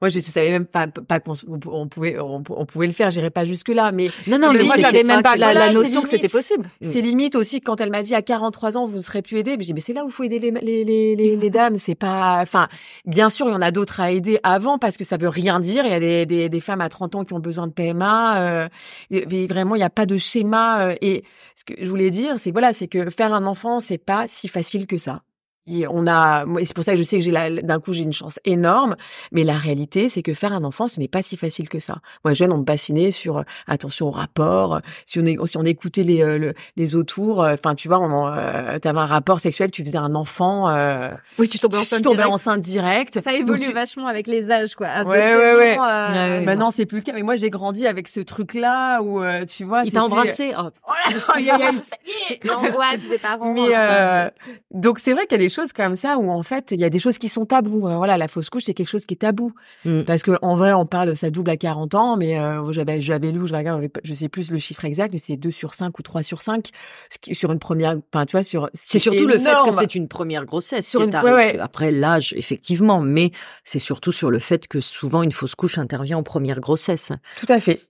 Moi, 0.01 0.10
je 0.10 0.19
savais 0.19 0.51
même 0.51 0.65
pas, 0.65 0.88
pas 0.88 1.19
qu'on 1.19 1.34
on, 1.67 1.88
pouvait, 1.88 2.19
on, 2.19 2.43
on 2.49 2.65
pouvait 2.65 2.88
le 2.88 2.93
faire. 2.93 3.12
J'irai 3.12 3.29
pas 3.29 3.45
jusque 3.45 3.69
là, 3.69 3.91
mais 3.91 4.10
Non, 4.27 4.38
non, 4.38 4.51
mais 4.51 4.60
mais 4.60 4.65
moi, 4.65 4.75
j'avais 4.77 5.03
même 5.03 5.21
pas 5.21 5.36
la, 5.38 5.71
notion 5.71 6.01
que 6.01 6.10
c'était 6.10 6.27
possible. 6.27 6.69
C'est 6.81 7.01
limite 7.01 7.36
aussi 7.36 7.62
quand 7.62 7.79
elle 7.81 7.91
m'a 7.91 8.03
dit 8.03 8.15
à 8.15 8.21
43 8.21 8.77
ans 8.77 8.86
vous 8.88 8.97
ne 8.97 9.01
serez 9.01 9.21
plus 9.21 9.38
aidé. 9.38 9.51
Je 9.53 9.58
dis 9.65 9.73
mais 9.73 9.79
c'est 9.79 9.93
là 9.93 10.03
où 10.03 10.08
il 10.08 10.12
faut 10.12 10.23
aider 10.23 10.39
les 10.39 10.51
les 10.51 10.84
les, 10.84 11.15
les, 11.15 11.36
les 11.36 11.49
dames. 11.49 11.77
C'est 11.77 11.95
pas. 11.95 12.39
Enfin, 12.41 12.67
bien 13.05 13.29
sûr 13.29 13.47
il 13.47 13.51
y 13.51 13.55
en 13.55 13.62
a 13.62 13.71
d'autres 13.71 13.99
à 13.99 14.12
aider 14.12 14.39
avant 14.43 14.77
parce 14.77 14.97
que 14.97 15.03
ça 15.03 15.17
veut 15.17 15.29
rien 15.29 15.60
dire. 15.60 15.86
Il 15.86 15.91
y 15.91 15.95
a 15.95 15.99
des 15.99 16.25
des, 16.25 16.49
des 16.49 16.60
femmes 16.60 16.81
à 16.81 16.89
30 16.89 17.15
ans 17.15 17.23
qui 17.25 17.34
ont 17.34 17.39
besoin 17.39 17.67
de 17.67 17.71
PMA. 17.73 18.39
Euh, 18.39 18.67
et 19.12 19.47
vraiment 19.47 19.75
il 19.75 19.79
n'y 19.79 19.84
a 19.84 19.89
pas 19.89 20.05
de 20.05 20.17
schéma. 20.17 20.89
euh, 20.89 20.95
et 21.01 21.23
ce 21.55 21.63
que 21.63 21.73
je 21.79 21.89
voulais 21.89 22.10
dire 22.10 22.38
c'est 22.38 22.51
voilà 22.51 22.73
c'est 22.73 22.88
que 22.88 23.10
faire 23.10 23.34
un 23.34 23.45
enfant 23.45 23.79
c'est 23.79 23.97
pas 23.97 24.27
si 24.27 24.47
facile 24.47 24.88
que 24.88 24.97
ça. 24.97 25.21
Et 25.67 25.88
on 25.88 26.06
a, 26.06 26.45
moi, 26.45 26.62
c'est 26.63 26.75
pour 26.75 26.84
ça 26.84 26.91
que 26.91 26.97
je 26.99 27.04
sais 27.04 27.17
que 27.17 27.23
j'ai 27.23 27.32
la- 27.32 27.49
d'un 27.49 27.80
coup 27.80 27.91
j'ai 27.93 28.04
une 28.04 28.13
chance 28.13 28.39
énorme, 28.45 28.95
mais 29.32 29.43
la 29.43 29.58
réalité 29.58 30.10
c'est 30.10 30.21
que 30.21 30.36
faire 30.36 30.54
un 30.54 30.63
enfant 30.63 30.88
ce 30.88 30.99
n'est 30.99 31.08
pas 31.08 31.23
si 31.23 31.38
facile 31.38 31.69
que 31.69 31.80
ça. 31.80 31.97
Moi 32.23 32.36
jeune 32.36 32.51
on 32.51 32.60
me 32.60 32.63
bassinait 32.63 33.10
sur 33.10 33.39
euh, 33.39 33.43
attention 33.65 34.08
au 34.08 34.12
rapport, 34.12 34.75
euh, 34.75 34.80
si 35.08 35.19
on 35.19 35.25
est, 35.25 35.38
si 35.47 35.58
on 35.58 35.63
écoutait 35.63 36.04
les 36.04 36.21
euh, 36.21 36.38
le- 36.38 36.54
les 36.75 36.95
autours, 36.95 37.43
euh, 37.43 37.56
enfin 37.56 37.73
tu 37.73 37.88
vois, 37.88 37.97
on 37.99 38.28
euh, 38.28 38.78
t'avais 38.78 38.99
un 38.99 39.06
rapport 39.08 39.39
sexuel, 39.39 39.71
tu 39.71 39.84
faisais 39.84 39.97
un 39.97 40.13
enfant, 40.13 40.69
euh, 40.69 41.10
Oui, 41.39 41.49
tu 41.49 41.58
tombais 41.58 41.78
tu 41.78 41.82
enceinte 41.82 42.04
tombais 42.04 42.17
direct. 42.17 42.34
enceinte 42.34 42.62
direct. 42.62 43.13
Ça 43.15 43.32
Donc, 43.32 43.39
évolue 43.39 43.62
tu- 43.65 43.71
vachement 43.73 44.06
avec 44.06 44.28
les 44.28 44.51
âges, 44.51 44.75
quoi. 44.75 44.88
Ouais, 45.04 45.17
ouais, 45.17 45.56
ouais. 45.56 45.65
saisons, 45.71 45.84
euh, 45.84 46.10
Ouais, 46.12 46.39
ouais. 46.39 46.45
Maintenant 46.45 46.69
c'est 46.69 46.86
plus 46.86 46.97
le 46.99 47.04
cas, 47.04 47.13
mais 47.13 47.23
moi 47.23 47.38
j'ai 47.38 47.49
grandi 47.49 47.88
avec 47.88 48.08
ce 48.08 48.19
truc 48.19 48.54
là 48.54 49.01
où 49.01 49.19
euh, 49.23 49.45
tu 49.45 49.63
vois, 49.63 49.82
Il 49.84 49.91
t'a 49.91 50.04
embrassé. 50.04 50.54
Oh, 50.60 50.69
Oh 50.88 50.91
là 51.39 51.39
est. 51.39 52.45
L'angoisse 52.45 52.99
des 53.10 53.17
parents. 53.17 53.51
Mais 53.54 53.69
euh, 53.73 54.30
donc 54.71 54.99
c'est 54.99 55.13
vrai 55.13 55.23
qu'il 55.25 55.39
y 55.39 55.41
a 55.41 55.43
des 55.43 55.49
choses 55.55 55.73
comme 55.73 55.95
ça 55.95 56.17
où 56.17 56.29
en 56.29 56.43
fait 56.43 56.71
il 56.71 56.79
y 56.79 56.83
a 56.83 56.89
des 56.89 56.99
choses 56.99 57.17
qui 57.17 57.29
sont 57.29 57.45
tabous. 57.45 57.87
Euh, 57.87 57.95
Voilà, 57.95 58.17
la 58.17 58.27
fausse 58.27 58.49
couche 58.49 58.63
c'est 58.65 58.73
quelque 58.73 58.89
chose 58.89 59.05
qui 59.05 59.13
est 59.13 59.17
tabou 59.17 59.53
Mm. 59.85 60.01
parce 60.03 60.21
que 60.23 60.31
en 60.41 60.55
vrai 60.55 60.73
on 60.73 60.85
parle 60.85 61.15
ça 61.15 61.29
double 61.31 61.49
à 61.51 61.57
40 61.57 61.95
ans, 61.95 62.17
mais 62.17 62.37
euh, 62.39 62.71
j'avais 62.71 63.01
j'avais 63.01 63.31
lu, 63.31 63.47
je 63.47 63.53
regarde, 63.55 63.87
je 64.03 64.13
sais 64.13 64.29
plus 64.29 64.51
le 64.51 64.59
chiffre 64.59 64.83
exact, 64.85 65.13
mais 65.13 65.19
c'est 65.19 65.37
2 65.37 65.51
sur 65.51 65.73
5 65.73 65.97
ou 65.97 66.01
3 66.01 66.21
sur 66.23 66.41
5 66.41 66.69
ce 67.09 67.17
qui, 67.19 67.33
sur 67.35 67.51
une 67.51 67.59
première, 67.59 67.95
enfin 68.13 68.25
tu 68.25 68.33
vois 68.33 68.43
sur. 68.43 68.69
C'est 68.73 68.99
surtout 68.99 69.25
le 69.25 69.39
fait 69.39 69.55
que 69.65 69.71
c'est 69.71 69.95
une 69.95 70.07
première 70.07 70.45
grossesse 70.45 70.87
Sur 70.87 70.99
qui 71.01 71.07
une- 71.07 71.13
est 71.13 71.21
ouais, 71.21 71.31
arrivée. 71.31 71.57
ouais. 71.57 71.59
Après 71.59 71.91
l'âge, 71.91 72.33
effectivement, 72.37 73.01
mais 73.01 73.31
c'est 73.63 73.79
surtout 73.79 74.11
sur 74.11 74.29
le 74.31 74.39
fait 74.39 74.67
que 74.67 74.79
souvent 74.81 75.23
une 75.23 75.31
fausse 75.31 75.55
couche 75.55 75.77
intervient 75.77 76.17
en 76.17 76.23
première 76.23 76.59
grossesse. 76.59 77.11
Tout 77.39 77.45
à 77.49 77.59
fait. 77.59 77.81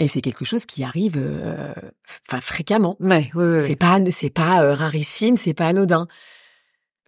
Et 0.00 0.08
c'est 0.08 0.20
quelque 0.22 0.44
chose 0.44 0.66
qui 0.66 0.82
arrive, 0.82 1.14
euh, 1.16 1.72
enfin 2.28 2.40
fréquemment. 2.40 2.96
Ouais, 2.98 3.30
ouais, 3.34 3.44
ouais. 3.44 3.60
C'est 3.60 3.76
pas, 3.76 3.98
c'est 4.10 4.28
pas 4.30 4.62
euh, 4.64 4.74
rarissime, 4.74 5.36
c'est 5.36 5.54
pas 5.54 5.66
anodin. 5.68 6.08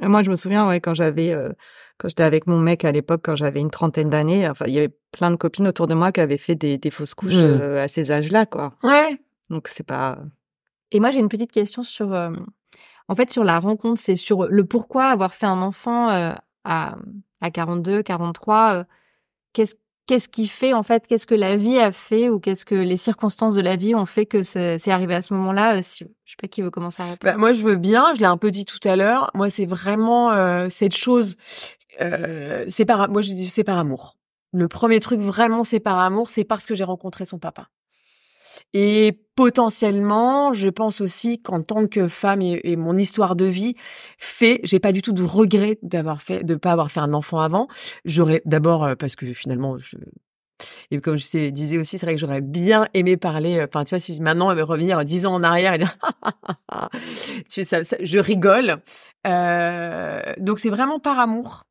Et 0.03 0.09
Moi, 0.09 0.23
je 0.23 0.31
me 0.31 0.37
souviens, 0.37 0.67
ouais, 0.69 0.81
quand 0.81 0.93
j'avais, 0.95 1.33
euh, 1.33 1.51
quand 1.99 2.09
j'étais 2.09 2.23
avec 2.23 2.47
mon 2.47 2.59
mec 2.59 2.85
à 2.85 2.93
l'époque, 2.93 3.23
quand 3.25 3.35
j'avais 3.37 3.61
une 3.61 3.71
trentaine 3.71 4.11
d'années, 4.11 4.49
enfin, 4.49 4.67
il 4.69 4.75
y 4.75 4.79
avait 4.79 4.95
plein 5.13 5.31
de 5.31 5.37
copines 5.37 5.67
autour 5.67 5.87
de 5.87 5.95
moi 5.95 6.13
qui 6.13 6.21
avaient 6.21 6.37
fait 6.39 6.55
des, 6.55 6.77
des 6.79 6.91
fausses 6.91 7.15
couches 7.15 7.35
Mm. 7.35 7.61
euh, 7.63 7.83
à 7.85 7.89
ces 7.89 8.11
âges-là, 8.11 8.45
quoi. 8.47 8.75
Ouais. 8.83 9.19
Donc 9.49 9.69
c'est 9.69 9.87
pas. 9.87 10.19
Et 10.93 11.01
moi, 11.01 11.11
j'ai 11.11 11.21
une 11.21 11.29
petite 11.31 11.51
question 11.53 11.83
sur, 11.83 12.13
euh, 12.13 12.31
en 13.09 13.15
fait, 13.15 13.33
sur 13.33 13.43
la 13.45 13.59
rencontre, 13.59 13.99
c'est 14.01 14.17
sur 14.17 14.47
le 14.47 14.65
pourquoi 14.65 15.07
avoir 15.07 15.33
fait 15.33 15.47
un 15.47 15.63
enfant 15.63 16.11
euh, 16.11 16.33
à, 16.65 16.97
à 17.41 17.51
42, 17.51 18.03
43. 18.03 18.75
euh, 18.75 18.85
qu'est-ce 19.55 19.77
qu'est-ce 20.07 20.29
qui 20.29 20.47
fait, 20.47 20.73
en 20.73 20.83
fait, 20.83 21.07
qu'est-ce 21.07 21.27
que 21.27 21.35
la 21.35 21.57
vie 21.57 21.79
a 21.79 21.93
fait 21.93 22.31
ou 22.31 22.39
qu'est-ce 22.39 22.65
que 22.65 22.75
les 22.75 22.97
circonstances 22.97 23.55
de 23.55 23.61
la 23.61 23.77
vie 23.77 23.95
ont 23.95 24.07
fait 24.07 24.27
que 24.27 24.43
c'est 24.43 24.91
arrivé 24.91 25.15
à 25.15 25.23
ce 25.23 25.35
moment-là 25.35 25.77
euh, 25.77 25.81
si, 25.83 26.05
Je 26.25 26.31
sais 26.31 26.37
pas 26.41 26.49
qui 26.49 26.63
veut 26.63 26.71
commencer 26.71 27.03
à 27.03 27.07
répondre. 27.07 27.33
Bah, 27.33 27.37
moi, 27.37 27.53
je 27.53 27.63
veux 27.63 27.77
bien. 27.77 28.15
Je 28.15 28.21
l'ai 28.21 28.27
un 28.27 28.37
peu 28.37 28.51
dit 28.51 28.65
tout 28.65 28.81
à 28.89 28.97
l'heure. 28.97 29.31
Moi, 29.35 29.51
c'est 29.51 29.67
vraiment 29.67 30.33
euh, 30.33 30.69
cette 30.71 30.97
chose. 30.97 31.37
Euh, 32.01 32.65
c'est 32.69 32.85
par. 32.85 33.09
Moi, 33.11 33.23
c'est 33.23 33.65
par 33.65 33.79
amour. 33.79 34.17
Le 34.53 34.69
premier 34.69 35.01
truc 35.01 35.21
vraiment, 35.21 35.65
c'est 35.65 35.81
par 35.81 35.99
amour. 35.99 36.31
C'est 36.31 36.45
parce 36.45 36.67
que 36.67 36.75
j'ai 36.75 36.85
rencontré 36.85 37.27
son 37.27 37.39
papa. 37.39 37.69
Et 38.73 39.27
potentiellement, 39.35 40.53
je 40.53 40.69
pense 40.69 41.01
aussi 41.01 41.43
qu'en 41.43 41.63
tant 41.63 41.87
que 41.87 42.09
femme 42.09 42.41
et, 42.43 42.77
mon 42.77 42.97
histoire 42.97 43.37
de 43.37 43.45
vie 43.45 43.75
fait, 44.19 44.61
j'ai 44.65 44.81
pas 44.81 44.93
du 44.93 45.03
tout 45.03 45.13
de 45.13 45.23
regret 45.23 45.79
d'avoir 45.83 46.23
fait, 46.23 46.43
de 46.43 46.55
pas 46.55 46.73
avoir 46.73 46.91
fait 46.91 47.01
un 47.01 47.13
enfant 47.15 47.41
avant. 47.41 47.69
J'aurais 48.05 48.43
d'abord 48.45 48.85
euh, 48.85 48.95
parce 48.95 49.15
que 49.17 49.33
finalement, 49.33 49.79
je, 49.79 49.97
et 50.91 51.01
comme 51.01 51.17
je 51.17 51.51
disais 51.51 51.79
aussi, 51.79 51.99
c'est 51.99 52.07
vrai 52.07 52.15
que 52.15 52.21
j'aurais 52.21 52.41
bien 52.41 52.89
aimé 52.95 53.17
parler. 53.17 53.63
Enfin, 53.63 53.85
tu 53.85 53.91
vois, 53.91 54.01
si 54.01 54.21
maintenant 54.21 54.49
revenir 54.49 55.05
dix 55.05 55.27
ans 55.27 55.35
en 55.35 55.43
arrière 55.43 55.75
et 55.75 55.79
dire, 55.79 55.97
tu 57.51 57.65
sais, 57.65 57.83
je 58.01 58.19
rigole. 58.19 58.79
Euh, 59.27 60.23
donc 60.39 60.59
c'est 60.61 60.71
vraiment 60.71 60.99
par 60.99 61.19
amour. 61.19 61.65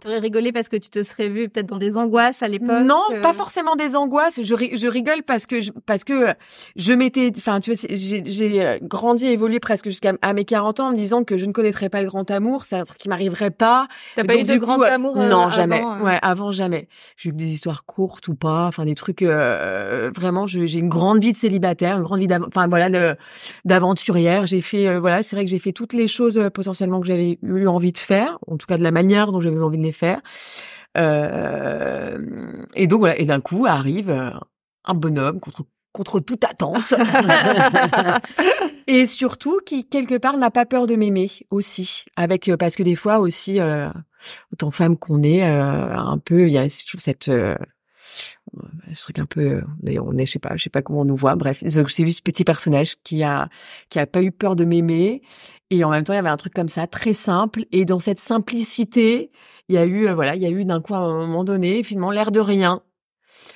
Tu 0.00 0.08
aurais 0.08 0.18
rigolé 0.18 0.52
parce 0.52 0.68
que 0.68 0.76
tu 0.76 0.90
te 0.90 1.02
serais 1.02 1.28
vu 1.28 1.48
peut-être 1.48 1.66
dans 1.66 1.78
des 1.78 1.96
angoisses 1.96 2.42
à 2.42 2.48
l'époque. 2.48 2.84
Non, 2.84 3.02
euh 3.12 3.20
pas 3.20 3.32
forcément 3.32 3.76
des 3.76 3.96
angoisses. 3.96 4.40
Je, 4.42 4.54
je 4.74 4.88
rigole 4.88 5.22
parce 5.22 5.46
que 5.46 5.60
je, 5.60 5.70
parce 5.86 6.04
que 6.04 6.34
je 6.76 6.92
m'étais, 6.92 7.32
enfin 7.36 7.60
tu 7.60 7.72
vois, 7.72 7.86
j'ai 7.90 8.64
euh, 8.64 8.78
grandi, 8.82 9.26
évolué 9.26 9.60
presque 9.60 9.86
jusqu'à 9.86 10.14
à 10.22 10.32
mes 10.32 10.44
40 10.44 10.80
ans 10.80 10.88
en 10.88 10.92
me 10.92 10.96
disant 10.96 11.24
que 11.24 11.36
je 11.36 11.44
ne 11.46 11.52
connaîtrais 11.52 11.88
pas 11.88 12.00
le 12.00 12.08
grand 12.08 12.30
amour. 12.30 12.64
C'est 12.64 12.76
un 12.76 12.84
truc 12.84 12.98
qui 12.98 13.08
m'arriverait 13.08 13.50
pas. 13.50 13.88
T'as 14.16 14.24
pas 14.24 14.36
eu 14.36 14.44
de 14.44 14.56
grand 14.56 14.80
amour 14.82 15.16
Non, 15.16 15.50
jamais. 15.50 15.82
Ouais, 16.02 16.18
avant 16.22 16.52
jamais. 16.52 16.88
J'ai 17.16 17.30
eu 17.30 17.32
des 17.32 17.52
histoires 17.52 17.84
courtes 17.84 18.28
ou 18.28 18.34
pas, 18.34 18.66
enfin 18.66 18.84
des 18.84 18.94
trucs. 18.94 19.22
vraiment, 19.22 20.46
j'ai 20.46 20.78
une 20.78 20.88
grande 20.88 21.20
vie 21.20 21.32
de 21.32 21.36
célibataire, 21.36 21.96
une 21.96 22.02
grande 22.02 22.20
vie, 22.20 22.28
enfin 22.46 22.68
voilà, 22.68 23.16
d'aventurière. 23.64 24.46
J'ai 24.46 24.60
fait, 24.60 24.98
voilà, 24.98 25.22
c'est 25.22 25.36
vrai 25.36 25.44
que 25.44 25.50
j'ai 25.50 25.58
fait 25.58 25.72
toutes 25.72 25.92
les 25.92 26.08
choses 26.08 26.50
potentiellement 26.54 27.00
que 27.00 27.06
j'avais 27.06 27.38
eu 27.42 27.66
envie 27.66 27.92
de 27.92 27.98
faire, 27.98 28.38
en 28.46 28.56
tout 28.56 28.66
cas 28.66 28.78
de 28.78 28.82
la 28.82 28.90
manière 28.90 29.32
dont 29.32 29.40
j'avais 29.40 29.58
envie 29.60 29.78
de 29.78 29.82
les 29.82 29.89
faire. 29.92 30.20
Euh, 30.96 32.18
et 32.74 32.86
donc 32.86 33.00
voilà, 33.00 33.18
et 33.18 33.24
d'un 33.24 33.40
coup 33.40 33.66
arrive 33.66 34.10
euh, 34.10 34.30
un 34.84 34.94
bonhomme 34.94 35.40
contre 35.40 35.64
contre 35.92 36.20
toute 36.20 36.44
attente. 36.44 36.94
Et 38.86 39.06
surtout 39.06 39.58
qui 39.66 39.88
quelque 39.88 40.16
part 40.16 40.36
n'a 40.36 40.52
pas 40.52 40.64
peur 40.64 40.86
de 40.86 40.94
m'aimer 40.94 41.30
aussi. 41.50 42.04
Avec 42.14 42.48
euh, 42.48 42.56
parce 42.56 42.76
que 42.76 42.84
des 42.84 42.94
fois 42.94 43.18
aussi 43.18 43.60
euh, 43.60 43.88
autant 44.52 44.70
femme 44.70 44.96
qu'on 44.96 45.24
est 45.24 45.42
un 45.42 46.18
peu 46.18 46.46
il 46.46 46.52
y 46.52 46.58
a 46.58 46.62
toujours 46.62 47.00
cette 47.00 47.24
ce 47.24 49.02
truc 49.02 49.18
un 49.18 49.26
peu 49.26 49.62
on 49.84 50.16
est 50.16 50.26
je 50.26 50.32
sais 50.32 50.38
pas 50.38 50.56
je 50.56 50.62
sais 50.62 50.70
pas 50.70 50.82
comment 50.82 51.00
on 51.00 51.04
nous 51.04 51.16
voit. 51.16 51.34
Bref 51.34 51.62
c'est 51.66 52.04
juste 52.04 52.18
ce 52.18 52.22
petit 52.22 52.44
personnage 52.44 52.94
qui 53.02 53.24
a 53.24 53.48
qui 53.88 53.98
a 53.98 54.06
pas 54.06 54.22
eu 54.22 54.30
peur 54.30 54.54
de 54.54 54.64
m'aimer. 54.64 55.22
Et 55.70 55.82
en 55.82 55.90
même 55.90 56.04
temps 56.04 56.12
il 56.12 56.16
y 56.16 56.20
avait 56.20 56.28
un 56.28 56.36
truc 56.36 56.54
comme 56.54 56.68
ça 56.68 56.86
très 56.86 57.14
simple. 57.14 57.64
Et 57.72 57.84
dans 57.84 57.98
cette 57.98 58.20
simplicité 58.20 59.32
il 59.70 59.74
y 59.74 59.78
a 59.78 59.84
eu, 59.84 60.08
euh, 60.08 60.14
voilà, 60.14 60.34
il 60.34 60.42
y 60.42 60.46
a 60.46 60.50
eu 60.50 60.64
d'un 60.64 60.80
coup 60.80 60.94
à 60.94 60.98
un 60.98 61.26
moment 61.26 61.44
donné, 61.44 61.84
finalement, 61.84 62.10
l'air 62.10 62.32
de 62.32 62.40
rien, 62.40 62.82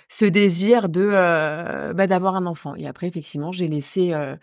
ce 0.09 0.25
désir 0.25 0.89
de 0.89 1.11
euh, 1.13 1.93
bah, 1.93 2.07
d'avoir 2.07 2.37
un 2.37 2.47
enfant. 2.47 2.77
Et 2.77 2.87
après, 2.87 3.09
effectivement, 3.09 3.51
j'ai 3.51 3.67
laissé, 3.67 4.15
euh, 4.15 4.37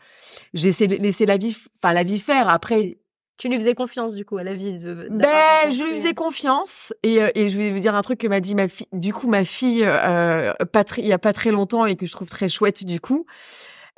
j'ai 0.54 0.72
laissé 0.88 1.26
la 1.26 1.38
vie, 1.38 1.56
enfin 1.82 1.94
la 1.94 2.04
vie 2.04 2.20
faire. 2.20 2.50
Après, 2.50 2.98
tu 3.38 3.48
lui 3.48 3.56
faisais 3.56 3.74
confiance 3.74 4.16
du 4.16 4.26
coup 4.26 4.38
à 4.38 4.44
la 4.44 4.54
vie 4.54 4.80
de. 4.80 5.08
Ben, 5.10 5.72
je 5.72 5.84
lui 5.86 5.94
faisais 5.94 6.14
confiance 6.14 6.94
et, 7.04 7.20
et 7.36 7.48
je 7.48 7.58
vais 7.58 7.72
vous 7.72 7.80
dire 7.80 7.96
un 7.96 8.02
truc 8.02 8.20
que 8.20 8.28
m'a 8.28 8.42
dit 8.42 8.54
ma 8.54 8.68
fille. 8.68 8.88
Du 8.92 9.14
coup, 9.14 9.30
ma 9.30 9.46
fille, 9.46 9.84
euh, 9.86 10.54
pas 10.74 10.84
il 10.98 11.08
y 11.08 11.14
a 11.14 11.20
pas 11.20 11.32
très 11.32 11.52
longtemps 11.52 11.86
et 11.86 11.96
que 11.96 12.06
je 12.06 12.12
trouve 12.12 12.28
très 12.28 12.50
chouette 12.50 12.84
du 12.84 13.00
coup. 13.00 13.26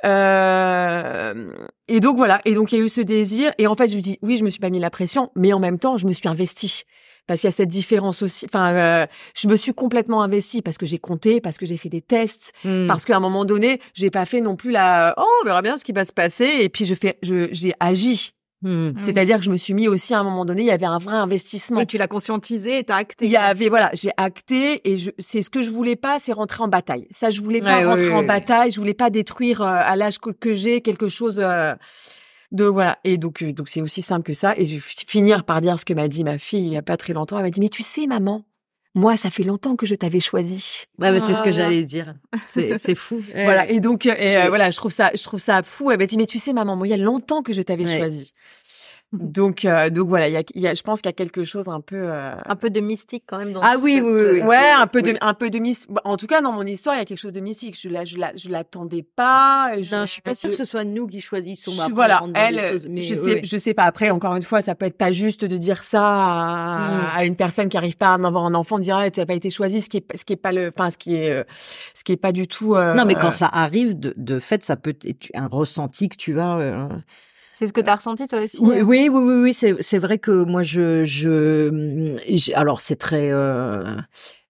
Euh, 0.04 1.52
et 1.88 2.00
donc 2.00 2.16
voilà. 2.16 2.40
Et 2.44 2.54
donc 2.54 2.72
il 2.72 2.78
y 2.78 2.82
a 2.82 2.84
eu 2.84 2.88
ce 2.88 3.00
désir. 3.00 3.52
Et 3.58 3.66
en 3.66 3.74
fait, 3.74 3.88
je 3.88 3.94
lui 3.94 4.02
dis 4.02 4.18
oui, 4.22 4.36
je 4.36 4.44
me 4.44 4.50
suis 4.50 4.60
pas 4.60 4.70
mis 4.70 4.80
la 4.80 4.90
pression, 4.90 5.30
mais 5.36 5.52
en 5.52 5.60
même 5.60 5.78
temps, 5.78 5.96
je 5.96 6.06
me 6.06 6.12
suis 6.12 6.28
investie 6.28 6.84
parce 7.26 7.40
qu'il 7.40 7.48
y 7.48 7.52
a 7.52 7.56
cette 7.56 7.68
différence 7.68 8.22
aussi. 8.22 8.46
Enfin, 8.46 8.72
euh, 8.72 9.06
je 9.34 9.48
me 9.48 9.56
suis 9.56 9.72
complètement 9.72 10.22
investie 10.22 10.62
parce 10.62 10.78
que 10.78 10.86
j'ai 10.86 10.98
compté, 10.98 11.40
parce 11.40 11.56
que 11.56 11.66
j'ai 11.66 11.76
fait 11.76 11.88
des 11.88 12.02
tests, 12.02 12.52
hmm. 12.64 12.86
parce 12.86 13.04
qu'à 13.04 13.16
un 13.16 13.20
moment 13.20 13.44
donné, 13.44 13.80
j'ai 13.94 14.10
pas 14.10 14.26
fait 14.26 14.40
non 14.40 14.56
plus 14.56 14.70
la 14.70 15.14
oh 15.16 15.24
on 15.42 15.46
verra 15.46 15.62
bien 15.62 15.78
ce 15.78 15.84
qui 15.84 15.92
va 15.92 16.04
se 16.04 16.12
passer 16.12 16.58
et 16.60 16.68
puis 16.68 16.86
je 16.86 16.94
fais 16.94 17.18
je 17.22 17.48
j'ai 17.52 17.74
agi. 17.80 18.33
Hmm. 18.64 18.92
C'est-à-dire 18.98 19.36
que 19.36 19.44
je 19.44 19.50
me 19.50 19.58
suis 19.58 19.74
mis 19.74 19.88
aussi 19.88 20.14
à 20.14 20.20
un 20.20 20.24
moment 20.24 20.46
donné, 20.46 20.62
il 20.62 20.68
y 20.68 20.70
avait 20.70 20.86
un 20.86 20.96
vrai 20.96 21.16
investissement. 21.16 21.80
Et 21.80 21.86
tu 21.86 21.98
l'as 21.98 22.08
conscientisé 22.08 22.78
et 22.78 22.84
t'as 22.84 22.96
acté. 22.96 23.26
Il 23.26 23.30
y 23.30 23.36
avait 23.36 23.68
voilà, 23.68 23.90
j'ai 23.92 24.10
acté 24.16 24.80
et 24.90 24.96
je 24.96 25.10
c'est 25.18 25.42
ce 25.42 25.50
que 25.50 25.60
je 25.60 25.68
voulais 25.68 25.96
pas, 25.96 26.18
c'est 26.18 26.32
rentrer 26.32 26.64
en 26.64 26.68
bataille. 26.68 27.06
Ça 27.10 27.28
je 27.30 27.42
voulais 27.42 27.60
pas 27.60 27.86
rentrer 27.86 28.14
en 28.14 28.24
bataille, 28.24 28.72
je 28.72 28.80
voulais 28.80 28.94
pas 28.94 29.10
détruire 29.10 29.60
euh, 29.60 29.66
à 29.66 29.96
l'âge 29.96 30.18
que, 30.18 30.54
j'ai 30.54 30.80
quelque 30.80 31.08
chose 31.08 31.40
euh, 31.40 31.74
de 32.52 32.64
voilà 32.64 32.98
et 33.04 33.18
donc 33.18 33.42
euh, 33.42 33.52
donc 33.52 33.68
c'est 33.68 33.82
aussi 33.82 34.00
simple 34.00 34.22
que 34.22 34.32
ça 34.32 34.54
et 34.56 34.64
je 34.64 34.76
vais 34.76 34.80
finir 34.80 35.44
par 35.44 35.60
dire 35.60 35.78
ce 35.78 35.84
que 35.84 35.92
m'a 35.92 36.08
dit 36.08 36.24
ma 36.24 36.38
fille 36.38 36.64
il 36.64 36.72
y 36.72 36.76
a 36.76 36.82
pas 36.82 36.96
très 36.96 37.12
longtemps 37.12 37.36
elle 37.36 37.44
m'a 37.44 37.50
dit 37.50 37.60
mais 37.60 37.68
tu 37.68 37.82
sais 37.82 38.06
maman 38.06 38.44
moi 38.94 39.16
ça 39.16 39.30
fait 39.30 39.42
longtemps 39.42 39.76
que 39.76 39.86
je 39.86 39.94
t'avais 39.94 40.20
choisi. 40.20 40.84
Ouais, 40.98 41.10
mais 41.10 41.20
c'est 41.20 41.34
ce 41.34 41.42
que 41.42 41.52
j'allais 41.52 41.82
dire. 41.82 42.14
C'est 42.48 42.78
c'est 42.78 42.94
fou. 42.94 43.22
Voilà 43.34 43.68
et 43.68 43.80
donc 43.80 44.06
euh, 44.06 44.14
et, 44.18 44.36
euh, 44.36 44.48
voilà 44.48 44.70
je 44.70 44.76
trouve 44.76 44.92
ça 44.92 45.10
je 45.14 45.22
trouve 45.22 45.40
ça 45.40 45.62
fou 45.62 45.90
elle 45.90 45.98
m'a 45.98 46.06
dit 46.06 46.16
mais 46.16 46.26
tu 46.26 46.38
sais 46.38 46.52
maman 46.52 46.76
moi 46.76 46.86
il 46.86 46.90
y 46.90 46.94
a 46.94 46.96
longtemps 46.98 47.42
que 47.42 47.52
je 47.52 47.62
t'avais 47.62 47.86
choisi 47.86 48.32
donc, 49.20 49.64
euh, 49.64 49.90
donc 49.90 50.08
voilà, 50.08 50.28
il 50.28 50.32
y 50.32 50.36
a, 50.36 50.42
y 50.54 50.66
a, 50.66 50.74
je 50.74 50.82
pense 50.82 51.00
qu'il 51.00 51.08
y 51.08 51.10
a 51.10 51.14
quelque 51.14 51.44
chose 51.44 51.68
un 51.68 51.80
peu, 51.80 51.96
euh... 51.96 52.34
un 52.44 52.56
peu 52.56 52.70
de 52.70 52.80
mystique 52.80 53.24
quand 53.26 53.38
même 53.38 53.52
dans. 53.52 53.60
Ah 53.62 53.76
oui, 53.80 54.00
oui, 54.02 54.10
oui, 54.10 54.42
ouais, 54.42 54.70
un 54.70 54.86
peu 54.86 55.02
de, 55.02 55.14
un 55.20 55.34
peu 55.34 55.50
de 55.50 55.58
mystique. 55.58 55.90
En 56.04 56.16
tout 56.16 56.26
cas, 56.26 56.40
dans 56.40 56.52
mon 56.52 56.64
histoire, 56.64 56.96
il 56.96 56.98
y 56.98 57.02
a 57.02 57.04
quelque 57.04 57.20
chose 57.20 57.32
de 57.32 57.40
mystique. 57.40 57.78
Je 57.80 57.88
la, 57.88 58.04
je 58.04 58.18
la, 58.18 58.34
je 58.34 58.48
l'attendais 58.48 59.02
pas. 59.02 59.80
Je, 59.80 59.94
non, 59.94 60.06
je 60.06 60.12
suis 60.12 60.22
pas 60.22 60.34
sûre 60.34 60.50
que 60.50 60.56
ce 60.56 60.64
soit 60.64 60.84
nous 60.84 61.06
qui 61.06 61.20
choisissons. 61.20 61.70
Je, 61.72 61.92
voilà, 61.92 62.22
elle, 62.34 62.78
mais, 62.88 63.02
je 63.02 63.14
sais, 63.14 63.40
je 63.44 63.56
sais 63.56 63.74
pas. 63.74 63.84
Après, 63.84 64.10
encore 64.10 64.34
une 64.34 64.42
fois, 64.42 64.62
ça 64.62 64.74
peut 64.74 64.86
être 64.86 64.98
pas 64.98 65.12
juste 65.12 65.44
de 65.44 65.56
dire 65.56 65.82
ça 65.82 66.02
à, 66.02 66.78
mm. 66.78 67.06
à 67.16 67.24
une 67.24 67.36
personne 67.36 67.68
qui 67.68 67.76
arrive 67.76 67.96
pas 67.96 68.08
à 68.08 68.14
avoir 68.14 68.44
un 68.44 68.54
enfant, 68.54 68.78
de 68.78 68.84
dire 68.84 68.96
ah, 68.96 69.10
tu 69.10 69.20
n'as 69.20 69.26
pas 69.26 69.34
été 69.34 69.50
choisi, 69.50 69.80
ce 69.80 69.88
qui 69.88 69.98
est, 69.98 70.16
ce 70.16 70.24
qui 70.24 70.32
est 70.32 70.36
pas 70.36 70.52
le, 70.52 70.72
enfin, 70.74 70.90
ce 70.90 70.98
qui 70.98 71.16
est, 71.16 71.30
euh, 71.30 71.44
ce 71.94 72.04
qui 72.04 72.12
est 72.12 72.16
pas 72.16 72.32
du 72.32 72.48
tout. 72.48 72.74
Euh, 72.74 72.94
non, 72.94 73.04
mais 73.04 73.14
quand 73.14 73.30
ça 73.30 73.48
arrive, 73.52 73.98
de, 73.98 74.14
de 74.16 74.38
fait, 74.38 74.64
ça 74.64 74.76
peut 74.76 74.96
être 75.04 75.30
un 75.34 75.46
ressenti 75.46 76.08
que 76.08 76.16
tu 76.16 76.40
as. 76.40 76.88
Euh, 77.54 77.58
c'est 77.58 77.66
ce 77.66 77.72
que 77.72 77.80
tu 77.80 77.90
as 77.90 77.96
ressenti 77.96 78.26
toi 78.26 78.40
aussi 78.42 78.58
Oui, 78.60 78.82
oui, 78.82 79.08
oui, 79.10 79.22
oui, 79.22 79.42
oui 79.42 79.76
c'est 79.80 79.98
vrai 79.98 80.18
que 80.18 80.44
moi 80.44 80.62
je 80.62 81.04
je 81.04 82.54
alors 82.54 82.80
c'est 82.80 82.96
très 82.96 83.30
euh, 83.32 83.96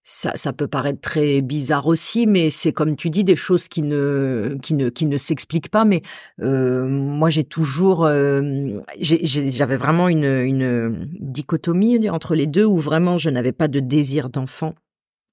ça, 0.07 0.33
ça 0.35 0.53
peut 0.53 0.67
paraître 0.67 1.01
très 1.01 1.41
bizarre 1.41 1.87
aussi, 1.87 2.27
mais 2.27 2.51
c'est 2.51 2.71
comme 2.71 2.95
tu 2.95 3.09
dis 3.09 3.23
des 3.23 3.35
choses 3.35 3.67
qui 3.67 3.81
ne 3.81 4.55
qui 4.61 4.75
ne 4.75 4.89
qui 4.89 5.07
ne 5.07 5.17
s'expliquent 5.17 5.71
pas. 5.71 5.83
Mais 5.83 6.03
euh, 6.41 6.85
moi 6.87 7.31
j'ai 7.31 7.43
toujours 7.43 8.05
euh, 8.05 8.81
j'avais 9.01 9.77
vraiment 9.77 10.07
une 10.07 10.25
une 10.25 11.09
dichotomie 11.19 12.07
entre 12.09 12.35
les 12.35 12.45
deux 12.45 12.65
où 12.65 12.77
vraiment 12.77 13.17
je 13.17 13.31
n'avais 13.31 13.51
pas 13.51 13.67
de 13.67 13.79
désir 13.79 14.29
d'enfant 14.29 14.75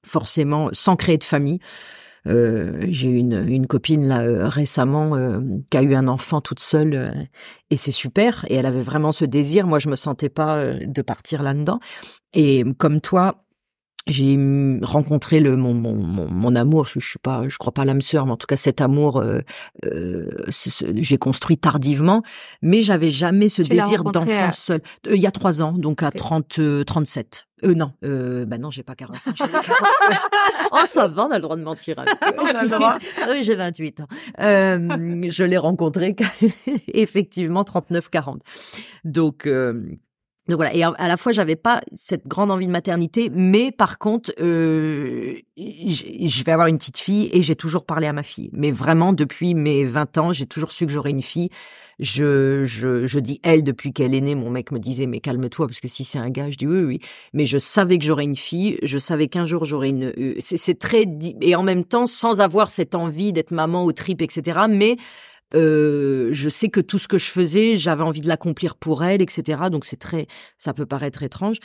forcément 0.06 0.70
sans 0.72 0.96
créer 0.96 1.18
de 1.18 1.24
famille. 1.24 1.60
Euh, 2.26 2.80
j'ai 2.88 3.10
une, 3.10 3.48
une 3.48 3.66
copine 3.66 4.06
là 4.06 4.22
euh, 4.22 4.48
récemment 4.48 5.16
euh, 5.16 5.40
qui 5.70 5.76
a 5.76 5.82
eu 5.82 5.94
un 5.94 6.06
enfant 6.06 6.40
toute 6.40 6.60
seule 6.60 7.28
et 7.70 7.76
c'est 7.76 7.92
super 7.92 8.44
et 8.48 8.54
elle 8.54 8.66
avait 8.66 8.80
vraiment 8.80 9.12
ce 9.12 9.24
désir. 9.24 9.66
Moi, 9.66 9.78
je 9.78 9.88
me 9.88 9.96
sentais 9.96 10.28
pas 10.28 10.62
de 10.64 11.02
partir 11.02 11.42
là-dedans. 11.42 11.80
Et 12.32 12.64
comme 12.78 13.00
toi, 13.00 13.44
j'ai 14.06 14.38
rencontré 14.82 15.40
le 15.40 15.56
mon, 15.56 15.74
mon, 15.74 15.94
mon, 15.94 16.56
amour 16.56 16.86
je, 16.86 16.98
suis 16.98 17.18
pas 17.18 17.48
je 17.48 17.56
crois 17.58 17.72
pas 17.72 17.84
l'âme 17.84 18.00
sœur 18.00 18.26
mais 18.26 18.32
en 18.32 18.36
tout 18.36 18.46
cas 18.46 18.56
cet 18.56 18.80
amour 18.80 19.18
euh, 19.18 19.40
euh, 19.84 20.28
j'ai 20.96 21.18
construit 21.18 21.56
tardivement 21.56 22.22
mais 22.62 22.82
j'avais 22.82 23.10
jamais 23.10 23.48
ce 23.48 23.62
désir 23.62 24.04
d'enfant 24.04 24.52
seul 24.52 24.80
il 25.08 25.20
y 25.20 25.26
a 25.26 25.30
trois 25.30 25.62
ans 25.62 25.72
donc 25.72 26.02
à 26.02 26.10
30 26.10 26.84
37 26.84 27.46
euh, 27.64 27.74
non, 27.74 27.92
euh, 28.04 28.44
bah 28.44 28.58
non, 28.58 28.70
j'ai 28.70 28.82
pas 28.82 28.94
40 28.94 29.16
ans. 29.16 29.32
40 29.36 29.50
oh, 30.72 30.76
ça 30.84 31.06
va, 31.08 31.26
on 31.26 31.30
a 31.30 31.36
le 31.36 31.42
droit 31.42 31.56
de 31.56 31.62
mentir. 31.62 31.96
On 31.98 32.44
a 32.44 32.62
le 32.64 32.68
droit. 32.68 32.98
ah 33.22 33.26
oui, 33.30 33.42
j'ai 33.42 33.54
28 33.54 34.00
ans. 34.00 34.08
Euh, 34.40 35.28
je 35.28 35.44
l'ai 35.44 35.58
rencontré 35.58 36.16
effectivement 36.88 37.62
39-40. 37.62 38.38
Donc, 39.04 39.46
euh, 39.46 39.80
donc 40.48 40.56
voilà, 40.56 40.74
et 40.74 40.82
à 40.82 41.08
la 41.08 41.16
fois 41.16 41.30
j'avais 41.30 41.54
pas 41.54 41.82
cette 41.94 42.26
grande 42.26 42.50
envie 42.50 42.66
de 42.66 42.72
maternité, 42.72 43.30
mais 43.32 43.70
par 43.70 43.98
contre, 43.98 44.32
euh, 44.40 45.36
je 45.56 46.44
vais 46.44 46.50
avoir 46.50 46.66
une 46.66 46.78
petite 46.78 46.98
fille 46.98 47.30
et 47.32 47.42
j'ai 47.42 47.54
toujours 47.54 47.86
parlé 47.86 48.08
à 48.08 48.12
ma 48.12 48.24
fille. 48.24 48.50
Mais 48.52 48.72
vraiment 48.72 49.12
depuis 49.12 49.54
mes 49.54 49.84
20 49.84 50.18
ans, 50.18 50.32
j'ai 50.32 50.46
toujours 50.46 50.72
su 50.72 50.84
que 50.84 50.92
j'aurais 50.92 51.10
une 51.10 51.22
fille. 51.22 51.50
Je, 52.00 52.64
je, 52.64 53.06
je 53.06 53.18
dis 53.20 53.38
elle 53.44 53.62
depuis 53.62 53.92
qu'elle 53.92 54.14
est 54.14 54.20
née. 54.20 54.34
Mon 54.34 54.50
mec 54.50 54.72
me 54.72 54.80
disait 54.80 55.06
mais 55.06 55.20
calme-toi 55.20 55.68
parce 55.68 55.78
que 55.78 55.86
si 55.86 56.02
c'est 56.02 56.18
un 56.18 56.30
gars, 56.30 56.50
je 56.50 56.56
dis 56.56 56.66
oui 56.66 56.82
oui. 56.82 57.00
Mais 57.32 57.46
je 57.46 57.58
savais 57.58 57.98
que 57.98 58.04
j'aurais 58.04 58.24
une 58.24 58.34
fille. 58.34 58.78
Je 58.82 58.98
savais 58.98 59.28
qu'un 59.28 59.44
jour 59.44 59.64
j'aurais 59.64 59.90
une. 59.90 60.12
Euh, 60.18 60.34
c'est 60.40 60.78
très 60.78 61.04
et 61.40 61.54
en 61.54 61.62
même 61.62 61.84
temps 61.84 62.06
sans 62.06 62.40
avoir 62.40 62.72
cette 62.72 62.96
envie 62.96 63.32
d'être 63.32 63.52
maman 63.52 63.84
au 63.84 63.92
trip 63.92 64.20
etc. 64.20 64.62
Mais 64.68 64.96
euh, 65.54 66.28
je 66.32 66.48
sais 66.48 66.68
que 66.68 66.80
tout 66.80 66.98
ce 66.98 67.08
que 67.08 67.18
je 67.18 67.30
faisais, 67.30 67.76
j'avais 67.76 68.02
envie 68.02 68.20
de 68.20 68.28
l'accomplir 68.28 68.76
pour 68.76 69.04
elle, 69.04 69.22
etc. 69.22 69.62
Donc 69.70 69.84
c'est 69.84 69.98
très, 69.98 70.26
ça 70.58 70.72
peut 70.74 70.86
paraître 70.86 71.22
étrange. 71.22 71.58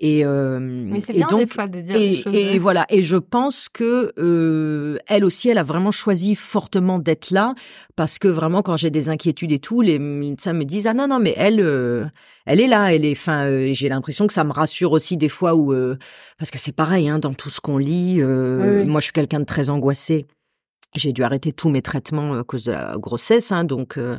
Et, 0.00 0.24
euh, 0.24 0.60
Mais 0.60 1.00
c'est 1.00 1.12
bien 1.12 1.26
donc, 1.26 1.40
des 1.40 1.46
fois 1.46 1.66
de 1.66 1.80
dire 1.80 1.96
et, 1.96 2.10
des 2.10 2.16
choses. 2.22 2.34
Et 2.34 2.58
voilà. 2.58 2.86
Et 2.88 3.02
je 3.02 3.16
pense 3.16 3.68
que 3.68 4.12
euh, 4.18 4.98
elle 5.08 5.24
aussi, 5.24 5.48
elle 5.48 5.58
a 5.58 5.64
vraiment 5.64 5.90
choisi 5.90 6.36
fortement 6.36 6.98
d'être 7.00 7.30
là 7.30 7.54
parce 7.96 8.18
que 8.18 8.28
vraiment, 8.28 8.62
quand 8.62 8.76
j'ai 8.76 8.90
des 8.90 9.08
inquiétudes 9.08 9.50
et 9.50 9.58
tout, 9.58 9.80
les 9.80 9.98
médecins 9.98 10.52
me 10.52 10.64
disent 10.64 10.86
ah 10.86 10.94
non 10.94 11.08
non 11.08 11.18
mais 11.18 11.34
elle, 11.36 11.60
euh, 11.60 12.04
elle 12.46 12.60
est 12.60 12.68
là, 12.68 12.94
elle 12.94 13.04
est. 13.04 13.12
Enfin, 13.12 13.46
euh, 13.46 13.70
j'ai 13.72 13.88
l'impression 13.88 14.28
que 14.28 14.32
ça 14.32 14.44
me 14.44 14.52
rassure 14.52 14.92
aussi 14.92 15.16
des 15.16 15.28
fois 15.28 15.56
où 15.56 15.72
euh, 15.72 15.98
parce 16.38 16.52
que 16.52 16.58
c'est 16.58 16.74
pareil 16.74 17.08
hein, 17.08 17.18
dans 17.18 17.34
tout 17.34 17.50
ce 17.50 17.60
qu'on 17.60 17.78
lit. 17.78 18.22
Moi, 18.22 19.00
je 19.00 19.04
suis 19.04 19.12
quelqu'un 19.12 19.40
de 19.40 19.46
très 19.46 19.68
angoissé. 19.68 20.26
J'ai 20.94 21.12
dû 21.12 21.22
arrêter 21.22 21.52
tous 21.52 21.68
mes 21.68 21.82
traitements 21.82 22.34
à 22.34 22.44
cause 22.44 22.64
de 22.64 22.72
la 22.72 22.96
grossesse, 22.96 23.52
hein, 23.52 23.64
donc 23.64 23.98
euh, 23.98 24.18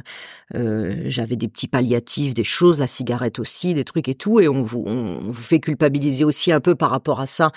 euh, 0.55 1.01
j'avais 1.05 1.35
des 1.35 1.47
petits 1.47 1.67
palliatifs, 1.67 2.33
des 2.33 2.43
choses, 2.43 2.79
la 2.79 2.87
cigarette 2.87 3.39
aussi, 3.39 3.73
des 3.73 3.83
trucs 3.83 4.07
et 4.07 4.15
tout, 4.15 4.39
et 4.39 4.47
on 4.47 4.61
vous, 4.61 4.83
on 4.85 5.29
vous 5.29 5.41
fait 5.41 5.59
culpabiliser 5.59 6.25
aussi 6.25 6.51
un 6.51 6.59
peu 6.59 6.75
par 6.75 6.91
rapport 6.91 7.21
à 7.21 7.27
ça, 7.27 7.51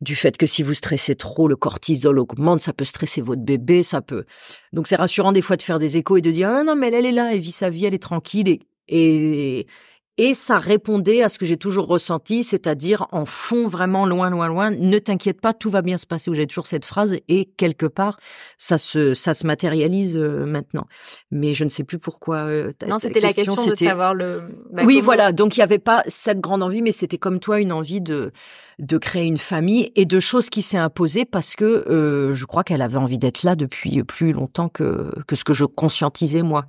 du 0.00 0.14
fait 0.14 0.36
que 0.36 0.46
si 0.46 0.62
vous 0.62 0.74
stressez 0.74 1.16
trop, 1.16 1.48
le 1.48 1.56
cortisol 1.56 2.18
augmente, 2.18 2.60
ça 2.60 2.72
peut 2.72 2.84
stresser 2.84 3.20
votre 3.20 3.42
bébé, 3.42 3.82
ça 3.82 4.00
peut. 4.02 4.24
Donc 4.72 4.86
c'est 4.86 4.96
rassurant 4.96 5.32
des 5.32 5.42
fois 5.42 5.56
de 5.56 5.62
faire 5.62 5.78
des 5.78 5.96
échos 5.96 6.16
et 6.16 6.20
de 6.20 6.30
dire 6.30 6.48
ah 6.48 6.62
non 6.62 6.76
mais 6.76 6.88
elle, 6.88 6.94
elle 6.94 7.06
est 7.06 7.12
là, 7.12 7.34
elle 7.34 7.40
vit 7.40 7.52
sa 7.52 7.70
vie, 7.70 7.86
elle 7.86 7.94
est 7.94 7.98
tranquille 8.02 8.48
et, 8.48 8.60
et 8.88 9.66
et 10.16 10.32
ça 10.32 10.58
répondait 10.58 11.22
à 11.22 11.28
ce 11.28 11.40
que 11.40 11.46
j'ai 11.46 11.56
toujours 11.56 11.88
ressenti, 11.88 12.44
c'est-à-dire 12.44 13.08
en 13.10 13.24
fond 13.24 13.66
vraiment 13.66 14.06
loin, 14.06 14.30
loin, 14.30 14.46
loin. 14.46 14.70
Ne 14.70 14.98
t'inquiète 15.00 15.40
pas, 15.40 15.52
tout 15.52 15.70
va 15.70 15.82
bien 15.82 15.98
se 15.98 16.06
passer. 16.06 16.30
J'ai 16.34 16.46
toujours 16.46 16.66
cette 16.66 16.84
phrase 16.84 17.16
et 17.26 17.46
quelque 17.56 17.86
part 17.86 18.18
ça 18.56 18.78
se 18.78 19.12
ça 19.14 19.34
se 19.34 19.44
matérialise 19.44 20.16
euh, 20.16 20.46
maintenant. 20.46 20.86
Mais 21.32 21.54
je 21.54 21.64
ne 21.64 21.68
sais 21.68 21.82
plus 21.82 21.98
pourquoi. 21.98 22.36
Euh, 22.46 22.72
non, 22.86 23.00
c'était 23.00 23.18
la 23.18 23.32
question 23.32 23.66
de 23.66 23.74
savoir 23.74 24.14
le. 24.14 24.42
Bah, 24.72 24.82
oui, 24.84 25.00
voilà. 25.00 25.32
Donc 25.32 25.56
il 25.56 25.60
n'y 25.60 25.64
avait 25.64 25.78
pas 25.80 26.04
cette 26.06 26.40
grande 26.40 26.62
envie, 26.62 26.80
mais 26.80 26.92
c'était 26.92 27.18
comme 27.18 27.40
toi 27.40 27.58
une 27.58 27.72
envie 27.72 28.00
de 28.00 28.30
de 28.78 28.98
créer 28.98 29.24
une 29.24 29.38
famille 29.38 29.90
et 29.96 30.04
de 30.04 30.20
choses 30.20 30.48
qui 30.48 30.62
s'est 30.62 30.78
imposée 30.78 31.24
parce 31.24 31.56
que 31.56 31.64
euh, 31.64 32.34
je 32.34 32.44
crois 32.44 32.62
qu'elle 32.62 32.82
avait 32.82 32.98
envie 32.98 33.18
d'être 33.18 33.42
là 33.42 33.56
depuis 33.56 34.04
plus 34.04 34.32
longtemps 34.32 34.68
que 34.68 35.10
que 35.26 35.34
ce 35.34 35.42
que 35.42 35.54
je 35.54 35.64
conscientisais 35.64 36.42
moi. 36.42 36.66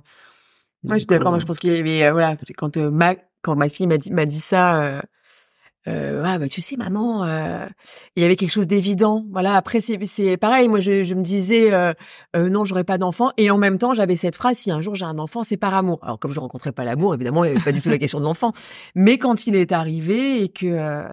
Moi, 0.82 0.96
je 0.96 1.00
suis 1.00 1.06
d'accord. 1.06 1.32
Moi, 1.32 1.40
je 1.40 1.46
pense 1.46 1.58
qu'il 1.58 1.72
y 1.72 1.78
avait, 1.78 2.12
voilà, 2.12 2.36
quand 2.56 2.76
ma, 2.76 3.14
quand 3.46 3.54
ma 3.56 3.68
fille 3.68 3.86
m'a 3.86 3.96
dit, 3.96 4.10
m'a 4.10 4.26
dit 4.26 4.40
ça, 4.40 4.82
euh, 4.82 5.00
euh, 5.88 6.20
ah, 6.24 6.36
bah, 6.38 6.48
tu 6.48 6.60
sais, 6.60 6.76
maman, 6.76 7.24
euh, 7.24 7.64
il 8.16 8.22
y 8.22 8.26
avait 8.26 8.34
quelque 8.34 8.50
chose 8.50 8.66
d'évident. 8.66 9.24
Voilà. 9.30 9.54
Après, 9.54 9.80
c'est, 9.80 10.04
c'est 10.04 10.36
pareil. 10.36 10.66
Moi, 10.66 10.80
je, 10.80 11.04
je 11.04 11.14
me 11.14 11.22
disais, 11.22 11.72
euh, 11.72 11.92
euh, 12.34 12.48
non, 12.48 12.64
j'aurais 12.64 12.82
pas 12.82 12.98
d'enfant. 12.98 13.30
Et 13.36 13.52
en 13.52 13.56
même 13.56 13.78
temps, 13.78 13.94
j'avais 13.94 14.16
cette 14.16 14.34
phrase, 14.34 14.56
si 14.58 14.72
un 14.72 14.80
jour 14.80 14.96
j'ai 14.96 15.04
un 15.04 15.20
enfant, 15.20 15.44
c'est 15.44 15.56
par 15.56 15.74
amour. 15.74 16.00
Alors, 16.02 16.18
comme 16.18 16.32
je 16.32 16.40
rencontrais 16.40 16.72
pas 16.72 16.82
l'amour, 16.82 17.14
évidemment, 17.14 17.44
il 17.44 17.52
n'y 17.52 17.56
avait 17.56 17.64
pas 17.64 17.70
du 17.70 17.80
tout 17.80 17.88
la 17.88 17.98
question 17.98 18.18
de 18.18 18.24
l'enfant. 18.24 18.52
Mais 18.96 19.16
quand 19.16 19.46
il 19.46 19.54
est 19.54 19.70
arrivé 19.70 20.42
et 20.42 20.48
que... 20.48 20.66
Euh... 20.66 21.08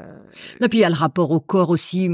Non, 0.60 0.68
puis 0.70 0.80
il 0.80 0.82
y 0.82 0.86
a 0.86 0.90
le 0.90 0.96
rapport 0.96 1.30
au 1.30 1.40
corps 1.40 1.70
aussi. 1.70 2.10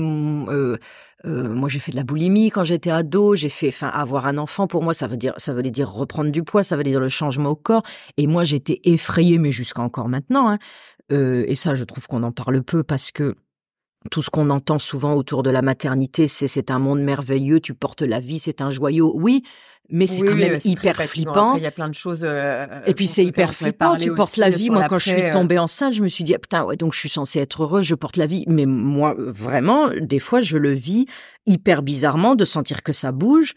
Euh, 1.25 1.49
moi, 1.49 1.69
j'ai 1.69 1.79
fait 1.79 1.91
de 1.91 1.97
la 1.97 2.03
boulimie 2.03 2.49
quand 2.49 2.63
j'étais 2.63 2.91
ado. 2.91 3.36
J'ai 3.36 3.49
fait, 3.49 3.69
enfin, 3.69 3.89
avoir 3.89 4.25
un 4.25 4.38
enfant 4.38 4.67
pour 4.67 4.84
moi, 4.84 4.93
ça 4.93 5.08
veut 5.08 5.17
dire, 5.17 5.34
ça 5.38 5.53
veut 5.53 5.62
dire 5.63 5.91
reprendre 5.91 6.32
du 6.32 6.43
poids, 6.43 6.63
ça 6.63 6.77
veut 6.77 6.84
dire 6.84 6.99
le 6.99 7.10
changement 7.10 7.49
au 7.49 7.55
corps. 7.55 7.84
Et 8.17 8.27
moi, 8.27 8.43
j'étais 8.43 8.79
effrayée, 8.84 9.38
mais 9.38 9.51
jusqu'à 9.51 9.82
encore 9.82 10.08
maintenant. 10.08 10.49
Hein. 10.49 10.60
Euh, 11.12 11.43
et 11.47 11.55
ça, 11.55 11.75
je 11.75 11.84
trouve 11.84 12.08
qu'on 12.08 12.23
en 12.23 12.32
parle 12.32 12.63
peu 12.63 12.84
parce 12.84 13.12
que 13.12 13.36
tout 14.12 14.21
ce 14.21 14.29
qu'on 14.29 14.49
entend 14.49 14.79
souvent 14.79 15.13
autour 15.13 15.43
de 15.43 15.49
la 15.49 15.62
maternité, 15.62 16.27
c'est 16.27 16.47
c'est 16.47 16.71
un 16.71 16.79
monde 16.79 17.01
merveilleux, 17.01 17.59
tu 17.59 17.73
portes 17.73 18.01
la 18.01 18.19
vie, 18.19 18.39
c'est 18.39 18.62
un 18.62 18.69
joyau. 18.69 19.13
Oui, 19.15 19.43
mais 19.89 20.07
c'est 20.07 20.21
quand 20.21 20.35
même 20.35 20.59
hyper 20.63 20.95
flippant. 21.03 21.55
Il 21.55 21.63
y 21.63 21.67
a 21.67 21.71
plein 21.71 21.89
de 21.89 21.95
choses. 21.95 22.21
Euh, 22.23 22.65
et 22.85 22.93
puis 22.93 23.07
c'est 23.07 23.25
hyper 23.25 23.53
flippant. 23.53 23.97
Tu 23.97 24.13
portes 24.13 24.38
la 24.38 24.49
vie. 24.49 24.69
Moi, 24.69 24.85
quand 24.88 24.99
je 24.99 25.09
suis 25.09 25.31
tombée 25.31 25.57
enceinte, 25.57 25.93
je 25.93 26.03
me 26.03 26.07
suis 26.07 26.23
dit 26.23 26.35
ah, 26.35 26.39
putain 26.39 26.63
ouais 26.63 26.77
donc 26.77 26.93
je 26.93 26.99
suis 26.99 27.09
censée 27.09 27.39
être 27.39 27.63
heureuse, 27.63 27.85
je 27.85 27.95
porte 27.95 28.17
la 28.17 28.25
vie. 28.25 28.45
Mais 28.47 28.65
moi 28.65 29.15
vraiment, 29.17 29.89
des 29.99 30.19
fois, 30.19 30.41
je 30.41 30.57
le 30.57 30.71
vis 30.71 31.05
hyper 31.45 31.81
bizarrement 31.81 32.35
de 32.35 32.45
sentir 32.45 32.83
que 32.83 32.93
ça 32.93 33.12
bouge. 33.12 33.53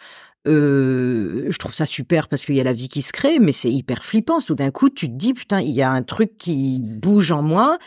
Euh, 0.49 1.47
je 1.51 1.59
trouve 1.59 1.73
ça 1.73 1.87
super 1.87 2.27
parce 2.27 2.45
qu'il 2.45 2.57
y 2.57 2.61
a 2.61 2.65
la 2.65 2.73
vie 2.73 2.89
qui 2.89 3.03
se 3.03 3.13
crée, 3.13 3.39
mais 3.39 3.53
c'est 3.53 3.71
hyper 3.71 4.03
flippant. 4.03 4.41
Tout 4.41 4.57
d'un 4.57 4.71
coup, 4.71 4.91
tu 4.91 5.07
te 5.09 5.15
dis 5.15 5.35
putain, 5.35 5.61
il 5.61 5.71
y 5.71 5.83
a 5.83 5.91
un 5.91 6.03
truc 6.03 6.37
qui 6.39 6.81
bouge 6.83 7.31
en 7.31 7.43
moi. 7.43 7.79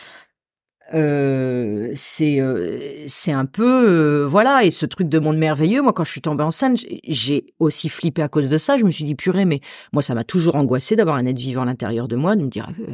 Euh, 0.93 1.91
c'est 1.95 2.39
euh, 2.39 3.05
c'est 3.07 3.31
un 3.31 3.45
peu 3.45 3.89
euh, 3.89 4.27
voilà 4.27 4.63
et 4.63 4.69
ce 4.69 4.85
truc 4.85 5.09
de 5.09 5.17
monde 5.17 5.37
merveilleux. 5.37 5.81
Moi 5.81 5.93
quand 5.93 6.03
je 6.03 6.11
suis 6.11 6.21
tombée 6.21 6.43
enceinte 6.43 6.77
j'ai 7.07 7.47
aussi 7.59 7.89
flippé 7.89 8.21
à 8.21 8.27
cause 8.27 8.49
de 8.49 8.57
ça. 8.59 8.77
Je 8.77 8.83
me 8.83 8.91
suis 8.91 9.03
dit 9.03 9.15
purée 9.15 9.45
mais 9.45 9.61
moi 9.93 10.03
ça 10.03 10.13
m'a 10.13 10.23
toujours 10.23 10.55
angoissé 10.55 10.95
d'avoir 10.95 11.15
un 11.15 11.25
être 11.25 11.39
vivant 11.39 11.63
à 11.63 11.65
l'intérieur 11.65 12.07
de 12.07 12.15
moi 12.15 12.35
de 12.35 12.43
me 12.43 12.49
dire 12.49 12.69
euh, 12.81 12.93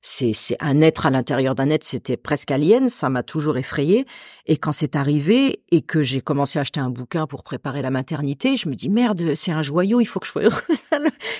c'est 0.00 0.32
c'est 0.32 0.56
un 0.60 0.80
être 0.80 1.06
à 1.06 1.10
l'intérieur 1.10 1.56
d'un 1.56 1.70
être 1.70 1.82
c'était 1.82 2.16
presque 2.16 2.52
alien. 2.52 2.88
Ça 2.88 3.08
m'a 3.08 3.24
toujours 3.24 3.58
effrayé 3.58 4.06
et 4.46 4.56
quand 4.56 4.72
c'est 4.72 4.94
arrivé 4.94 5.64
et 5.72 5.82
que 5.82 6.04
j'ai 6.04 6.20
commencé 6.20 6.60
à 6.60 6.62
acheter 6.62 6.78
un 6.78 6.90
bouquin 6.90 7.26
pour 7.26 7.42
préparer 7.42 7.82
la 7.82 7.90
maternité 7.90 8.56
je 8.56 8.68
me 8.68 8.76
dis 8.76 8.90
merde 8.90 9.34
c'est 9.34 9.50
un 9.52 9.62
joyau 9.62 10.00
il 10.00 10.04
faut 10.06 10.20
que 10.20 10.26
je 10.26 10.30
sois 10.30 10.42
heureuse. 10.44 10.84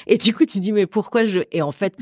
Et 0.09 0.18
du 0.18 0.35
coup 0.35 0.44
tu 0.44 0.59
dis 0.59 0.72
mais 0.72 0.87
pourquoi 0.87 1.24
je 1.24 1.40
et 1.52 1.62
en 1.62 1.72
fait 1.72 1.94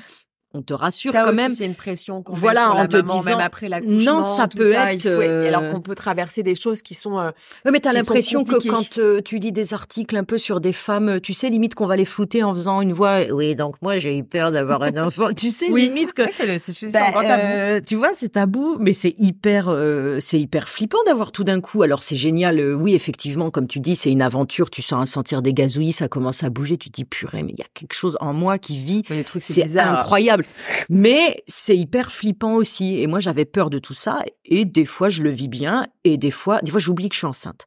on 0.54 0.62
te 0.62 0.74
rassure 0.74 1.12
ça 1.12 1.22
quand 1.22 1.28
aussi, 1.28 1.36
même. 1.36 1.50
C'est 1.50 1.64
une 1.64 1.74
pression 1.74 2.22
qu'on 2.22 2.34
voilà, 2.34 2.62
sur 2.62 2.70
en 2.72 2.74
la 2.78 2.86
te 2.88 2.96
maman, 2.96 3.14
disant 3.18 3.30
même 3.30 3.40
après 3.40 3.68
l'accouchement. 3.68 4.16
non, 4.16 4.22
ça 4.22 4.48
peut 4.48 4.72
ça, 4.72 4.92
être. 4.92 5.00
faut- 5.02 5.08
euh, 5.08 5.48
Alors 5.48 5.72
qu'on 5.72 5.80
peut 5.80 5.94
traverser 5.94 6.42
des 6.42 6.54
choses 6.54 6.82
qui 6.82 6.94
sont. 6.94 7.18
euh, 7.18 7.30
Ouais, 7.64 7.70
mais 7.70 7.80
t'as 7.80 7.92
l'impression 7.92 8.44
que 8.44 8.56
quand 8.68 8.98
euh, 8.98 9.20
tu 9.24 9.38
lis 9.38 9.52
des 9.52 9.72
articles 9.74 10.16
un 10.16 10.24
peu 10.24 10.38
sur 10.38 10.60
des 10.60 10.72
femmes, 10.72 11.08
euh, 11.08 11.20
tu 11.20 11.32
sais 11.34 11.48
limite 11.48 11.74
qu'on 11.74 11.86
va 11.86 11.96
les 11.96 12.04
flouter 12.04 12.42
en 12.42 12.52
faisant 12.54 12.80
une 12.80 12.92
voix. 12.92 13.20
Oui, 13.32 13.54
donc 13.54 13.76
moi 13.82 13.98
j'ai 13.98 14.16
eu 14.18 14.24
peur 14.24 14.52
d'avoir 14.52 14.82
un 14.82 14.96
enfant. 15.06 15.32
tu 15.32 15.50
sais 15.50 15.70
Oui. 15.70 15.82
limite 15.84 16.12
que. 16.12 16.22
ouais, 16.22 16.58
c'est 16.58 16.90
Bah, 16.92 17.00
euh, 17.24 17.80
tu 17.86 17.96
vois, 17.96 18.10
c'est 18.14 18.30
tabou, 18.30 18.76
mais 18.78 18.92
c'est 18.92 19.14
hyper, 19.18 19.68
euh, 19.68 20.18
c'est 20.20 20.38
hyper 20.40 20.68
flippant 20.68 20.98
d'avoir 21.06 21.32
tout 21.32 21.44
d'un 21.44 21.60
coup. 21.60 21.82
Alors 21.82 22.02
c'est 22.02 22.16
génial, 22.16 22.74
oui, 22.74 22.94
effectivement, 22.94 23.50
comme 23.50 23.66
tu 23.66 23.80
dis, 23.80 23.96
c'est 23.96 24.10
une 24.12 24.22
aventure. 24.22 24.70
Tu 24.70 24.82
sens 24.82 25.02
un 25.02 25.06
sentir 25.06 25.42
des 25.42 25.54
gazouillis, 25.54 25.92
ça 25.92 26.08
commence 26.08 26.44
à 26.44 26.50
bouger. 26.50 26.76
Tu 26.76 26.90
te 26.90 26.94
dis 26.96 27.04
purée, 27.04 27.42
mais 27.42 27.52
il 27.52 27.58
y 27.58 27.62
a 27.62 27.66
quelque 27.74 27.94
chose 27.94 28.16
en 28.20 28.32
moi 28.32 28.58
qui 28.58 28.78
vit. 28.78 29.02
C'est 29.40 29.62
bizarre. 29.62 30.04
Incroyable. 30.42 30.86
Mais 30.90 31.42
c'est 31.46 31.76
hyper 31.76 32.12
flippant 32.12 32.54
aussi. 32.54 33.00
Et 33.00 33.06
moi, 33.06 33.20
j'avais 33.20 33.44
peur 33.44 33.70
de 33.70 33.78
tout 33.78 33.94
ça. 33.94 34.20
Et 34.44 34.64
des 34.64 34.84
fois, 34.84 35.08
je 35.08 35.22
le 35.22 35.30
vis 35.30 35.48
bien. 35.48 35.86
Et 36.04 36.16
des 36.18 36.30
fois, 36.30 36.60
des 36.62 36.70
fois, 36.70 36.80
j'oublie 36.80 37.08
que 37.08 37.14
je 37.14 37.18
suis 37.20 37.26
enceinte. 37.26 37.66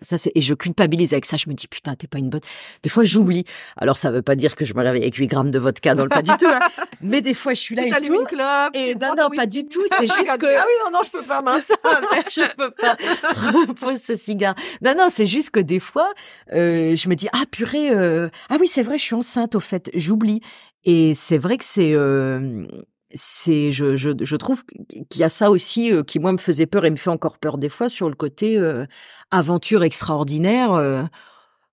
Ça, 0.00 0.16
c'est, 0.16 0.30
et 0.36 0.40
je 0.40 0.54
culpabilise 0.54 1.12
avec 1.12 1.24
ça. 1.24 1.36
Je 1.36 1.48
me 1.48 1.54
dis, 1.54 1.66
putain, 1.66 1.96
t'es 1.96 2.06
pas 2.06 2.18
une 2.18 2.30
bonne. 2.30 2.40
Des 2.84 2.88
fois, 2.88 3.02
j'oublie. 3.02 3.44
Alors, 3.76 3.98
ça 3.98 4.12
veut 4.12 4.22
pas 4.22 4.36
dire 4.36 4.54
que 4.54 4.64
je 4.64 4.72
me 4.74 4.80
réveille 4.80 5.02
avec 5.02 5.16
8 5.16 5.26
grammes 5.26 5.50
de 5.50 5.58
vodka 5.58 5.96
dans 5.96 6.04
le 6.04 6.08
pas 6.08 6.22
du 6.22 6.30
tout. 6.36 6.46
hein. 6.46 6.60
Mais 7.00 7.20
des 7.20 7.34
fois, 7.34 7.52
je 7.52 7.60
suis 7.60 7.74
là 7.74 7.84
et 7.84 7.90
tout. 8.02 8.14
une 8.14 8.24
clope. 8.24 8.70
Et 8.74 8.94
non, 8.94 9.14
non, 9.18 9.28
pas 9.28 9.46
du 9.46 9.66
tout. 9.66 9.82
C'est 9.98 10.06
juste 10.16 10.38
que. 10.38 10.46
Ah 10.56 10.64
oui, 10.68 10.72
non, 10.84 10.92
non, 10.92 11.00
je 11.04 11.18
peux 11.18 11.24
pas, 11.26 11.42
mince. 11.42 11.72
Ah, 11.82 12.00
je 12.30 12.54
peux 12.56 12.70
pas. 12.70 12.96
Repose 13.34 14.00
ce 14.00 14.14
cigare. 14.14 14.54
Non, 14.82 14.94
non, 14.96 15.08
c'est 15.10 15.26
juste 15.26 15.50
que 15.50 15.58
des 15.60 15.80
fois, 15.80 16.12
euh, 16.52 16.94
je 16.94 17.08
me 17.08 17.16
dis 17.16 17.26
ah 17.32 17.42
purée, 17.50 17.90
euh, 17.90 18.28
ah 18.50 18.56
oui 18.60 18.68
c'est 18.68 18.82
vrai, 18.82 18.98
je 18.98 19.02
suis 19.02 19.14
enceinte 19.16 19.56
au 19.56 19.60
fait, 19.60 19.90
j'oublie. 19.94 20.40
Et 20.84 21.14
c'est 21.14 21.38
vrai 21.38 21.58
que 21.58 21.64
c'est, 21.64 21.94
euh, 21.94 22.66
c'est, 23.14 23.72
je, 23.72 23.96
je, 23.96 24.10
je 24.20 24.36
trouve 24.36 24.64
qu'il 25.10 25.20
y 25.20 25.24
a 25.24 25.28
ça 25.28 25.50
aussi 25.50 25.92
euh, 25.92 26.02
qui 26.02 26.18
moi 26.18 26.32
me 26.32 26.38
faisait 26.38 26.66
peur 26.66 26.84
et 26.84 26.90
me 26.90 26.96
fait 26.96 27.10
encore 27.10 27.38
peur 27.38 27.58
des 27.58 27.68
fois 27.68 27.88
sur 27.88 28.08
le 28.08 28.14
côté 28.14 28.56
euh, 28.58 28.86
aventure 29.30 29.82
extraordinaire. 29.84 30.72
euh. 30.72 31.04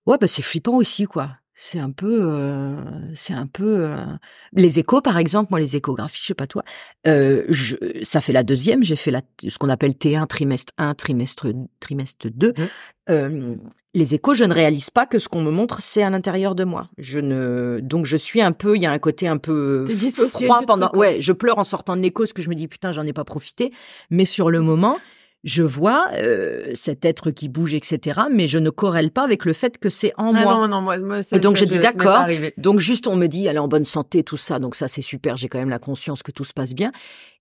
ouais, 0.06 0.18
bah 0.20 0.28
c'est 0.28 0.42
flippant 0.42 0.76
aussi 0.76 1.04
quoi. 1.06 1.30
C'est 1.58 1.78
un 1.78 1.90
peu, 1.90 2.20
euh, 2.22 2.76
c'est 3.14 3.32
un 3.32 3.46
peu 3.46 3.86
euh, 3.86 4.04
les 4.52 4.78
échos 4.78 5.00
par 5.00 5.16
exemple. 5.16 5.48
Moi 5.50 5.58
les 5.58 5.74
échographies, 5.74 6.20
je 6.20 6.26
sais 6.26 6.34
pas 6.34 6.46
toi. 6.46 6.62
Euh, 7.06 7.44
je, 7.48 7.76
ça 8.02 8.20
fait 8.20 8.34
la 8.34 8.42
deuxième. 8.42 8.84
J'ai 8.84 8.94
fait 8.94 9.10
la, 9.10 9.22
ce 9.48 9.56
qu'on 9.56 9.70
appelle 9.70 9.92
T1 9.92 10.26
trimestre 10.26 10.74
1 10.76 10.94
trimestre 10.94 11.46
trimestre 11.80 12.28
2. 12.28 12.48
Mhm. 12.58 12.68
Euh, 13.08 13.54
les 13.94 14.14
échos, 14.14 14.34
je 14.34 14.44
ne 14.44 14.52
réalise 14.52 14.90
pas 14.90 15.06
que 15.06 15.18
ce 15.18 15.26
qu'on 15.28 15.40
me 15.40 15.50
montre, 15.50 15.80
c'est 15.80 16.02
à 16.02 16.10
l'intérieur 16.10 16.54
de 16.54 16.64
moi. 16.64 16.90
Je 16.98 17.18
ne, 17.18 17.80
donc 17.82 18.04
je 18.04 18.18
suis 18.18 18.42
un 18.42 18.52
peu, 18.52 18.76
il 18.76 18.82
y 18.82 18.86
a 18.86 18.92
un 18.92 18.98
côté 18.98 19.26
un 19.26 19.38
peu 19.38 19.86
froid 20.28 20.60
pendant. 20.66 20.88
truc. 20.88 21.00
Ouais, 21.00 21.22
je 21.22 21.32
pleure 21.32 21.56
en 21.56 21.64
sortant 21.64 21.96
de 21.96 22.02
l'écho, 22.02 22.24
parce 22.24 22.34
que 22.34 22.42
je 22.42 22.50
me 22.50 22.54
dis 22.54 22.68
putain, 22.68 22.92
j'en 22.92 23.06
ai 23.06 23.14
pas 23.14 23.24
profité. 23.24 23.72
Mais 24.10 24.26
sur 24.26 24.50
le 24.50 24.60
moment, 24.60 24.98
je 25.46 25.62
vois 25.62 26.08
euh, 26.14 26.72
cet 26.74 27.06
être 27.06 27.30
qui 27.30 27.48
bouge, 27.48 27.72
etc. 27.72 28.20
Mais 28.30 28.48
je 28.48 28.58
ne 28.58 28.68
corrèle 28.68 29.10
pas 29.10 29.24
avec 29.24 29.46
le 29.46 29.54
fait 29.54 29.78
que 29.78 29.88
c'est 29.88 30.12
en 30.18 30.34
Ah 30.34 30.42
moi. 30.42 30.54
non, 30.54 30.68
non, 30.68 30.82
moi, 30.82 30.98
moi, 30.98 31.22
ça, 31.22 31.36
Et 31.36 31.40
donc, 31.40 31.56
ça, 31.56 31.64
je 31.64 31.70
dis, 31.70 31.78
d'accord. 31.78 32.26
Donc 32.58 32.80
juste 32.80 33.06
on 33.06 33.16
me 33.16 33.26
dit 33.26 33.46
elle 33.46 33.56
est 33.56 33.60
en 33.60 33.68
bonne 33.68 33.84
santé 33.84 34.22
tout 34.22 34.36
ça 34.36 34.58
donc 34.58 34.74
ça 34.74 34.88
c'est 34.88 35.02
super 35.02 35.36
j'ai 35.36 35.48
quand 35.48 35.58
même 35.58 35.70
la 35.70 35.78
conscience 35.78 36.22
que 36.22 36.32
tout 36.32 36.44
se 36.44 36.52
passe 36.52 36.74
bien 36.74 36.90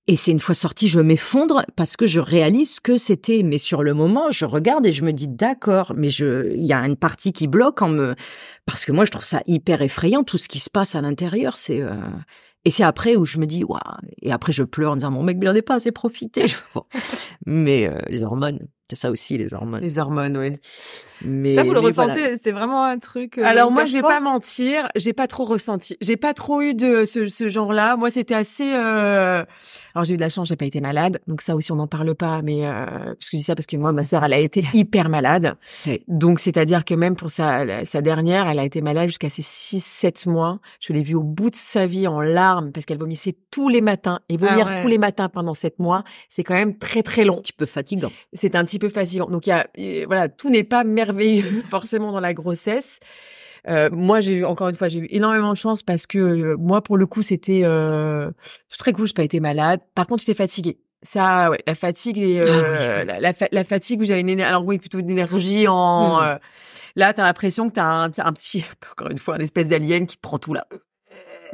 et 0.08 0.16
c'est 0.18 0.32
une 0.32 0.40
fois 0.40 0.56
sorti 0.56 0.88
je 0.88 1.00
m'effondre 1.00 1.66
parce 1.76 1.96
que 1.96 2.06
je 2.06 2.20
réalise 2.20 2.80
que 2.80 2.98
c'était 2.98 3.42
mais 3.44 3.58
sur 3.58 3.82
le 3.84 3.94
moment 3.94 4.32
je 4.32 4.46
regarde 4.46 4.86
et 4.86 4.92
je 4.92 5.04
me 5.04 5.12
dis 5.12 5.28
d'accord 5.28 5.94
mais 5.96 6.10
je 6.10 6.54
il 6.54 6.66
y 6.66 6.74
a 6.74 6.80
une 6.86 6.96
partie 6.98 7.34
qui 7.34 7.48
bloque 7.48 7.82
en 7.82 7.90
me 7.90 8.16
parce 8.66 8.86
que 8.86 8.92
moi 8.92 9.06
je 9.06 9.12
trouve 9.12 9.26
ça 9.26 9.42
hyper 9.48 9.82
effrayant 9.82 10.24
tout 10.24 10.38
ce 10.38 10.48
qui 10.48 10.60
se 10.60 10.70
passe 10.70 10.96
à 10.96 11.02
l'intérieur 11.02 11.58
c'est 11.58 11.82
euh, 11.82 11.96
et 12.66 12.72
c'est 12.72 12.84
après 12.84 13.16
où 13.16 13.26
je 13.26 13.38
me 13.38 13.46
dis 13.46 13.64
waouh 13.64 13.80
et 14.22 14.32
après 14.32 14.52
je 14.52 14.64
pleure 14.64 14.92
en 14.92 14.96
disant 14.96 15.12
mon 15.12 15.24
mec 15.24 15.38
j'en 15.42 15.54
ai 15.54 15.62
pas 15.62 15.76
assez 15.76 15.92
profité. 15.92 16.48
Mais 17.46 17.88
euh, 17.88 18.00
les 18.10 18.24
hormones 18.24 18.68
c'est 18.90 18.96
ça 18.96 19.10
aussi 19.12 19.38
les 19.38 19.54
hormones 19.54 19.82
Les 19.82 19.98
hormones, 20.00 20.38
oui. 20.38 20.54
mais 21.24 21.56
Ça, 21.56 21.64
vous 21.64 21.74
le 21.74 21.82
mais 21.82 21.90
voilà. 21.90 22.14
ressentez, 22.14 22.38
c'est 22.44 22.52
vraiment 22.52 22.84
un 22.84 23.00
truc. 23.00 23.38
euh, 23.38 23.44
Alors 23.44 23.72
moi, 23.72 23.86
je 23.86 23.94
vais 23.94 24.02
pas 24.02 24.20
mentir, 24.20 24.88
j'ai 24.96 25.14
pas 25.14 25.28
trop 25.28 25.46
ressenti. 25.46 25.98
J'ai 26.02 26.18
pas 26.18 26.34
trop 26.34 26.62
eu 26.62 26.74
de 26.76 27.06
ce, 27.06 27.26
ce 27.26 27.50
genre-là. 27.50 27.98
Moi, 27.98 28.12
c'était 28.12 28.36
assez. 28.36 28.74
Euh... 28.76 29.44
Alors 29.96 30.04
j'ai 30.04 30.14
eu 30.16 30.18
de 30.18 30.22
la 30.22 30.30
chance, 30.30 30.50
j'ai 30.50 30.58
pas 30.58 30.66
été 30.66 30.82
malade, 30.82 31.22
donc 31.26 31.42
ça 31.42 31.56
aussi 31.56 31.72
on 31.72 31.76
n'en 31.78 31.88
parle 31.88 32.14
pas. 32.16 32.42
Mais 32.44 32.66
euh... 32.68 32.86
parce 32.86 33.16
que 33.18 33.26
je 33.32 33.38
dis 33.38 33.44
ça 33.44 33.56
parce 33.56 33.66
que 33.66 33.78
moi, 33.78 33.92
ma 33.92 34.04
sœur, 34.04 34.24
elle 34.26 34.34
a 34.34 34.40
été 34.40 34.64
hyper 34.74 35.10
malade. 35.10 35.56
Ouais. 35.88 36.04
Donc 36.08 36.40
c'est-à-dire 36.40 36.86
que 36.86 36.94
même 36.94 37.16
pour 37.16 37.32
sa, 37.32 37.86
sa 37.86 38.02
dernière, 38.02 38.48
elle 38.48 38.60
a 38.60 38.66
été 38.66 38.82
malade 38.82 39.08
jusqu'à 39.08 39.30
ses 39.30 39.42
6-7 39.42 40.30
mois. 40.30 40.60
Je 40.80 40.94
l'ai 40.94 41.02
vue 41.02 41.16
au 41.16 41.24
bout 41.24 41.50
de 41.50 41.56
sa 41.56 41.88
vie 41.88 42.08
en 42.08 42.20
larmes 42.22 42.72
parce 42.72 42.86
qu'elle 42.86 42.98
vomissait 43.00 43.36
tous 43.52 43.70
les 43.70 43.82
matins 43.82 44.20
et 44.30 44.38
vomir 44.38 44.68
Ah 44.68 44.76
ouais. 44.76 44.82
tous 44.82 44.88
les 44.88 44.98
matins 44.98 45.30
pendant 45.30 45.54
7 45.54 45.80
mois, 45.80 46.04
c'est 46.30 46.44
quand 46.44 46.54
même 46.54 46.78
très 46.78 47.02
très 47.02 47.24
long. 47.24 47.38
un 47.38 47.42
petit 47.42 47.54
peu 47.54 47.66
fatigant 47.66 48.12
C'est 48.34 48.56
un 48.56 48.66
petit 48.66 48.75
petit 48.76 48.80
peu 48.80 48.90
fatigant. 48.90 49.28
Donc 49.30 49.48
il 49.48 49.50
y 49.50 49.54
a, 49.54 49.68
et 49.76 50.06
voilà, 50.06 50.28
tout 50.30 50.50
n'est 50.50 50.64
pas 50.64 50.84
merveilleux 50.84 51.64
forcément 51.70 52.12
dans 52.12 52.20
la 52.20 52.34
grossesse. 52.34 53.00
Euh, 53.68 53.90
moi, 53.92 54.22
j'ai 54.22 54.34
eu 54.34 54.46
encore 54.46 54.68
une 54.70 54.76
fois, 54.76 54.90
j'ai 54.90 55.00
eu 55.00 55.08
énormément 55.10 55.52
de 55.52 55.58
chance 55.58 55.82
parce 55.82 56.06
que 56.06 56.20
euh, 56.20 56.56
moi, 56.60 56.82
pour 56.82 56.98
le 56.98 57.08
coup, 57.08 57.24
c'était 57.24 57.62
euh, 57.64 58.30
très 58.78 58.94
cool. 58.94 59.08
J'ai 59.08 59.14
pas 59.14 59.24
été 59.24 59.40
malade. 59.40 59.80
Par 59.96 60.06
contre, 60.06 60.22
j'étais 60.22 60.36
fatiguée. 60.36 60.78
Ça, 61.02 61.50
ouais, 61.52 61.60
la 61.68 61.76
fatigue 61.76 62.18
et 62.18 62.42
euh, 62.42 63.04
la, 63.04 63.20
la, 63.20 63.34
fa- 63.34 63.48
la 63.52 63.64
fatigue 63.64 64.02
où 64.02 64.06
j'avais 64.06 64.22
une 64.22 64.42
alors 64.42 64.66
oui 64.66 64.80
plutôt 64.80 64.98
une 65.00 65.10
énergie 65.12 65.68
en 65.68 66.20
euh, 66.20 66.36
là 66.96 67.14
t'as 67.14 67.22
l'impression 67.22 67.68
que 67.70 67.74
t'as 67.76 67.86
un, 67.86 68.10
t'as 68.10 68.26
un 68.26 68.34
petit 68.34 68.66
encore 68.92 69.12
une 69.12 69.20
fois 69.20 69.36
un 69.36 69.40
espèce 69.40 69.68
d'alien 69.68 70.08
qui 70.08 70.16
te 70.16 70.22
prend 70.22 70.40
tout 70.40 70.56
là. 70.56 70.66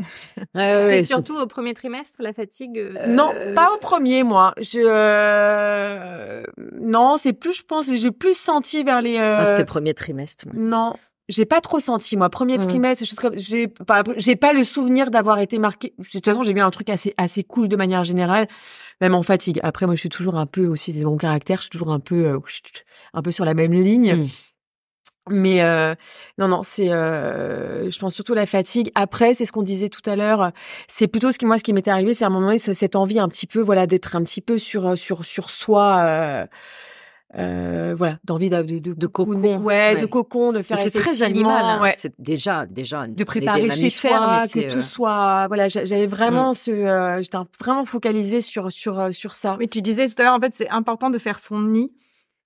C'est 0.56 1.06
surtout 1.06 1.36
au 1.38 1.46
premier 1.48 1.74
trimestre 1.74 2.18
la 2.20 2.34
fatigue. 2.34 2.78
euh, 2.78 3.08
Non, 3.08 3.32
euh, 3.36 3.54
pas 3.54 3.70
au 3.74 3.78
premier, 3.80 4.24
moi. 4.24 4.54
Je 4.60 4.80
euh, 4.86 6.44
non, 6.82 7.18
c'est 7.18 7.34
plus, 7.34 7.54
je 7.54 7.64
pense, 7.64 7.92
j'ai 7.94 8.12
plus 8.12 8.38
senti 8.38 8.84
vers 8.84 9.02
les. 9.02 9.18
euh, 9.18 9.38
Ah, 9.40 9.46
c'était 9.46 9.66
premier 9.66 9.94
trimestre. 9.94 10.46
moi. 10.48 10.56
Non, 10.58 10.94
j'ai 11.30 11.46
pas 11.46 11.62
trop 11.62 11.80
senti 11.80 12.18
moi. 12.18 12.30
Premier 12.30 12.58
Mhm. 12.58 12.68
trimestre, 12.68 13.06
choses 13.06 13.20
comme 13.20 13.38
j'ai 13.38 13.68
pas, 13.68 14.04
j'ai 14.18 14.36
pas 14.36 14.54
le 14.54 14.64
souvenir 14.64 15.12
d'avoir 15.12 15.40
été 15.40 15.60
marqué. 15.60 15.94
De 15.98 16.04
toute 16.06 16.26
façon, 16.26 16.44
j'ai 16.44 16.54
bien 16.54 16.66
un 16.66 16.72
truc 16.72 16.90
assez 16.90 17.14
assez 17.18 17.44
cool 17.44 17.68
de 17.68 17.76
manière 17.76 18.04
générale, 18.04 18.48
même 19.00 19.16
en 19.16 19.24
fatigue. 19.24 19.60
Après, 19.64 19.86
moi, 19.86 19.96
je 19.96 20.00
suis 20.02 20.10
toujours 20.10 20.36
un 20.36 20.46
peu 20.46 20.66
aussi, 20.68 20.94
c'est 20.94 21.04
mon 21.04 21.18
caractère, 21.18 21.58
je 21.58 21.64
suis 21.64 21.70
toujours 21.70 21.92
un 21.92 22.00
peu 22.00 22.26
euh, 22.26 22.40
un 23.14 23.22
peu 23.22 23.32
sur 23.32 23.46
la 23.46 23.54
même 23.54 23.72
ligne. 23.74 24.16
Mhm. 24.16 24.28
Mais 25.30 25.62
euh, 25.64 25.94
non, 26.40 26.48
non, 26.48 26.64
c'est, 26.64 26.92
euh, 26.92 27.90
je 27.90 28.00
pense 28.00 28.16
surtout 28.16 28.34
à 28.34 28.38
la 28.38 28.46
fatigue. 28.48 28.92
Après, 28.96 29.36
c'est 29.36 29.46
ce 29.46 29.52
qu'on 29.52 29.62
disait 29.62 29.90
tout 29.90 30.02
à 30.10 30.16
l'heure. 30.16 30.52
C'est 30.88 31.08
plutôt 31.08 31.32
ce 31.32 31.38
qui 31.38 31.46
moi, 31.46 31.60
ce 31.60 31.64
qui 31.64 31.74
m'était 31.74 31.92
arrivé, 31.92 32.14
c'est 32.16 32.24
à 32.24 32.28
un 32.28 32.32
moment 32.32 32.48
donné, 32.48 32.58
c'est 32.60 32.74
cette 32.74 32.96
envie 32.96 33.20
un 33.20 33.28
petit 33.30 33.46
peu, 33.48 33.60
voilà, 33.62 33.86
d'être 33.86 34.16
un 34.16 34.24
petit 34.24 34.42
peu 34.42 34.58
sur 34.58 34.98
sur 34.98 35.24
sur 35.26 35.52
soi. 35.52 35.98
Euh, 36.04 36.46
euh, 37.38 37.96
voilà, 37.98 38.18
d'envie 38.26 38.50
de 38.50 38.62
de, 38.62 38.80
de, 38.80 38.94
De 38.94 39.08
cocon, 39.08 39.36
ouais, 39.42 39.56
ouais. 39.58 39.96
de 39.96 40.06
cocon, 40.06 40.52
de 40.52 40.62
faire 40.62 40.76
Mais 40.76 40.84
C'est 40.84 40.92
très 40.92 41.22
animal. 41.22 41.64
hein. 41.64 41.82
ouais, 41.82 41.94
C'est 41.96 42.12
déjà, 42.20 42.66
déjà. 42.66 43.08
de 43.08 43.24
préparer 43.24 43.70
chez 43.70 43.90
toi, 43.90 44.44
que 44.54 44.70
tout 44.70 44.82
soit, 44.82 45.48
voilà, 45.48 45.70
j'a- 45.70 45.86
j'avais 45.86 46.08
vraiment 46.08 46.54
ce, 46.54 46.72
euh, 46.72 47.22
j'étais 47.22 47.38
vraiment 47.60 47.86
focalisée 47.86 48.42
sur 48.42 48.70
sur 48.72 49.00
euh, 49.00 49.12
sur 49.12 49.36
ça. 49.36 49.56
Oui, 49.60 49.70
tu 49.70 49.82
disais 49.82 50.08
tout 50.10 50.16
à 50.18 50.24
l'heure, 50.24 50.34
en 50.34 50.42
fait, 50.42 50.54
c'est 50.54 50.70
important 50.70 51.10
de 51.10 51.18
faire 51.20 51.40
son 51.40 51.62
nid. 51.62 51.94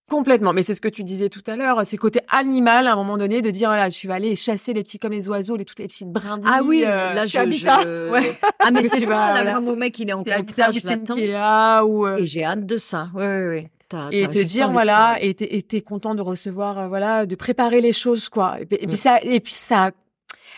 Complètement, 0.10 0.54
mais 0.54 0.62
c'est 0.62 0.76
ce 0.76 0.82
que 0.82 0.88
tu 0.88 1.04
disais 1.04 1.30
tout 1.30 1.42
à 1.48 1.56
l'heure, 1.56 1.82
c'est 1.84 1.98
côté 1.98 2.20
animal 2.30 2.86
à 2.86 2.94
un 2.94 2.96
moment 2.96 3.18
donné 3.18 3.42
de 3.42 3.50
dire 3.50 3.70
voilà, 3.70 3.90
tu 3.90 4.08
vas 4.08 4.14
aller 4.16 4.36
chasser 4.36 4.72
les 4.74 4.84
petits 4.84 5.00
comme 5.00 5.14
les 5.14 5.28
oiseaux, 5.28 5.56
les 5.56 5.66
toutes 5.66 5.80
les 5.80 5.88
petites 5.88 6.10
brindilles. 6.12 6.52
Ah 6.54 6.62
oui, 6.64 6.84
euh, 6.86 7.14
là, 7.14 7.26
je, 7.26 7.38
Habitat. 7.40 7.80
je- 7.82 8.12
Ouais. 8.12 8.38
Ah, 8.60 8.70
mais 8.72 8.84
c'est 8.88 9.00
ça, 9.00 9.06
vas, 9.08 9.34
là, 9.34 9.52
vraiment, 9.52 9.76
mec, 9.76 9.98
il 9.98 10.10
est 10.10 10.14
en 10.14 10.24
contrat, 10.24 10.72
je 10.72 11.84
ou 11.86 12.06
euh, 12.06 12.18
Et 12.18 12.26
j'ai 12.28 12.44
hâte 12.44 12.66
de 12.68 12.78
ça. 12.78 13.10
Ouais, 13.16 13.26
ouais. 13.48 13.70
T'as- 13.90 14.10
et 14.12 14.28
te 14.28 14.40
dire 14.40 14.72
voilà 14.72 15.18
et 15.22 15.34
t'es 15.36 15.82
content 15.82 16.16
de 16.16 16.22
recevoir 16.24 16.80
euh, 16.80 16.88
voilà 16.88 17.28
de 17.28 17.36
préparer 17.36 17.82
les 17.82 17.94
choses 17.94 18.30
quoi 18.30 18.58
et 18.60 18.66
puis 18.66 18.88
Mm. 18.88 18.92
ça 18.92 19.20
et 19.22 19.40
puis 19.40 19.54
ça 19.54 19.92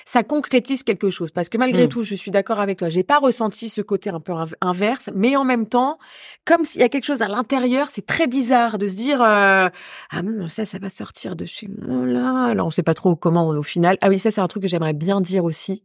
ça 0.09 0.23
concrétise 0.23 0.83
quelque 0.83 1.09
chose. 1.09 1.31
Parce 1.31 1.49
que 1.49 1.57
malgré 1.57 1.85
Mm. 1.85 1.89
tout 1.89 2.01
je 2.01 2.15
suis 2.15 2.31
d'accord 2.31 2.61
avec 2.61 2.77
toi. 2.79 2.87
J'ai 2.87 3.03
pas 3.03 3.17
ressenti 3.19 3.67
ce 3.67 3.81
côté 3.81 4.09
un 4.09 4.21
peu 4.21 4.31
inv- 4.31 4.55
inverse 4.61 5.09
mais 5.13 5.35
en 5.35 5.43
même 5.43 5.67
temps 5.67 5.97
comme 6.45 6.63
s'il 6.63 6.79
y 6.79 6.83
a 6.85 6.89
quelque 6.89 7.03
chose 7.03 7.21
à 7.21 7.27
l'intérieur 7.27 7.89
c'est 7.89 8.05
très 8.05 8.25
bizarre 8.27 8.77
de 8.77 8.87
se 8.87 8.95
dire 8.95 9.21
euh, 9.21 9.67
ah 10.09 10.21
non 10.23 10.47
ça 10.47 10.63
ça 10.63 10.79
va 10.79 10.89
sortir 10.89 11.35
de 11.35 11.45
chez 11.45 11.67
moi 11.67 12.05
là. 12.05 12.45
Alors 12.45 12.67
on 12.67 12.71
sait 12.71 12.83
pas 12.83 12.93
trop 12.93 13.17
comment 13.17 13.49
au 13.49 13.63
final. 13.63 13.97
Ah 13.99 14.07
oui 14.07 14.17
ça 14.17 14.31
c'est 14.31 14.39
un 14.39 14.47
truc 14.47 14.63
que 14.63 14.69
j'aimerais 14.69 14.93
bien 14.93 15.19
dire 15.19 15.43
aussi 15.43 15.83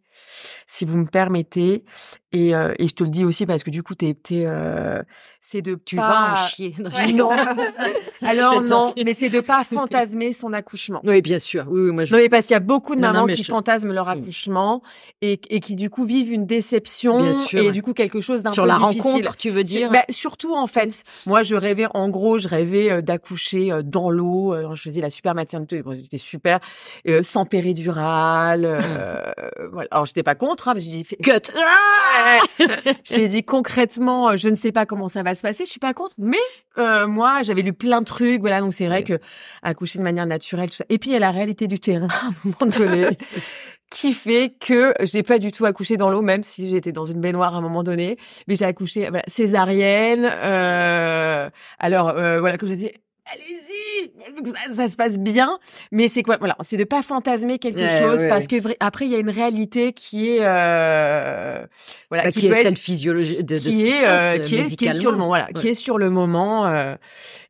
si 0.68 0.84
vous 0.84 0.96
me 0.98 1.06
permettez 1.06 1.84
et, 2.32 2.54
euh, 2.54 2.72
et 2.78 2.88
je 2.88 2.94
te 2.94 3.04
le 3.04 3.10
dis 3.10 3.24
aussi 3.24 3.46
parce 3.46 3.62
que 3.62 3.70
du 3.70 3.82
coup 3.82 3.94
t'es 3.94 4.14
t'es 4.14 4.44
euh, 4.46 5.02
c'est 5.40 5.62
de 5.62 5.74
Tu 5.84 5.96
pas... 5.96 6.08
vas 6.08 6.32
en 6.32 6.36
chier. 6.48 6.74
Ouais. 6.78 7.12
Non. 7.12 7.30
Alors 8.22 8.62
non, 8.62 8.94
mais 9.04 9.14
c'est 9.14 9.28
de 9.28 9.40
pas 9.40 9.64
fantasmer 9.70 10.32
son 10.32 10.52
accouchement. 10.52 11.00
Oui, 11.04 11.20
bien 11.22 11.38
sûr. 11.38 11.64
Oui, 11.68 11.80
oui, 11.86 11.90
moi, 11.92 12.04
je... 12.04 12.12
Non 12.14 12.18
mais 12.20 12.28
parce 12.28 12.46
qu'il 12.46 12.54
y 12.54 12.56
a 12.56 12.60
beaucoup 12.60 12.94
de 12.94 13.00
Non, 13.00 13.12
mamans 13.12 13.26
mais 13.26 13.34
qui 13.34 13.42
je- 13.44 13.50
fantasment 13.50 13.92
leur 13.92 14.06
Mm. 14.06 14.10
accouchement 14.20 14.82
et, 15.22 15.40
et 15.50 15.60
qui 15.60 15.74
du 15.76 15.90
coup 15.90 16.04
vivent 16.04 16.32
une 16.32 16.46
déception 16.46 17.18
Bien 17.20 17.34
sûr, 17.34 17.58
et 17.60 17.66
ouais. 17.66 17.70
du 17.72 17.82
coup 17.82 17.92
quelque 17.94 18.20
chose 18.20 18.42
d'un 18.42 18.50
Sur 18.50 18.64
peu 18.64 18.68
la 18.68 18.74
difficile. 18.76 19.02
rencontre, 19.02 19.36
tu 19.36 19.50
veux 19.50 19.64
Sur- 19.64 19.78
dire? 19.78 19.90
bah, 19.90 20.04
surtout 20.08 20.54
en 20.54 20.66
fait, 20.66 21.04
moi 21.26 21.42
je 21.42 21.54
rêvais 21.54 21.86
en 21.94 22.08
gros, 22.08 22.38
je 22.38 22.48
rêvais 22.48 22.90
euh, 22.90 23.02
d'accoucher 23.02 23.72
euh, 23.72 23.82
dans 23.82 24.10
l'eau. 24.10 24.52
Alors, 24.52 24.76
je 24.76 24.82
faisais 24.82 25.00
la 25.00 25.10
super 25.10 25.34
maternité, 25.34 25.82
bon, 25.82 25.96
c'était 25.96 26.18
super, 26.18 26.60
euh, 27.08 27.22
sans 27.22 27.44
péridurale. 27.44 28.64
euh, 28.64 29.22
voilà. 29.72 29.88
Alors 29.90 30.06
j'étais 30.06 30.22
pas 30.22 30.34
contre, 30.34 30.68
hein, 30.68 30.74
que 30.74 30.80
j'ai 30.80 30.90
dit 30.90 31.04
Cut. 31.04 31.30
Ouais. 31.30 32.21
J'ai 33.04 33.28
dit 33.28 33.44
concrètement, 33.44 34.30
euh, 34.30 34.36
je 34.36 34.48
ne 34.48 34.54
sais 34.56 34.72
pas 34.72 34.86
comment 34.86 35.08
ça 35.08 35.22
va 35.22 35.34
se 35.34 35.42
passer. 35.42 35.64
Je 35.64 35.70
suis 35.70 35.80
pas 35.80 35.94
contre, 35.94 36.14
mais 36.18 36.36
euh, 36.78 37.06
moi, 37.06 37.42
j'avais 37.42 37.62
lu 37.62 37.72
plein 37.72 38.00
de 38.00 38.04
trucs, 38.06 38.40
voilà. 38.40 38.60
Donc 38.60 38.72
c'est 38.74 38.86
vrai 38.86 38.92
Ouais. 38.98 39.04
que 39.04 39.18
accoucher 39.62 39.98
de 39.98 40.04
manière 40.04 40.26
naturelle, 40.26 40.70
tout 40.70 40.76
ça. 40.76 40.84
Et 40.88 40.98
puis 40.98 41.10
il 41.10 41.12
y 41.14 41.16
a 41.16 41.20
la 41.20 41.30
réalité 41.30 41.66
du 41.66 41.78
terrain 41.80 42.06
à 42.10 42.26
un 42.26 42.32
moment 42.44 42.72
donné, 42.76 43.06
qui 43.90 44.12
fait 44.12 44.54
que 44.60 44.94
je 45.00 45.16
n'ai 45.16 45.22
pas 45.22 45.38
du 45.38 45.52
tout 45.52 45.64
accouché 45.66 45.96
dans 45.96 46.10
l'eau, 46.10 46.22
même 46.22 46.42
si 46.42 46.68
j'étais 46.70 46.92
dans 46.92 47.04
une 47.06 47.20
baignoire 47.20 47.54
à 47.54 47.58
un 47.58 47.60
moment 47.60 47.82
donné. 47.82 48.16
Mais 48.48 48.56
j'ai 48.56 48.64
accouché 48.64 49.08
voilà, 49.08 49.24
césarienne. 49.26 50.30
Euh, 50.32 51.50
alors 51.78 52.08
euh, 52.10 52.40
voilà, 52.40 52.56
comme 52.58 52.68
je 52.68 52.74
disais. 52.74 52.94
Allez-y, 53.32 54.10
ça, 54.50 54.74
ça 54.74 54.88
se 54.90 54.96
passe 54.96 55.16
bien, 55.16 55.58
mais 55.92 56.08
c'est 56.08 56.22
quoi? 56.24 56.38
Voilà, 56.38 56.56
c'est 56.60 56.76
de 56.76 56.82
pas 56.84 57.02
fantasmer 57.02 57.58
quelque 57.60 57.76
Ouais, 57.78 58.00
chose 58.00 58.22
ouais, 58.22 58.28
parce 58.28 58.48
que 58.48 58.56
après 58.80 59.06
il 59.06 59.12
y 59.12 59.14
a 59.14 59.18
une 59.18 59.30
réalité 59.30 59.92
qui 59.92 60.28
est 60.28 60.40
euh, 60.42 61.64
voilà, 62.10 62.24
Bah, 62.24 62.32
qui, 62.32 62.40
qui 62.40 62.46
est 62.48 62.54
celle 62.62 62.76
physiologique 62.76 63.42
de, 63.46 63.54
de 63.54 63.60
qui 63.60 63.86
est, 63.86 64.06
euh, 64.06 64.38
qui 64.38 64.56
est 64.56 64.76
qui 64.76 64.86
est 64.86 64.92
sur 64.92 65.12
le 65.12 65.16
moment 65.18 65.28
voilà 65.28 65.46
Ouais. 65.54 65.60
qui 65.60 65.68
est 65.68 65.74
sur 65.74 65.98
le 65.98 66.10
moment 66.10 66.66
euh, 66.66 66.96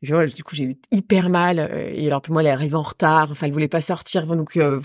du 0.01 0.43
coup 0.43 0.55
j'ai 0.55 0.65
eu 0.65 0.77
hyper 0.91 1.29
mal 1.29 1.57
euh, 1.59 1.89
et 1.91 2.05
alors 2.07 2.21
puis 2.21 2.31
moi 2.31 2.41
elle 2.43 2.47
est 2.47 2.51
arrivée 2.51 2.75
en 2.75 2.81
retard 2.83 3.29
enfin 3.31 3.47
elle 3.47 3.51
voulait 3.53 3.67
pas 3.67 3.81
sortir 3.81 4.27
donc 4.27 4.57
euh, 4.57 4.79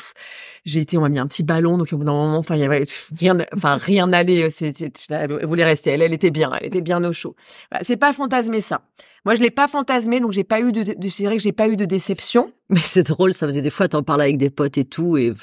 j'ai 0.64 0.80
été 0.80 0.96
on 0.96 1.02
m'a 1.02 1.08
mis 1.10 1.18
un 1.18 1.26
petit 1.26 1.42
ballon 1.42 1.76
donc 1.76 1.92
au 1.92 1.98
bout 1.98 2.04
d'un 2.04 2.12
moment 2.12 2.38
enfin 2.38 2.54
il 2.54 2.62
y 2.62 2.64
avait 2.64 2.84
rien 3.18 3.36
enfin 3.54 3.76
rien 3.76 4.06
n'allait 4.06 4.50
c'est- 4.50 4.74
elle 5.10 5.44
voulait 5.44 5.64
rester 5.64 5.90
elle 5.90 6.00
elle 6.02 6.14
était 6.14 6.30
bien 6.30 6.50
elle 6.60 6.66
était 6.66 6.80
bien 6.80 7.04
au 7.04 7.12
chaud. 7.12 7.36
Voilà, 7.70 7.84
c'est 7.84 7.96
pas 7.98 8.12
fantasmer 8.14 8.60
ça 8.62 8.80
moi 9.28 9.34
je 9.34 9.42
l'ai 9.42 9.50
pas 9.50 9.68
fantasmé 9.68 10.20
donc 10.20 10.32
j'ai 10.32 10.42
pas 10.42 10.58
eu 10.58 10.72
de, 10.72 10.94
de 10.96 11.08
c'est 11.08 11.24
vrai 11.26 11.36
que 11.36 11.42
j'ai 11.42 11.52
pas 11.52 11.68
eu 11.68 11.76
de 11.76 11.84
déception 11.84 12.50
Mais 12.70 12.80
c'est 12.80 13.02
drôle, 13.02 13.34
ça 13.34 13.46
faisait 13.46 13.60
des 13.60 13.68
fois, 13.68 13.86
t'en 13.88 14.02
parles 14.02 14.22
avec 14.22 14.38
des 14.38 14.48
potes 14.48 14.78
et 14.78 14.86
tout, 14.86 15.18
et 15.18 15.34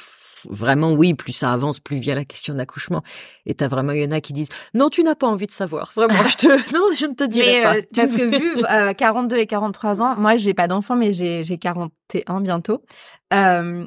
vraiment, 0.50 0.94
oui, 0.94 1.14
plus 1.14 1.34
ça 1.34 1.54
avance, 1.54 1.80
plus 1.80 1.98
vient 1.98 2.16
la 2.16 2.26
question 2.26 2.54
de 2.54 2.58
l'accouchement. 2.58 3.04
Et 3.46 3.54
t'as 3.54 3.68
vraiment, 3.68 3.92
il 3.92 4.02
y 4.02 4.06
en 4.06 4.12
a 4.12 4.22
qui 4.22 4.34
disent, 4.34 4.50
non, 4.74 4.90
tu 4.90 5.04
n'as 5.04 5.14
pas 5.16 5.28
envie 5.28 5.46
de 5.46 5.52
savoir. 5.52 5.92
Vraiment, 5.96 6.24
je 6.28 6.36
te, 6.38 6.48
non, 6.76 6.88
je 6.98 7.06
ne 7.06 7.14
te 7.14 7.24
dirai 7.24 7.60
Mais 7.60 7.64
pas. 7.64 7.76
euh, 7.76 7.82
parce 7.96 8.14
que 8.14 8.24
vu 8.40 8.64
euh, 8.72 8.94
42 8.94 9.38
et 9.38 9.46
43 9.46 10.02
ans, 10.02 10.16
moi 10.18 10.36
j'ai 10.36 10.54
pas 10.56 10.68
d'enfant 10.68 10.96
mais 10.96 11.14
j'ai 11.14 11.44
j'ai 11.44 11.58
41 11.60 12.42
bientôt. 12.42 12.84
Euh, 13.34 13.86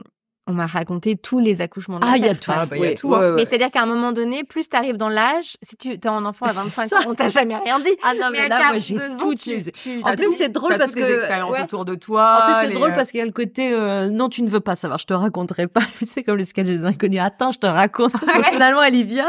on 0.49 0.53
m'a 0.55 0.67
raconté 0.67 1.17
tous 1.17 1.39
les 1.39 1.61
accouchements. 1.61 1.99
de 2.01 2.05
ah, 2.07 2.11
ma 2.13 2.17
il 2.17 2.25
y 2.25 2.29
a 2.29 2.35
tout. 2.35 2.51
Ah, 2.53 2.65
bah, 2.67 2.77
il 2.77 2.83
y 2.83 2.87
a 2.87 2.89
Ouais, 2.89 2.95
tout, 2.95 3.09
ouais, 3.11 3.17
hein. 3.17 3.21
ouais. 3.21 3.33
Mais 3.37 3.45
c'est-à-dire 3.45 3.71
qu'à 3.71 3.83
un 3.83 3.87
moment 3.87 4.13
donné, 4.13 4.45
plus 4.45 4.69
tu 4.69 4.77
arrives 4.77 4.97
dans 4.97 5.09
l'âge, 5.11 5.57
si 5.63 5.77
tu 5.77 5.99
as 6.03 6.11
un 6.11 6.25
enfant 6.25 6.47
à 6.47 6.49
C'est 6.49 6.57
25 6.61 6.89
ça. 6.89 6.97
ans, 6.97 7.03
on 7.07 7.15
t'a 7.15 7.29
jamais 7.29 7.55
rien 7.57 7.79
dit. 7.79 7.91
Ah 8.03 8.15
non, 8.15 8.29
mais 8.33 8.49
là, 8.49 8.61
moi, 8.71 8.79
j'ai 8.79 8.95
42 8.95 9.15
ans, 9.15 9.19
toutes 9.19 9.39
tu- 9.41 9.51
les... 9.51 9.71
tu- 9.73 10.01
En 10.03 10.15
plus, 10.17 10.33
c'est 10.37 10.49
drôle 10.49 10.77
parce 10.79 10.95
les 10.97 11.03
que... 11.03 11.15
expériences 11.15 11.53
ouais. 11.53 11.63
autour 11.63 11.85
de 11.85 11.95
toi 11.95 12.41
En 12.43 12.47
plus, 12.47 12.55
c'est 12.63 12.69
les, 12.69 12.75
drôle 12.75 12.91
euh, 12.93 12.95
parce 12.95 13.11
qu'il 13.11 13.19
y 13.19 13.23
a 13.23 13.27
le 13.27 13.33
côté 13.33 13.71
euh, 13.73 14.09
non, 14.09 14.29
tu 14.31 14.43
ne 14.43 14.49
veux 14.49 14.61
pas 14.61 14.75
savoir, 14.75 14.99
je 14.99 15.05
te 15.07 15.15
raconterai 15.15 15.67
pas. 15.67 15.83
C'est 16.03 16.23
comme 16.23 16.39
le 16.39 16.45
sketch 16.45 16.67
des 16.67 16.85
inconnus. 16.87 17.21
Attends, 17.21 17.53
je 17.53 17.59
te 17.59 17.67
raconte. 17.67 18.13
Parce 18.19 18.33
que 18.33 18.39
Ouais. 18.39 18.45
finalement, 18.53 18.83
elle 18.83 18.95
y 18.97 19.05
vient. 19.05 19.29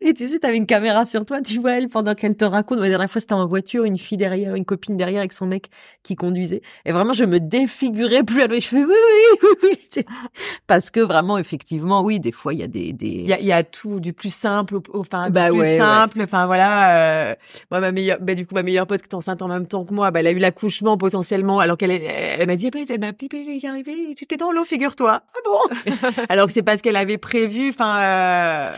Et 0.00 0.12
tu 0.12 0.26
sais, 0.28 0.38
t'avais 0.40 0.56
une 0.56 0.66
caméra 0.66 1.04
sur 1.04 1.24
toi, 1.24 1.40
tu 1.40 1.58
vois 1.60 1.72
elle 1.74 1.88
pendant 1.88 2.14
qu'elle 2.14 2.36
te 2.36 2.44
raconte. 2.44 2.80
La 2.80 2.88
dernière 2.88 3.08
fois, 3.10 3.20
c'était 3.20 3.32
en 3.34 3.46
voiture, 3.46 3.84
une 3.84 3.96
fille 3.96 4.18
derrière, 4.18 4.54
une 4.56 4.64
copine 4.64 4.96
derrière 4.96 5.20
avec 5.20 5.32
son 5.32 5.46
mec 5.46 5.68
qui 6.02 6.16
conduisait. 6.16 6.62
Et 6.84 6.90
vraiment, 6.92 7.12
je 7.12 7.24
me 7.24 7.38
défigurais 7.40 8.24
plus 8.24 8.42
à 8.42 8.46
l'eau. 8.48 8.56
Je 8.56 8.66
fais 8.66 8.84
oui, 8.84 8.92
oui, 8.92 9.48
oui, 9.62 9.78
oui. 9.96 10.04
Parce 10.66 10.90
que 10.90 11.00
vraiment, 11.00 11.38
effectivement, 11.38 12.02
oui, 12.02 12.20
des 12.20 12.32
fois, 12.32 12.54
il 12.54 12.60
y 12.60 12.62
a 12.62 12.66
des, 12.66 12.92
des... 12.92 13.06
Il 13.06 13.28
y 13.28 13.32
a, 13.32 13.40
il 13.40 13.46
y 13.46 13.52
a 13.52 13.62
tout 13.62 14.00
du 14.00 14.12
plus 14.12 14.32
simple 14.32 14.76
au, 14.76 14.82
enfin 14.94 15.30
Bah 15.30 15.48
plus 15.48 15.58
ouais, 15.58 15.78
simple 15.78 16.22
enfin 16.22 16.46
voilà 16.46 17.30
euh, 17.30 17.34
moi 17.70 17.80
ma 17.80 17.92
meilleure 17.92 18.18
bah, 18.20 18.34
du 18.34 18.46
coup 18.46 18.54
ma 18.54 18.62
meilleure 18.62 18.86
pote 18.86 19.02
qui 19.02 19.08
est 19.08 19.14
enceinte 19.14 19.42
en 19.42 19.48
même 19.48 19.66
temps 19.66 19.84
que 19.84 19.92
moi 19.92 20.10
bah 20.10 20.20
elle 20.20 20.26
a 20.26 20.32
eu 20.32 20.38
l'accouchement 20.38 20.96
potentiellement 20.96 21.60
alors 21.60 21.76
qu'elle 21.76 21.90
elle, 21.90 22.46
m'a 22.46 22.56
dit 22.56 22.68
après 22.68 22.84
elle 22.88 23.00
m'a 23.00 23.12
il 23.20 23.64
est 23.64 23.68
arrivé 23.68 24.14
tu 24.16 24.26
t'es 24.26 24.36
dans 24.36 24.52
l'eau 24.52 24.64
figure-toi. 24.64 25.22
Ah 25.34 25.38
bon? 25.44 25.92
Alors 26.28 26.46
que 26.46 26.52
c'est 26.52 26.62
pas 26.62 26.76
ce 26.76 26.82
qu'elle 26.82 26.96
avait 26.96 27.18
prévu 27.18 27.70
enfin 27.70 27.98
euh, 28.00 28.72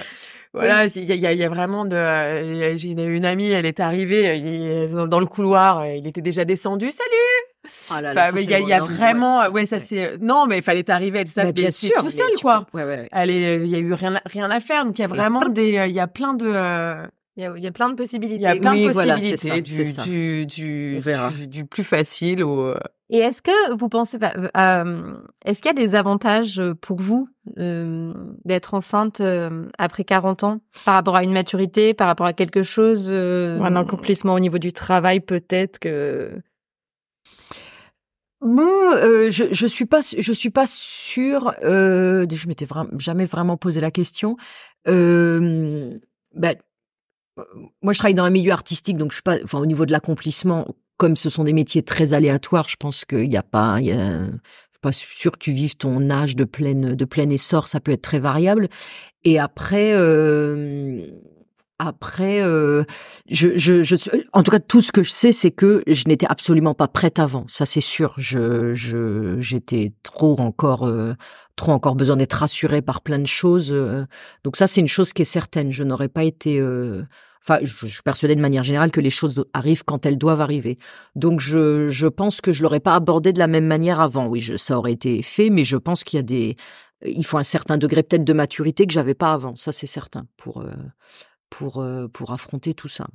voilà, 0.55 0.87
il 0.87 1.05
y, 1.05 1.13
a, 1.13 1.15
il 1.15 1.21
y 1.21 1.27
a- 1.27 1.33
il 1.33 1.39
y 1.39 1.45
a 1.45 1.49
vraiment 1.49 1.85
de. 1.85 1.97
euh, 1.97 2.77
J'ai 2.77 2.89
une, 2.91 3.01
une 3.01 3.25
amie, 3.25 3.51
elle 3.51 3.67
est 3.67 3.81
arrivée 3.81 4.37
il- 4.37 4.91
dans 4.95 5.07
dans 5.07 5.21
le 5.21 5.27
couloir, 5.27 5.81
euh, 5.81 5.95
il 5.95 6.07
était 6.07 6.21
déjà 6.23 6.45
descendu. 6.45 6.91
Salut. 6.91 7.71
Ah 7.91 8.01
là 8.01 8.11
Enfin, 8.11 8.39
il 8.41 8.51
y 8.51 8.55
a, 8.55 8.61
y 8.61 8.79
vraiment, 8.81 9.47
ouais, 9.49 9.67
ça 9.67 9.81
c'est. 9.81 10.19
Non, 10.21 10.47
mais 10.47 10.59
il 10.59 10.63
fallait 10.63 10.89
arriver, 10.91 11.21
elle 11.21 11.45
Bah, 11.45 11.53
bien 11.53 11.71
sûr. 11.71 11.91
tout 11.99 12.11
seul 12.11 12.27
quoi. 12.41 12.67
peux- 12.71 12.79
Ouais, 12.79 12.85
ouais, 12.85 12.97
ouais. 12.99 13.09
Elle 13.13 13.31
est, 13.31 13.57
il 13.57 13.67
y 13.69 13.75
a 13.75 13.79
eu 13.79 13.93
rien, 13.95 14.15
à- 14.17 14.23
rien 14.27 14.51
à 14.51 14.61
faire. 14.61 14.85
Donc 14.85 14.99
il 14.99 15.03
y 15.03 15.05
a 15.05 15.09
vraiment 15.09 15.49
des, 15.49 15.79
euh, 15.79 15.87
il 15.87 15.95
y 15.95 16.01
a 16.01 16.07
plein 16.07 16.35
de, 16.35 16.47
euh, 16.47 17.07
Il 17.37 17.43
y, 17.43 17.47
a, 17.47 17.57
il 17.57 17.65
y 17.65 17.67
a 17.67 17.73
plein 17.73 17.89
de 17.91 17.95
possibilités. 17.97 18.37
il 18.37 18.43
y 18.43 18.47
a 18.47 18.55
plein 18.55 18.73
Oui, 18.75 18.83
de 18.87 18.93
possibilités 18.93 19.37
ça, 19.37 19.61
du, 19.61 19.93
du, 20.05 20.47
du, 20.47 20.95
On 20.99 21.01
verra. 21.01 21.31
du, 21.31 21.47
du 21.49 21.65
plus 21.67 21.83
facile 21.83 22.45
au. 22.45 22.61
euh, 22.67 22.79
Et 23.11 23.19
est-ce 23.19 23.43
que 23.43 23.77
vous 23.77 23.89
pensez, 23.89 24.21
pas- 24.21 24.35
euh, 24.57 25.17
est-ce 25.45 25.61
qu'il 25.61 25.67
y 25.67 25.71
a 25.71 25.87
des 25.87 25.97
avantages 25.97 26.63
pour 26.81 27.01
vous 27.01 27.29
euh, 27.59 28.15
d'être 28.45 28.75
enceinte 28.75 29.21
euh, 29.21 29.67
après 29.79 30.05
40 30.05 30.45
ans 30.45 30.61
par 30.85 30.95
rapport 30.95 31.17
à 31.17 31.25
une 31.25 31.33
maturité, 31.33 31.93
par 31.93 32.07
rapport 32.07 32.27
à 32.27 32.35
quelque 32.35 32.63
chose 32.63 33.09
euh, 33.11 33.59
Ou 33.59 33.65
un 33.65 33.75
accomplissement 33.75 34.35
au 34.35 34.41
niveau 34.41 34.59
du 34.59 34.73
travail, 34.73 35.19
peut-être 35.19 35.81
que. 35.81 36.41
Bon, 38.41 38.93
euh, 38.93 39.31
je 39.31 39.45
je 39.53 39.67
suis 39.67 39.87
pas 39.87 40.03
je 40.03 40.33
suis 40.33 40.51
pas 40.51 40.67
sûre. 40.69 41.53
Euh, 41.65 42.27
je 42.31 42.47
m'étais 42.47 42.67
vraiment 42.67 42.91
jamais 42.99 43.25
vraiment 43.25 43.57
posé 43.57 43.81
la 43.81 43.91
question. 43.91 44.37
Euh, 44.87 45.99
bah, 46.35 46.55
moi, 47.83 47.93
je 47.93 47.99
travaille 47.99 48.15
dans 48.15 48.25
un 48.25 48.31
milieu 48.31 48.53
artistique, 48.53 48.97
donc 48.97 49.11
je 49.11 49.17
suis 49.17 49.23
pas. 49.23 49.39
Enfin, 49.43 49.59
au 49.59 49.67
niveau 49.67 49.87
de 49.87 49.93
l'accomplissement, 49.93 50.75
comme 50.97 51.17
ce 51.17 51.31
sont 51.31 51.45
des 51.45 51.53
métiers 51.53 51.83
très 51.83 52.13
aléatoires, 52.13 52.69
je 52.69 52.77
pense 52.77 53.05
qu'il 53.05 53.29
n'y 53.29 53.37
a 53.37 53.43
pas. 53.43 53.81
Il 53.81 53.87
y 53.87 53.93
a, 53.93 54.21
pas 54.81 54.93
sûr 54.93 55.33
que 55.33 55.39
tu 55.39 55.53
vives 55.53 55.77
ton 55.79 56.11
âge 56.11 56.37
de 56.37 56.45
pleine 56.45 56.95
de 56.95 57.05
plein 57.07 57.31
essor. 57.31 57.69
Ça 57.69 57.81
peut 57.81 57.93
être 57.93 58.03
très 58.03 58.19
variable. 58.19 58.69
Et 59.25 59.39
après. 59.39 59.93
Euh, 59.95 61.07
après, 61.79 62.41
euh, 62.41 62.85
je, 63.29 63.59
je, 63.59 63.83
je, 63.83 63.97
en 64.33 64.43
tout 64.45 64.51
cas, 64.53 64.61
tout 64.61 64.81
ce 64.81 64.93
que 64.93 65.03
je 65.03 65.11
sais, 65.11 65.33
c'est 65.33 65.51
que 65.51 65.83
je 65.89 66.05
n'étais 66.07 66.27
absolument 66.27 66.75
pas 66.75 66.87
prête 66.87 67.19
avant. 67.19 67.47
Ça, 67.49 67.67
c'est 67.67 67.81
sûr. 67.81 68.15
Je, 68.17 68.75
je, 68.75 69.41
j'étais 69.41 69.93
trop 70.05 70.39
encore, 70.39 70.87
euh, 70.87 71.15
trop 71.57 71.73
encore 71.73 71.97
besoin 71.97 72.17
d'être 72.17 72.35
rassurée 72.35 72.81
par 72.81 73.01
plein 73.03 73.19
de 73.19 73.27
choses. 73.27 73.73
Euh. 73.73 74.05
donc 74.45 74.57
ça, 74.57 74.69
c'est 74.69 74.81
une 74.81 74.89
chose 74.89 75.13
qui 75.13 75.23
est 75.23 75.25
certaine. 75.25 75.73
Je 75.73 75.83
n'aurais 75.83 76.09
pas 76.09 76.23
été. 76.23 76.61
Euh, 76.61 77.03
enfin, 77.43 77.59
je, 77.63 77.87
suis 77.87 78.03
persuadée 78.03 78.37
de 78.37 78.41
manière 78.41 78.63
générale 78.63 78.93
que 78.93 79.01
les 79.01 79.11
choses 79.11 79.45
arrivent 79.53 79.85
quand 79.85 80.07
elles 80.07 80.19
doivent 80.19 80.41
arriver. 80.41 80.79
Donc, 81.17 81.41
je, 81.41 81.89
je 81.89 82.07
pense 82.07 82.41
que 82.41 82.53
je 82.53 82.63
l'aurais 82.63 82.81
pas 82.81 82.95
abordé 82.95 83.33
de 83.33 83.41
la 83.41 83.49
même 83.49 83.67
manière 83.67 84.01
avant. 84.01 84.27
Oui, 84.29 84.41
je, 84.41 84.57
ça 84.57 84.79
aurait 84.79 84.93
été 84.93 85.23
fait, 85.23 85.51
mais 85.51 85.65
je 85.65 85.77
pense 85.77 86.05
qu'il 86.05 86.19
y 86.19 86.21
a 86.21 86.23
des, 86.23 86.57
il 87.05 87.27
faut 87.27 87.39
un 87.39 87.43
certain 87.43 87.79
degré 87.79 88.05
peut-être 88.05 88.25
de 88.25 88.33
maturité 88.33 88.87
que 88.87 88.93
j'avais 88.93 89.15
pas 89.15 89.33
avant. 89.33 89.57
Ça, 89.57 89.73
c'est 89.73 89.89
certain 89.89 90.27
pour 90.37 90.65
pour, 91.59 91.81
euh, 91.81 92.09
pour 92.09 92.33
affronter 92.33 92.75
tout 92.75 92.89
ça? 92.89 93.07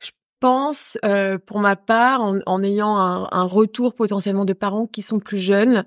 Je 0.00 0.10
pense, 0.40 0.98
euh, 1.04 1.38
pour 1.38 1.60
ma 1.60 1.76
part, 1.76 2.20
en, 2.20 2.40
en 2.44 2.62
ayant 2.62 2.96
un, 2.96 3.28
un, 3.30 3.44
retour 3.44 3.94
potentiellement 3.94 4.44
de 4.44 4.52
parents 4.52 4.86
qui 4.86 5.02
sont 5.02 5.18
plus 5.18 5.38
jeunes. 5.38 5.86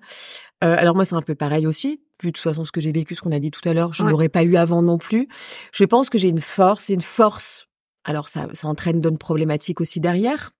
Euh, 0.63 0.75
alors 0.77 0.95
moi, 0.95 1.05
c'est 1.05 1.15
un 1.15 1.21
peu 1.21 1.35
pareil 1.35 1.67
aussi. 1.67 2.01
Vu 2.21 2.31
de 2.31 2.33
toute 2.33 2.43
façon 2.43 2.63
ce 2.63 2.71
que 2.71 2.81
j'ai 2.81 2.91
vécu, 2.91 3.15
ce 3.15 3.21
qu'on 3.21 3.31
a 3.31 3.39
dit 3.39 3.51
tout 3.51 3.67
à 3.67 3.73
l'heure, 3.73 3.93
je 3.93 4.03
ne 4.03 4.09
l'aurais 4.09 4.29
pas 4.29 4.43
eu 4.43 4.55
avant 4.55 4.81
non 4.81 4.97
plus. 4.97 5.27
Je 5.71 5.85
pense 5.85 6.09
que 6.09 6.17
j'ai 6.17 6.29
une 6.29 6.41
force, 6.41 6.89
et 6.89 6.93
une 6.93 7.01
force. 7.01 7.67
Alors 8.03 8.27
ça, 8.27 8.47
ça 8.53 8.67
entraîne 8.67 9.01
d'autres 9.01 9.17
problématiques 9.17 9.79
aussi 9.79 9.99
derrière. 9.99 10.51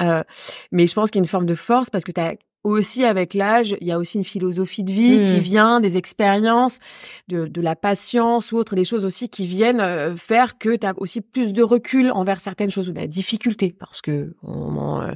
Euh, 0.00 0.24
mais 0.72 0.86
je 0.86 0.94
pense 0.94 1.10
qu'il 1.10 1.20
y 1.20 1.22
a 1.22 1.24
une 1.24 1.28
forme 1.28 1.46
de 1.46 1.54
force 1.54 1.90
parce 1.90 2.04
que 2.04 2.12
tu 2.12 2.20
as 2.20 2.34
aussi 2.64 3.04
avec 3.04 3.34
l'âge, 3.34 3.76
il 3.80 3.86
y 3.86 3.92
a 3.92 3.98
aussi 3.98 4.18
une 4.18 4.24
philosophie 4.24 4.84
de 4.84 4.90
vie 4.90 5.22
qui 5.22 5.36
mmh. 5.36 5.38
vient 5.38 5.80
des 5.80 5.96
expériences, 5.98 6.80
de, 7.28 7.46
de, 7.46 7.60
la 7.60 7.76
patience 7.76 8.52
ou 8.52 8.56
autre, 8.56 8.74
des 8.74 8.86
choses 8.86 9.04
aussi 9.04 9.28
qui 9.28 9.46
viennent 9.46 9.80
euh, 9.80 10.16
faire 10.16 10.58
que 10.58 10.74
tu 10.74 10.86
as 10.86 10.94
aussi 10.96 11.20
plus 11.20 11.52
de 11.52 11.62
recul 11.62 12.10
envers 12.10 12.40
certaines 12.40 12.70
choses 12.70 12.88
ou 12.88 12.92
de 12.92 12.98
la 12.98 13.06
difficulté 13.06 13.74
parce 13.78 14.00
que 14.00 14.34
on, 14.42 15.00
euh, 15.02 15.12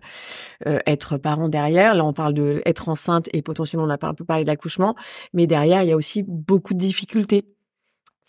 euh, 0.66 0.78
être 0.86 1.16
parent 1.16 1.48
derrière, 1.48 1.94
là 1.94 2.04
on 2.04 2.12
parle 2.12 2.34
de 2.34 2.62
être 2.66 2.88
enceinte 2.88 3.28
et 3.32 3.40
potentiellement 3.40 3.86
on 3.86 3.90
a 3.90 3.98
pas 3.98 4.08
un 4.08 4.14
peu 4.14 4.24
parlé 4.24 4.44
de 4.44 4.48
l'accouchement, 4.48 4.94
mais 5.32 5.46
derrière 5.46 5.82
il 5.82 5.88
y 5.88 5.92
a 5.92 5.96
aussi 5.96 6.22
beaucoup 6.26 6.74
de 6.74 6.78
difficultés 6.78 7.44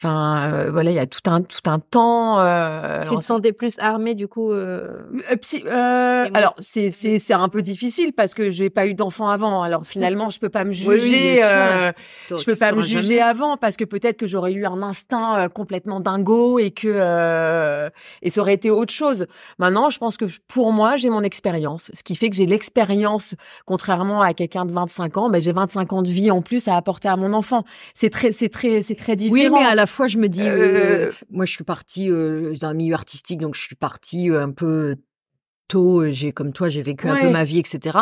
Enfin, 0.01 0.49
euh, 0.53 0.71
voilà, 0.71 0.91
il 0.91 0.95
y 0.95 0.99
a 0.99 1.05
tout 1.05 1.29
un 1.29 1.41
tout 1.41 1.59
un 1.65 1.79
temps. 1.79 2.39
Euh, 2.39 3.03
tu 3.03 3.17
te 3.17 3.21
sentais 3.21 3.51
plus 3.51 3.77
armée 3.79 4.15
du 4.15 4.29
coup. 4.29 4.49
Euh... 4.49 4.87
euh, 5.29 5.35
euh 5.65 6.25
alors 6.33 6.55
c'est 6.61 6.91
c'est 6.91 7.19
c'est 7.19 7.33
un 7.33 7.49
peu 7.49 7.61
difficile 7.61 8.13
parce 8.13 8.33
que 8.33 8.49
j'ai 8.49 8.69
pas 8.69 8.87
eu 8.87 8.93
d'enfant 8.93 9.27
avant. 9.27 9.61
Alors 9.61 9.85
finalement, 9.85 10.29
je 10.29 10.39
peux 10.39 10.47
pas 10.47 10.63
me 10.63 10.71
juger. 10.71 11.43
euh, 11.43 11.91
je 12.29 12.41
peux 12.45 12.55
pas 12.55 12.71
me 12.71 12.79
juger 12.79 13.19
avant 13.19 13.57
parce 13.57 13.75
que 13.75 13.83
peut-être 13.83 14.15
que 14.15 14.25
j'aurais 14.25 14.53
eu 14.53 14.65
un 14.65 14.81
instinct 14.81 15.49
complètement 15.49 15.99
dingo 15.99 16.59
et 16.59 16.71
que 16.71 17.89
et 18.21 18.29
ça 18.29 18.39
aurait 18.39 18.53
été 18.53 18.71
autre 18.71 18.93
chose. 18.93 19.27
Maintenant, 19.57 19.89
je 19.89 19.99
pense 19.99 20.15
que 20.15 20.25
pour 20.47 20.71
moi, 20.71 20.95
j'ai 20.95 21.09
mon 21.09 21.23
expérience, 21.23 21.91
ce 21.93 22.03
qui 22.03 22.15
fait 22.15 22.29
que 22.29 22.37
j'ai 22.37 22.45
l'expérience, 22.45 23.35
contrairement 23.65 24.21
à 24.21 24.33
quelqu'un 24.33 24.63
de 24.63 24.71
25 24.71 25.17
ans, 25.17 25.29
ben 25.29 25.41
j'ai 25.41 25.51
25 25.51 25.91
ans 25.91 26.03
de 26.03 26.09
vie 26.09 26.31
en 26.31 26.41
plus 26.41 26.69
à 26.69 26.77
apporter 26.77 27.09
à 27.09 27.17
mon 27.17 27.33
enfant. 27.33 27.65
C'est 27.93 28.09
très 28.09 28.31
c'est 28.31 28.47
très 28.47 28.81
c'est 28.81 28.95
très 28.95 29.17
différent. 29.17 29.57
Oui, 29.57 29.61
mais 29.61 29.67
à 29.67 29.75
la 29.75 29.88
fois, 29.89 30.07
je 30.07 30.17
me 30.17 30.29
dis, 30.29 30.47
euh, 30.47 31.07
euh, 31.07 31.11
moi, 31.29 31.45
je 31.45 31.51
suis 31.51 31.63
partie 31.63 32.09
euh, 32.11 32.55
dans 32.59 32.67
un 32.67 32.73
milieu 32.73 32.93
artistique, 32.93 33.39
donc 33.39 33.55
je 33.55 33.61
suis 33.61 33.75
partie 33.75 34.29
un 34.29 34.51
peu 34.51 34.95
tôt. 35.67 36.09
J'ai 36.09 36.31
comme 36.31 36.51
toi, 36.51 36.69
j'ai 36.69 36.81
vécu 36.81 37.07
un 37.07 37.15
peu 37.15 37.29
ma 37.29 37.43
vie, 37.43 37.59
etc. 37.59 37.97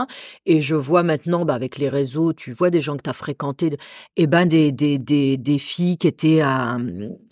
Et 0.45 0.61
je 0.61 0.75
vois 0.75 1.03
maintenant, 1.03 1.45
bah, 1.45 1.53
avec 1.53 1.77
les 1.77 1.89
réseaux, 1.89 2.33
tu 2.33 2.51
vois 2.51 2.69
des 2.69 2.81
gens 2.81 2.97
que 2.97 3.03
tu 3.03 3.09
as 3.09 3.13
fréquentés, 3.13 3.67
et 3.67 3.77
eh 4.17 4.27
ben 4.27 4.45
des, 4.45 4.71
des, 4.71 4.97
des, 4.99 5.37
des 5.37 5.57
filles 5.57 5.97
qui 5.97 6.07
étaient 6.07 6.41
à, 6.41 6.77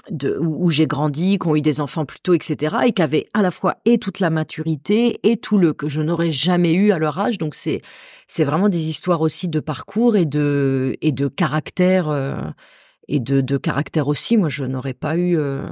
de, 0.09 0.37
où 0.37 0.69
j'ai 0.69 0.87
grandi, 0.87 1.39
qui 1.39 1.47
ont 1.47 1.55
eu 1.55 1.61
des 1.61 1.79
enfants 1.81 2.05
plus 2.05 2.19
tôt, 2.19 2.33
etc. 2.33 2.75
Et 2.85 2.91
qui 2.91 3.01
avaient 3.01 3.27
à 3.33 3.41
la 3.41 3.51
fois 3.51 3.77
et 3.85 3.97
toute 3.97 4.19
la 4.19 4.29
maturité 4.29 5.19
et 5.23 5.37
tout 5.37 5.57
le 5.57 5.73
que 5.73 5.87
je 5.87 6.01
n'aurais 6.01 6.31
jamais 6.31 6.73
eu 6.73 6.91
à 6.91 6.99
leur 6.99 7.17
âge. 7.17 7.37
Donc 7.37 7.55
c'est 7.55 7.81
c'est 8.27 8.43
vraiment 8.43 8.69
des 8.69 8.89
histoires 8.89 9.21
aussi 9.21 9.47
de 9.47 9.59
parcours 9.59 10.15
et 10.17 10.25
de 10.25 10.97
et 11.01 11.11
de 11.11 11.27
caractère 11.27 12.09
et 13.07 13.19
de, 13.19 13.41
de 13.41 13.57
caractère 13.57 14.07
aussi. 14.07 14.37
Moi, 14.37 14.49
je 14.49 14.65
n'aurais 14.65 14.93
pas 14.93 15.17
eu, 15.17 15.37
euh, 15.37 15.69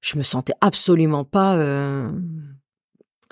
je 0.00 0.18
me 0.18 0.22
sentais 0.22 0.54
absolument 0.60 1.24
pas 1.24 1.56
euh, 1.56 2.10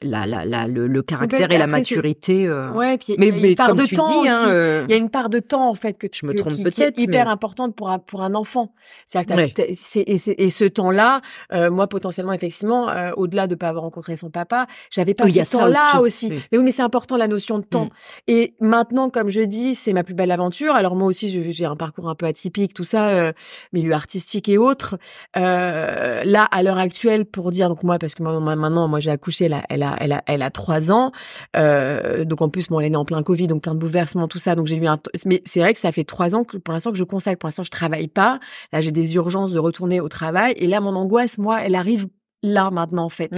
la, 0.03 0.27
la, 0.27 0.45
la, 0.45 0.67
le, 0.67 0.87
le 0.87 1.03
caractère 1.03 1.51
et 1.51 1.59
la 1.59 1.67
maturité. 1.67 2.47
Euh... 2.47 2.71
Ouais, 2.73 2.99
puis 2.99 3.17
mais, 3.19 3.29
il 3.29 3.41
y 3.41 3.47
a 3.47 3.49
une 3.49 3.55
part 3.57 3.75
de 3.75 3.87
temps 3.87 4.23
dis, 4.23 4.29
hein, 4.29 4.45
euh, 4.49 4.85
Il 4.89 4.93
y 4.93 4.95
a 4.95 4.99
une 4.99 5.11
part 5.11 5.29
de 5.29 5.41
temps 5.41 5.69
en 5.69 5.75
fait 5.75 5.95
que 5.95 6.07
tu 6.07 6.21
je 6.23 6.27
me 6.27 6.35
trompe 6.35 6.55
peut-être, 6.63 6.99
est 6.99 7.03
hyper 7.03 7.29
importante 7.29 7.75
pour 7.75 7.91
un 7.91 7.99
pour 7.99 8.23
un 8.23 8.35
enfant. 8.35 8.73
C'est-à-dire 9.07 9.55
que 9.55 9.63
c'est, 9.75 10.01
et, 10.01 10.45
et, 10.45 10.51
ce 10.51 10.65
temps-là, 10.65 11.21
euh, 11.53 11.71
moi 11.71 11.87
potentiellement 11.87 12.33
effectivement, 12.33 12.89
euh, 12.89 13.11
au-delà 13.17 13.47
de 13.47 13.55
pas 13.55 13.69
avoir 13.69 13.85
rencontré 13.85 14.17
son 14.17 14.31
papa, 14.31 14.67
j'avais 14.91 15.15
pas 15.15 15.29
ce 15.29 15.57
temps-là 15.57 16.01
aussi. 16.01 16.31
Mais 16.31 16.59
oui, 16.59 16.65
mais 16.65 16.73
c'est 16.73 16.83
important 16.83 17.17
la 17.17 17.29
notion 17.29 17.59
de 17.59 17.65
temps. 17.65 17.87
Mm. 17.87 17.91
Et 18.29 18.55
maintenant, 18.61 19.11
comme 19.11 19.31
je 19.31 19.41
dis, 19.41 19.75
c'est 19.75 19.93
ma 19.93 20.05
plus 20.05 20.15
belle 20.15 20.31
aventure. 20.31 20.75
Alors 20.75 20.97
moi 20.97 21.09
aussi, 21.09 21.53
j'ai 21.53 21.65
un 21.65 21.77
parcours 21.77 22.09
un 22.09 22.15
peu 22.15 22.27
atypique, 22.27 22.75
tout 22.75 22.85
ça, 22.85 23.09
euh, 23.11 23.33
milieu 23.73 23.93
artistique 23.93 24.49
et 24.49 24.59
autres. 24.59 24.97
là, 25.35 26.45
à 26.45 26.63
l'heure 26.63 26.79
actuelle, 26.79 27.25
pour 27.25 27.51
dire 27.51 27.69
donc 27.69 27.83
moi, 27.83 27.99
parce 27.99 28.15
que 28.15 28.23
maintenant, 28.23 28.89
moi 28.89 29.01
j'ai 29.01 29.11
accouché, 29.11 29.49
là, 29.49 29.63
elle 29.69 29.83
a 29.83 29.88
elle 29.99 30.13
a, 30.13 30.23
elle 30.27 30.43
a 30.43 30.51
trois 30.51 30.93
ans. 30.93 31.13
Euh, 31.57 32.25
donc 32.25 32.43
en 32.43 32.49
plus, 32.49 32.69
bon, 32.69 32.81
elle 32.81 32.87
est 32.87 32.91
née 32.91 32.97
en 32.97 33.05
plein 33.05 33.23
Covid, 33.23 33.49
donc 33.49 33.63
plein 33.63 33.75
de 33.75 33.79
bouleversements, 33.79 34.29
tout 34.29 34.39
ça. 34.39 34.55
Donc 34.55 34.67
j'ai 34.67 34.77
eu 34.77 34.87
un, 34.87 34.99
mais 35.27 35.43
c'est 35.45 35.61
vrai 35.61 35.75
que 35.75 35.81
ça 35.81 35.93
fait 35.93 36.05
trois 36.05 36.35
ans 36.35 36.45
que 36.45 36.57
pour 36.57 36.73
l'instant 36.73 36.91
que 36.91 36.99
je 36.99 37.05
consacre. 37.05 37.39
Pour 37.39 37.49
l'instant, 37.49 37.63
je 37.63 37.71
travaille 37.71 38.09
pas. 38.09 38.41
Là, 38.73 38.81
j'ai 38.81 38.93
des 38.93 39.15
urgences 39.15 39.53
de 39.53 39.59
retourner 39.59 40.01
au 40.01 40.09
travail. 40.09 40.55
Et 40.57 40.67
là, 40.67 40.81
mon 40.81 40.95
angoisse, 40.97 41.39
moi, 41.39 41.63
elle 41.63 41.75
arrive 41.75 42.09
là 42.43 42.71
maintenant 42.71 43.05
en 43.05 43.09
fait. 43.09 43.31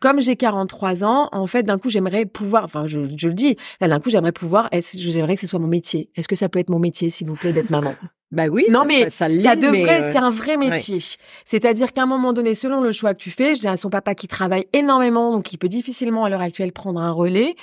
Comme 0.00 0.20
j'ai 0.20 0.36
43 0.36 1.04
ans, 1.04 1.28
en 1.32 1.46
fait, 1.46 1.62
d'un 1.62 1.78
coup, 1.78 1.90
j'aimerais 1.90 2.26
pouvoir, 2.26 2.64
enfin, 2.64 2.86
je, 2.86 3.00
je 3.16 3.28
le 3.28 3.34
dis, 3.34 3.56
là, 3.80 3.88
d'un 3.88 4.00
coup, 4.00 4.10
j'aimerais 4.10 4.32
pouvoir, 4.32 4.68
j'aimerais 4.94 5.34
que 5.34 5.40
ce 5.40 5.46
soit 5.46 5.58
mon 5.58 5.66
métier. 5.68 6.10
Est-ce 6.16 6.28
que 6.28 6.36
ça 6.36 6.48
peut 6.48 6.58
être 6.58 6.70
mon 6.70 6.78
métier, 6.78 7.10
s'il 7.10 7.26
vous 7.26 7.34
plaît, 7.34 7.52
d'être 7.52 7.70
maman? 7.70 7.94
Bah 8.30 8.46
oui, 8.48 8.66
non 8.68 8.84
mais 8.86 9.08
ça, 9.08 9.26
ça 9.38 9.56
devrait, 9.56 10.02
euh, 10.02 10.12
c'est 10.12 10.18
un 10.18 10.28
vrai 10.28 10.58
métier. 10.58 10.98
C'est-à-dire 11.46 11.94
qu'à 11.94 12.02
un 12.02 12.06
moment 12.06 12.34
donné, 12.34 12.54
selon 12.54 12.82
le 12.82 12.92
choix 12.92 13.14
que 13.14 13.22
tu 13.22 13.30
fais, 13.30 13.54
j'ai 13.54 13.74
son 13.78 13.88
papa 13.88 14.14
qui 14.14 14.28
travaille 14.28 14.66
énormément, 14.74 15.32
donc 15.32 15.50
il 15.54 15.56
peut 15.56 15.68
difficilement 15.68 16.26
à 16.26 16.28
l'heure 16.28 16.42
actuelle 16.42 16.72
prendre 16.72 17.00
un 17.00 17.10
relais. 17.10 17.54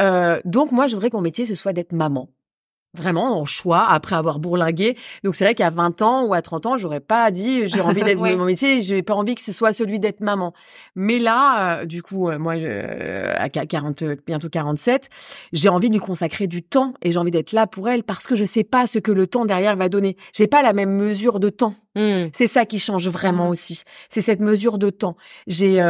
Euh, 0.00 0.40
donc 0.44 0.70
moi, 0.70 0.86
je 0.86 0.94
voudrais 0.94 1.10
que 1.10 1.16
mon 1.16 1.22
métier 1.22 1.44
ce 1.44 1.56
soit 1.56 1.72
d'être 1.72 1.92
maman 1.92 2.28
vraiment 2.94 3.40
en 3.40 3.44
choix 3.44 3.86
après 3.88 4.16
avoir 4.16 4.38
bourlingué. 4.38 4.96
Donc 5.22 5.34
c'est 5.34 5.44
vrai 5.44 5.54
qu'à 5.54 5.70
20 5.70 6.02
ans 6.02 6.24
ou 6.24 6.34
à 6.34 6.42
30 6.42 6.66
ans, 6.66 6.78
j'aurais 6.78 7.00
pas 7.00 7.30
dit 7.30 7.68
j'ai 7.68 7.80
envie 7.80 8.02
d'être 8.02 8.18
mon 8.36 8.44
métier, 8.44 8.82
j'ai 8.82 9.02
pas 9.02 9.14
envie 9.14 9.34
que 9.34 9.42
ce 9.42 9.52
soit 9.52 9.72
celui 9.72 9.98
d'être 9.98 10.20
maman. 10.20 10.52
Mais 10.94 11.18
là, 11.18 11.80
euh, 11.80 11.84
du 11.84 12.02
coup, 12.02 12.28
euh, 12.28 12.38
moi 12.38 12.54
euh, 12.54 13.32
à 13.36 13.48
40 13.48 14.04
bientôt 14.26 14.48
47, 14.48 15.08
j'ai 15.52 15.68
envie 15.68 15.88
de 15.88 15.94
lui 15.94 16.00
consacrer 16.00 16.46
du 16.46 16.62
temps 16.62 16.94
et 17.02 17.10
j'ai 17.10 17.18
envie 17.18 17.30
d'être 17.30 17.52
là 17.52 17.66
pour 17.66 17.88
elle 17.88 18.02
parce 18.02 18.26
que 18.26 18.36
je 18.36 18.44
sais 18.44 18.64
pas 18.64 18.86
ce 18.86 18.98
que 18.98 19.12
le 19.12 19.26
temps 19.26 19.44
derrière 19.44 19.76
va 19.76 19.88
donner. 19.88 20.16
J'ai 20.32 20.46
pas 20.46 20.62
la 20.62 20.72
même 20.72 20.90
mesure 20.90 21.40
de 21.40 21.50
temps. 21.50 21.74
Mmh. 21.96 22.30
C'est 22.32 22.46
ça 22.46 22.64
qui 22.64 22.78
change 22.78 23.08
vraiment 23.08 23.46
mmh. 23.46 23.50
aussi. 23.50 23.82
C'est 24.08 24.20
cette 24.20 24.40
mesure 24.40 24.78
de 24.78 24.90
temps. 24.90 25.16
J'ai 25.46 25.80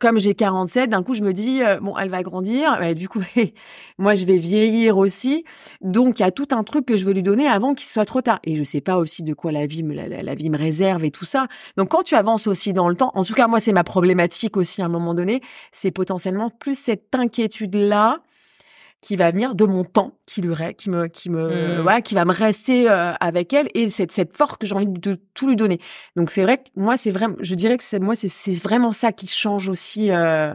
comme 0.00 0.18
j'ai 0.18 0.34
47, 0.34 0.90
d'un 0.90 1.02
coup 1.02 1.14
je 1.14 1.22
me 1.22 1.32
dis 1.32 1.60
bon, 1.80 1.96
elle 1.96 2.10
va 2.10 2.22
grandir, 2.22 2.76
bah, 2.78 2.94
du 2.94 3.08
coup 3.08 3.22
moi 3.98 4.14
je 4.14 4.24
vais 4.26 4.38
vieillir 4.38 4.98
aussi. 4.98 5.44
Donc 5.80 6.18
il 6.18 6.22
y 6.22 6.26
a 6.26 6.30
tout 6.30 6.48
un 6.52 6.64
truc 6.64 6.86
que 6.86 6.96
je 6.96 7.04
veux 7.04 7.12
lui 7.12 7.22
donner 7.22 7.46
avant 7.46 7.74
qu'il 7.74 7.86
soit 7.86 8.04
trop 8.04 8.20
tard. 8.20 8.40
Et 8.44 8.56
je 8.56 8.64
sais 8.64 8.80
pas 8.80 8.96
aussi 8.98 9.22
de 9.22 9.34
quoi 9.34 9.52
la 9.52 9.66
vie 9.66 9.82
me, 9.82 9.94
la, 9.94 10.34
vie 10.34 10.50
me 10.50 10.58
réserve 10.58 11.04
et 11.04 11.10
tout 11.10 11.24
ça. 11.24 11.46
Donc 11.76 11.90
quand 11.90 12.02
tu 12.02 12.14
avances 12.14 12.46
aussi 12.46 12.72
dans 12.72 12.88
le 12.88 12.96
temps, 12.96 13.12
en 13.14 13.24
tout 13.24 13.34
cas 13.34 13.46
moi 13.46 13.60
c'est 13.60 13.72
ma 13.72 13.84
problématique 13.84 14.56
aussi 14.56 14.82
à 14.82 14.86
un 14.86 14.88
moment 14.88 15.14
donné, 15.14 15.40
c'est 15.72 15.90
potentiellement 15.90 16.50
plus 16.50 16.78
cette 16.78 17.14
inquiétude 17.14 17.74
là 17.74 18.20
qui 19.04 19.16
va 19.16 19.30
venir 19.30 19.54
de 19.54 19.66
mon 19.66 19.84
temps 19.84 20.18
qui 20.24 20.40
lui 20.40 20.54
qui 20.78 20.88
me 20.88 21.08
qui 21.08 21.28
me 21.28 21.78
mmh. 21.78 21.82
voilà 21.82 22.00
qui 22.00 22.14
va 22.14 22.24
me 22.24 22.32
rester 22.32 22.88
euh, 22.88 23.12
avec 23.20 23.52
elle 23.52 23.68
et 23.74 23.90
cette 23.90 24.12
cette 24.12 24.34
force 24.34 24.56
que 24.56 24.66
j'ai 24.66 24.74
envie 24.74 24.86
de 24.86 25.20
tout 25.34 25.46
lui 25.46 25.56
donner 25.56 25.78
donc 26.16 26.30
c'est 26.30 26.42
vrai 26.42 26.56
que 26.56 26.70
moi 26.74 26.96
c'est 26.96 27.10
vraiment 27.10 27.36
je 27.40 27.54
dirais 27.54 27.76
que 27.76 27.84
c'est 27.84 27.98
moi 28.00 28.14
c'est 28.14 28.28
c'est 28.28 28.54
vraiment 28.62 28.92
ça 28.92 29.12
qui 29.12 29.26
change 29.26 29.68
aussi 29.68 30.10
euh, 30.10 30.54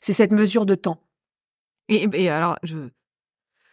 c'est 0.00 0.14
cette 0.14 0.32
mesure 0.32 0.64
de 0.64 0.74
temps 0.74 1.02
et, 1.90 2.08
et 2.14 2.30
alors 2.30 2.56
je 2.62 2.88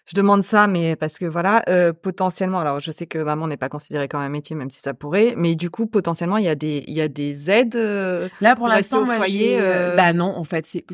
je 0.10 0.16
demande 0.16 0.42
ça, 0.42 0.68
mais 0.68 0.96
parce 0.96 1.20
que 1.20 1.26
voilà, 1.26 1.64
euh, 1.68 1.92
potentiellement, 1.92 2.60
alors 2.60 2.80
je 2.80 2.92
sais 2.92 3.08
que 3.08 3.18
maman 3.18 3.46
n'est 3.46 3.58
pas 3.58 3.68
considérée 3.68 4.08
comme 4.08 4.22
un 4.22 4.30
métier, 4.30 4.56
même 4.56 4.70
si 4.70 4.80
ça 4.80 4.94
pourrait, 4.94 5.34
mais 5.36 5.56
du 5.56 5.70
coup, 5.70 5.86
potentiellement, 5.86 6.38
il 6.38 6.46
y 6.46 6.48
a 6.48 6.56
des, 6.56 6.86
il 6.88 6.94
y 6.94 7.02
a 7.02 7.10
des 7.10 7.52
aides. 7.52 7.76
euh, 7.76 8.30
Là, 8.40 8.56
pour 8.56 8.68
Pour 8.68 8.70
l'instant, 8.70 9.04
moi, 9.06 9.18
foyer, 9.18 9.60
euh, 9.60 9.98
bah 9.98 10.14
non, 10.14 10.34
en 10.38 10.46
fait, 10.46 10.66
c'est, 10.66 10.86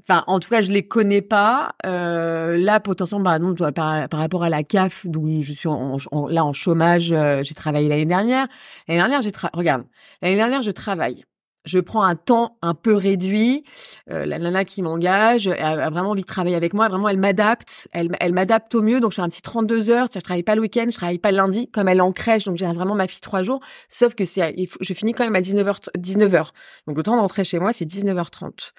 enfin, 0.00 0.24
en 0.26 0.40
tout 0.40 0.48
cas, 0.48 0.62
je 0.62 0.70
les 0.70 0.86
connais 0.86 1.22
pas. 1.22 1.74
Euh, 1.86 2.56
là, 2.58 2.80
potentiellement, 2.80 3.24
bah 3.24 3.38
non, 3.38 3.54
par, 3.54 4.08
par 4.08 4.20
rapport 4.20 4.42
à 4.44 4.50
la 4.50 4.62
CAF, 4.64 5.06
d'où 5.06 5.42
je 5.42 5.52
suis 5.52 5.68
en, 5.68 5.96
là 6.28 6.44
en 6.44 6.52
chômage, 6.52 7.12
euh, 7.12 7.42
j'ai 7.42 7.54
travaillé 7.54 7.88
l'année 7.88 8.06
dernière. 8.06 8.46
L'année 8.88 9.00
dernière, 9.00 9.22
j'ai 9.22 9.32
regarde, 9.52 9.84
l'année 10.22 10.36
dernière, 10.36 10.62
je 10.62 10.70
travaille. 10.70 11.24
Je 11.64 11.78
prends 11.78 12.02
un 12.02 12.16
temps 12.16 12.56
un 12.60 12.74
peu 12.74 12.94
réduit. 12.96 13.62
Euh, 14.10 14.26
la 14.26 14.38
nana 14.38 14.64
qui 14.64 14.82
m'engage 14.82 15.46
a 15.46 15.90
vraiment 15.90 16.10
envie 16.10 16.22
de 16.22 16.26
travailler 16.26 16.56
avec 16.56 16.74
moi. 16.74 16.88
Vraiment, 16.88 17.08
elle 17.08 17.18
m'adapte. 17.18 17.86
Elle, 17.92 18.32
m'adapte 18.32 18.74
au 18.74 18.82
mieux. 18.82 18.98
Donc, 19.00 19.12
je 19.12 19.16
fais 19.16 19.22
un 19.22 19.28
petit 19.28 19.42
32 19.42 19.90
heures. 19.90 20.08
Je 20.12 20.18
travaille 20.18 20.42
pas 20.42 20.54
le 20.56 20.60
week-end, 20.62 20.86
je 20.90 20.96
travaille 20.96 21.18
pas 21.18 21.30
le 21.30 21.36
lundi. 21.36 21.68
Comme 21.70 21.86
elle 21.88 22.00
en 22.00 22.10
crèche, 22.12 22.44
donc 22.44 22.56
j'ai 22.56 22.66
vraiment 22.66 22.94
ma 22.96 23.06
fille 23.06 23.20
trois 23.20 23.42
jours. 23.44 23.60
Sauf 23.88 24.14
que 24.14 24.24
c'est, 24.24 24.54
je 24.80 24.94
finis 24.94 25.12
quand 25.12 25.24
même 25.24 25.36
à 25.36 25.40
19h, 25.40 25.88
19h. 25.96 26.48
Donc, 26.88 26.96
le 26.96 27.02
temps 27.04 27.14
de 27.14 27.20
rentrer 27.20 27.44
chez 27.44 27.58
moi, 27.60 27.72
c'est 27.72 27.84
19h30. 27.84 28.72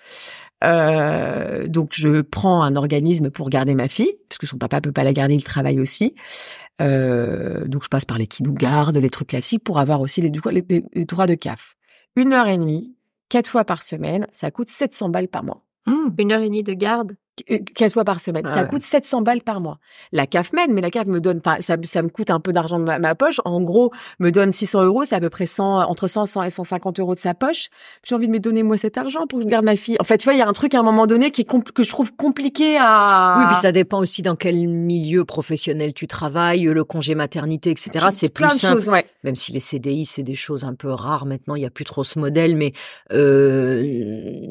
Euh, 0.63 1.67
donc, 1.67 1.91
je 1.93 2.21
prends 2.21 2.63
un 2.63 2.75
organisme 2.75 3.29
pour 3.29 3.49
garder 3.49 3.75
ma 3.75 3.87
fille, 3.87 4.11
parce 4.29 4.37
que 4.39 4.47
son 4.47 4.57
papa 4.57 4.81
peut 4.81 4.91
pas 4.91 5.03
la 5.03 5.13
garder, 5.13 5.35
il 5.35 5.43
travaille 5.43 5.79
aussi. 5.79 6.15
Euh, 6.81 7.65
donc, 7.65 7.83
je 7.83 7.89
passe 7.89 8.05
par 8.05 8.17
les 8.17 8.27
qui 8.27 8.43
nous 8.43 8.53
gardent, 8.53 8.97
les 8.97 9.09
trucs 9.09 9.29
classiques, 9.29 9.63
pour 9.63 9.79
avoir 9.79 10.01
aussi 10.01 10.21
les, 10.21 10.31
les- 10.51 10.83
les 10.93 11.05
droits 11.05 11.27
de 11.27 11.35
CAF. 11.35 11.75
Une 12.15 12.33
heure 12.33 12.47
et 12.47 12.57
demie, 12.57 12.95
quatre 13.29 13.49
fois 13.49 13.63
par 13.65 13.81
semaine, 13.81 14.27
ça 14.31 14.51
coûte 14.51 14.69
700 14.69 15.09
balles 15.09 15.27
par 15.27 15.43
mois. 15.43 15.63
Une 16.19 16.31
heure 16.31 16.41
et 16.41 16.47
demie 16.47 16.61
de 16.61 16.73
garde? 16.73 17.15
Euh, 17.49 17.57
Quatre 17.73 17.93
fois 17.93 18.03
par 18.03 18.19
semaine. 18.19 18.43
Ah 18.47 18.53
ça 18.53 18.61
ouais. 18.61 18.67
coûte 18.67 18.83
700 18.83 19.21
balles 19.21 19.41
par 19.41 19.59
mois. 19.59 19.79
La 20.11 20.27
CAF 20.27 20.53
m'aide, 20.53 20.69
mais 20.69 20.81
la 20.81 20.91
CAF 20.91 21.07
me 21.07 21.19
donne 21.19 21.41
pas, 21.41 21.57
ça, 21.61 21.77
ça 21.83 22.03
me 22.03 22.09
coûte 22.09 22.29
un 22.29 22.39
peu 22.39 22.53
d'argent 22.53 22.77
de 22.77 22.83
ma, 22.83 22.99
ma 22.99 23.15
poche. 23.15 23.41
En 23.43 23.59
gros, 23.61 23.91
me 24.19 24.31
donne 24.31 24.51
600 24.51 24.83
euros, 24.83 25.03
c'est 25.03 25.15
à 25.15 25.19
peu 25.19 25.31
près 25.31 25.47
100, 25.47 25.79
entre 25.89 26.07
100, 26.07 26.27
100 26.27 26.43
et 26.43 26.49
150 26.51 26.99
euros 26.99 27.15
de 27.15 27.19
sa 27.19 27.33
poche. 27.33 27.69
J'ai 28.03 28.13
envie 28.13 28.27
de 28.27 28.31
me 28.31 28.39
donner 28.39 28.61
moi 28.61 28.77
cet 28.77 28.97
argent 28.97 29.25
pour 29.25 29.39
que 29.39 29.45
je 29.45 29.49
garde 29.49 29.65
ma 29.65 29.75
fille. 29.75 29.97
En 29.99 30.03
fait, 30.03 30.19
tu 30.19 30.25
vois, 30.25 30.33
il 30.33 30.39
y 30.39 30.43
a 30.43 30.47
un 30.47 30.53
truc 30.53 30.75
à 30.75 30.79
un 30.79 30.83
moment 30.83 31.07
donné 31.07 31.31
qui 31.31 31.41
est 31.41 31.73
que 31.73 31.83
je 31.83 31.89
trouve 31.89 32.15
compliqué 32.15 32.77
à. 32.79 33.37
Oui, 33.39 33.45
puis 33.47 33.55
ça 33.55 33.71
dépend 33.71 33.99
aussi 33.99 34.21
dans 34.21 34.35
quel 34.35 34.67
milieu 34.67 35.25
professionnel 35.25 35.93
tu 35.93 36.05
travailles, 36.07 36.63
le 36.63 36.83
congé 36.83 37.15
maternité, 37.15 37.71
etc. 37.71 38.07
C'est 38.11 38.29
plus 38.29 38.43
plein 38.45 38.53
de 38.53 38.59
simple. 38.59 38.73
choses, 38.75 38.89
ouais. 38.89 39.05
Même 39.23 39.35
si 39.35 39.51
les 39.51 39.59
CDI, 39.59 40.05
c'est 40.05 40.23
des 40.23 40.35
choses 40.35 40.65
un 40.65 40.75
peu 40.75 40.89
rares 40.89 41.25
maintenant, 41.25 41.55
il 41.55 41.63
y 41.63 41.65
a 41.65 41.71
plus 41.71 41.85
trop 41.85 42.03
ce 42.03 42.19
modèle. 42.19 42.55
Mais 42.55 42.73
euh, 43.11 43.81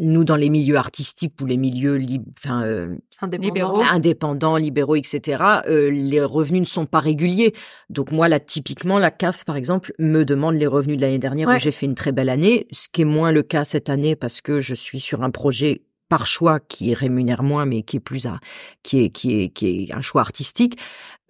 nous, 0.00 0.24
dans 0.24 0.36
les 0.36 0.50
milieux 0.50 0.76
artistiques 0.76 1.34
ou 1.40 1.46
les 1.46 1.56
milieux 1.56 2.00
enfin, 2.38 2.71
euh. 2.72 2.96
Libéraux. 3.38 3.82
indépendants, 3.82 4.56
libéraux, 4.56 4.96
etc., 4.96 5.42
euh, 5.68 5.90
les 5.90 6.22
revenus 6.22 6.60
ne 6.62 6.66
sont 6.66 6.86
pas 6.86 6.98
réguliers. 7.00 7.52
Donc 7.90 8.10
moi, 8.10 8.28
là, 8.28 8.40
typiquement, 8.40 8.98
la 8.98 9.10
CAF, 9.10 9.44
par 9.44 9.56
exemple, 9.56 9.92
me 9.98 10.24
demande 10.24 10.56
les 10.56 10.66
revenus 10.66 10.96
de 10.96 11.02
l'année 11.02 11.18
dernière 11.18 11.48
Ouais. 11.48 11.56
où 11.56 11.58
j'ai 11.60 11.70
fait 11.72 11.86
une 11.86 11.94
très 11.94 12.12
belle 12.12 12.28
année, 12.28 12.66
ce 12.72 12.88
qui 12.92 13.02
est 13.02 13.04
moins 13.06 13.30
le 13.32 13.42
cas 13.42 13.64
cette 13.64 13.90
année 13.90 14.16
parce 14.16 14.40
que 14.40 14.60
je 14.60 14.74
suis 14.74 15.00
sur 15.00 15.22
un 15.22 15.30
projet 15.30 15.82
par 16.08 16.26
choix 16.26 16.60
qui 16.60 16.92
rémunère 16.92 17.42
moins 17.42 17.64
mais 17.64 17.82
qui 17.82 17.96
est 17.96 18.00
plus 18.00 18.26
à, 18.26 18.38
qui 18.82 19.04
est 19.04 19.08
qui 19.08 19.40
est 19.42 19.48
qui 19.48 19.84
est 19.88 19.92
un 19.94 20.02
choix 20.02 20.20
artistique 20.20 20.78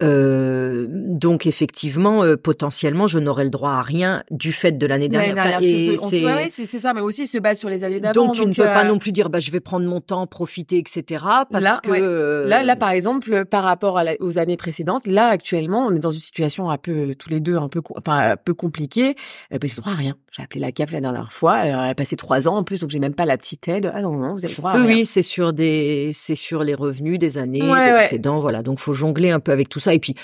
euh, 0.03 0.85
donc 0.89 1.45
effectivement 1.45 2.23
euh, 2.23 2.35
potentiellement 2.35 3.07
je 3.07 3.19
n'aurais 3.19 3.43
le 3.43 3.49
droit 3.49 3.71
à 3.71 3.81
rien 3.81 4.23
du 4.31 4.51
fait 4.53 4.73
de 4.77 4.85
l'année 4.85 5.09
dernière, 5.09 5.33
Enfin, 5.37 5.59
c'est- 5.61 6.25
ouais, 6.25 6.49
ça, 6.49 6.93
mais 6.93 7.01
aussi 7.01 7.27
se 7.27 7.37
base 7.37 7.59
sur 7.59 7.69
les 7.69 7.83
années 7.83 7.99
d'avant. 7.99 8.13
donc 8.13 8.35
tu 8.35 8.45
ne 8.45 8.53
peux 8.53 8.63
pas 8.63 8.83
euh, 8.83 8.87
non 8.87 8.97
plus 8.97 9.11
dire 9.11 9.29
bah 9.29 9.39
je 9.39 9.51
vais 9.51 9.59
prendre 9.59 9.85
mon 9.87 10.01
temps 10.01 10.27
profiter 10.27 10.77
etc 10.77 11.23
parce 11.51 11.63
Là, 11.63 11.79
que 11.81 11.89
ouais. 11.91 11.99
euh, 12.01 12.47
Là, 12.47 12.63
là, 12.63 12.75
par 12.75 12.89
exemple, 12.89 13.45
par 13.45 13.63
rapport 13.63 13.97
à 13.97 14.03
la- 14.03 14.15
aux 14.19 14.37
années 14.37 14.57
précédentes, 14.57 15.07
là, 15.07 15.27
actuellement, 15.27 15.85
on 15.87 15.95
est 15.95 15.99
dans 15.99 16.11
une 16.11 16.19
situation 16.19 16.69
un 16.69 16.77
peu, 16.77 17.15
tous 17.17 17.29
les 17.29 17.39
deux, 17.39 17.55
un 17.57 17.69
peu, 17.69 17.81
enfin, 17.97 18.31
un 18.31 18.35
peu 18.37 18.53
compliquée. 18.53 19.15
Euh, 19.53 19.59
ben, 19.59 19.69
j'ai 19.69 19.75
droit 19.77 19.93
à 19.93 19.95
rien. 19.95 20.15
J'ai 20.31 20.43
appelé 20.43 20.59
la 20.59 20.71
CAF 20.71 20.91
la 20.91 20.99
dernière 21.01 21.31
fois. 21.31 21.59
Elle 21.65 21.73
a 21.75 21.95
passé 21.95 22.15
trois 22.17 22.47
ans 22.47 22.57
en 22.57 22.63
plus, 22.63 22.79
donc 22.79 22.89
j'ai 22.89 22.99
même 22.99 23.13
pas 23.13 23.25
la 23.25 23.37
petite 23.37 23.67
aide. 23.67 23.91
Ah 23.93 24.01
non, 24.01 24.11
non, 24.13 24.33
vous 24.33 24.43
avez 24.45 24.53
droit 24.55 24.71
à 24.71 24.75
Oui, 24.77 24.81
rien. 24.87 24.95
oui, 24.97 25.05
c'est 25.05 25.23
sur 25.23 25.53
des, 25.53 26.11
c'est 26.13 26.35
sur 26.35 26.63
les 26.63 26.73
revenus 26.75 27.17
des 27.19 27.37
années, 27.37 27.61
Ouais, 27.61 27.93
précédents, 27.97 28.39
voilà. 28.39 28.61
Donc, 28.61 28.79
faut 28.79 28.93
jongler 28.93 29.29
un 29.31 29.39
peu 29.39 29.51
avec 29.51 29.69
tout 29.69 29.79
ça. 29.79 29.92
Et 29.93 29.99
puis, 29.99 30.15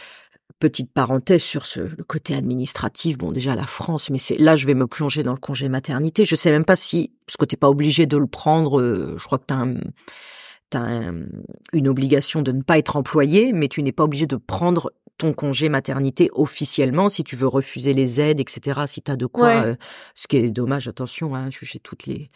petite 0.59 0.91
parenthèse 0.91 1.41
sur 1.41 1.65
ce, 1.65 1.80
le 1.80 2.03
côté 2.03 2.36
administratif. 2.36 3.17
Bon, 3.17 3.32
déjà, 3.32 3.55
la 3.55 3.65
France, 3.65 4.09
mais 4.09 4.17
c'est, 4.17 4.38
là, 4.38 4.55
je 4.57 4.67
vais 4.67 4.74
me 4.74 4.88
plonger 4.88 5.24
dans 5.24 5.32
le 5.34 5.39
congé 5.39 5.70
maternité. 5.70 6.26
Je 6.26 6.36
sais 6.36 6.51
même 6.51 6.65
pas 6.65 6.76
si, 6.76 7.11
parce 7.26 7.38
que 7.38 7.45
t'es 7.45 7.55
pas 7.57 7.70
obligé 7.70 8.05
de 8.05 8.17
le 8.17 8.28
prendre, 8.28 8.82
euh, 8.82 9.15
je 9.17 9.24
crois 9.26 9.38
que 9.38 9.45
t'as 9.47 9.55
un, 9.55 9.76
un- 10.76 11.26
une 11.74 11.88
obligation 11.88 12.41
de 12.41 12.51
ne 12.51 12.61
pas 12.61 12.78
être 12.78 12.95
employé, 12.95 13.53
mais 13.53 13.67
tu 13.70 13.82
n'es 13.84 13.91
pas 13.91 14.03
obligé 14.03 14.28
de 14.28 14.36
prendre 14.36 14.91
ton 15.17 15.34
congé 15.34 15.67
maternité 15.70 16.30
officiellement 16.34 17.09
si 17.09 17.24
tu 17.24 17.36
veux 17.36 17.47
refuser 17.47 17.93
les 17.93 18.22
aides, 18.22 18.39
etc. 18.39 18.82
Si 18.88 19.01
t'as 19.01 19.15
de 19.17 19.26
quoi, 19.26 19.47
Ouais. 19.47 19.65
euh, 19.65 19.76
ce 20.15 20.28
qui 20.28 20.38
est 20.38 20.51
dommage, 20.51 20.88
attention, 20.88 21.36
hein, 21.36 21.49
j'ai 21.61 21.80
toutes 21.80 22.05
les, 22.05 22.30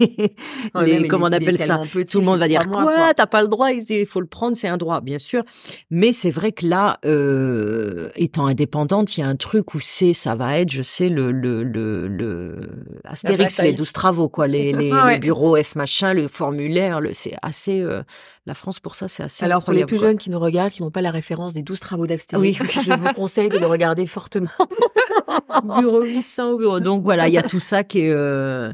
les, 0.00 0.32
Ouais, 0.74 0.86
les- 0.86 0.98
mais 1.00 1.08
comment 1.08 1.26
on 1.26 1.32
appelle 1.32 1.58
ça? 1.58 1.78
petit, 1.92 2.12
tout 2.12 2.20
le 2.20 2.24
monde 2.26 2.38
va 2.38 2.48
dire 2.48 2.66
mois, 2.68 2.82
quoi, 2.84 3.14
t'as 3.14 3.26
pas 3.26 3.42
le 3.42 3.48
droit 3.48 3.70
il 3.72 4.06
faut 4.06 4.20
le 4.20 4.26
prendre 4.26 4.56
c'est 4.56 4.68
un 4.68 4.76
droit 4.76 5.00
bien 5.00 5.18
sûr. 5.18 5.42
Mais 5.90 6.12
c'est 6.12 6.30
vrai 6.30 6.52
que 6.52 6.66
là 6.66 6.98
euh, 7.04 8.10
étant 8.16 8.46
indépendante 8.46 9.16
il 9.16 9.20
y 9.20 9.22
a 9.22 9.26
un 9.26 9.36
truc 9.36 9.74
où 9.74 9.80
c'est 9.80 10.14
ça 10.14 10.34
va 10.34 10.58
être 10.58 10.70
je 10.70 10.82
sais 10.82 11.08
le 11.08 11.32
le 11.32 11.62
le, 11.62 12.06
le 12.08 12.68
Astérix 13.04 13.60
les 13.60 13.72
douze 13.72 13.92
travaux 13.92 14.28
quoi. 14.28 14.46
Les 14.46 14.72
les, 14.72 14.90
Ah 14.92 15.06
ouais. 15.06 15.14
le 15.14 15.20
bureau 15.20 15.56
F 15.62 15.74
machin 15.74 16.14
le 16.14 16.28
formulaire 16.28 17.00
le 17.00 17.14
c'est 17.14 17.34
assez 17.42 17.80
euh, 17.80 18.02
la 18.46 18.54
France 18.54 18.80
pour 18.80 18.94
ça 18.96 19.06
c'est 19.08 19.22
assez 19.22 19.44
Alors, 19.44 19.62
pour 19.64 19.72
les 19.72 19.84
plus 19.86 19.98
quoi. 19.98 20.08
jeunes 20.08 20.18
qui 20.18 20.28
nous 20.30 20.40
regardent, 20.40 20.72
qui 20.72 20.82
n'ont 20.82 20.90
pas 20.90 21.00
la 21.02 21.10
référence 21.12 21.52
des 21.54 21.62
12 21.62 21.78
travaux 21.80 22.06
d'Astérix, 22.06 22.60
Oui. 22.60 22.68
je 22.82 22.92
vous 22.92 23.12
conseille 23.14 23.48
de 23.48 23.58
le 23.58 23.66
regarder 23.66 24.06
fortement. 24.06 24.50
bureau 25.80 26.02
800 26.02 26.50
au 26.50 26.58
bureau. 26.58 26.80
Donc 26.80 27.02
voilà, 27.04 27.28
il 27.28 27.34
y 27.34 27.38
a 27.38 27.42
tout 27.42 27.60
ça 27.60 27.84
qui 27.84 28.00
est 28.00 28.10
euh, 28.10 28.72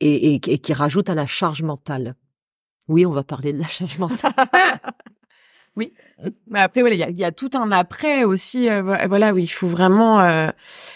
et, 0.00 0.34
et, 0.34 0.40
et 0.46 0.58
qui 0.58 0.72
rajoute 0.72 1.10
à 1.10 1.14
la 1.14 1.26
charge 1.26 1.62
mentale. 1.62 2.14
Oui, 2.88 3.04
on 3.06 3.10
va 3.12 3.24
parler 3.24 3.52
de 3.52 3.58
la 3.58 3.66
charge 3.68 3.98
mentale. 3.98 4.32
Mais 5.76 5.90
après, 6.60 6.82
voilà, 6.82 6.94
il 6.94 7.00
y 7.00 7.02
a, 7.02 7.10
il 7.10 7.16
y 7.18 7.24
a 7.24 7.32
tout 7.32 7.50
un 7.54 7.72
après 7.72 8.22
aussi, 8.22 8.70
euh, 8.70 8.80
vo- 8.82 9.08
voilà, 9.08 9.34
où 9.34 9.38
il 9.38 9.48
faut 9.48 9.66
vraiment, 9.66 10.20
euh, 10.20 10.48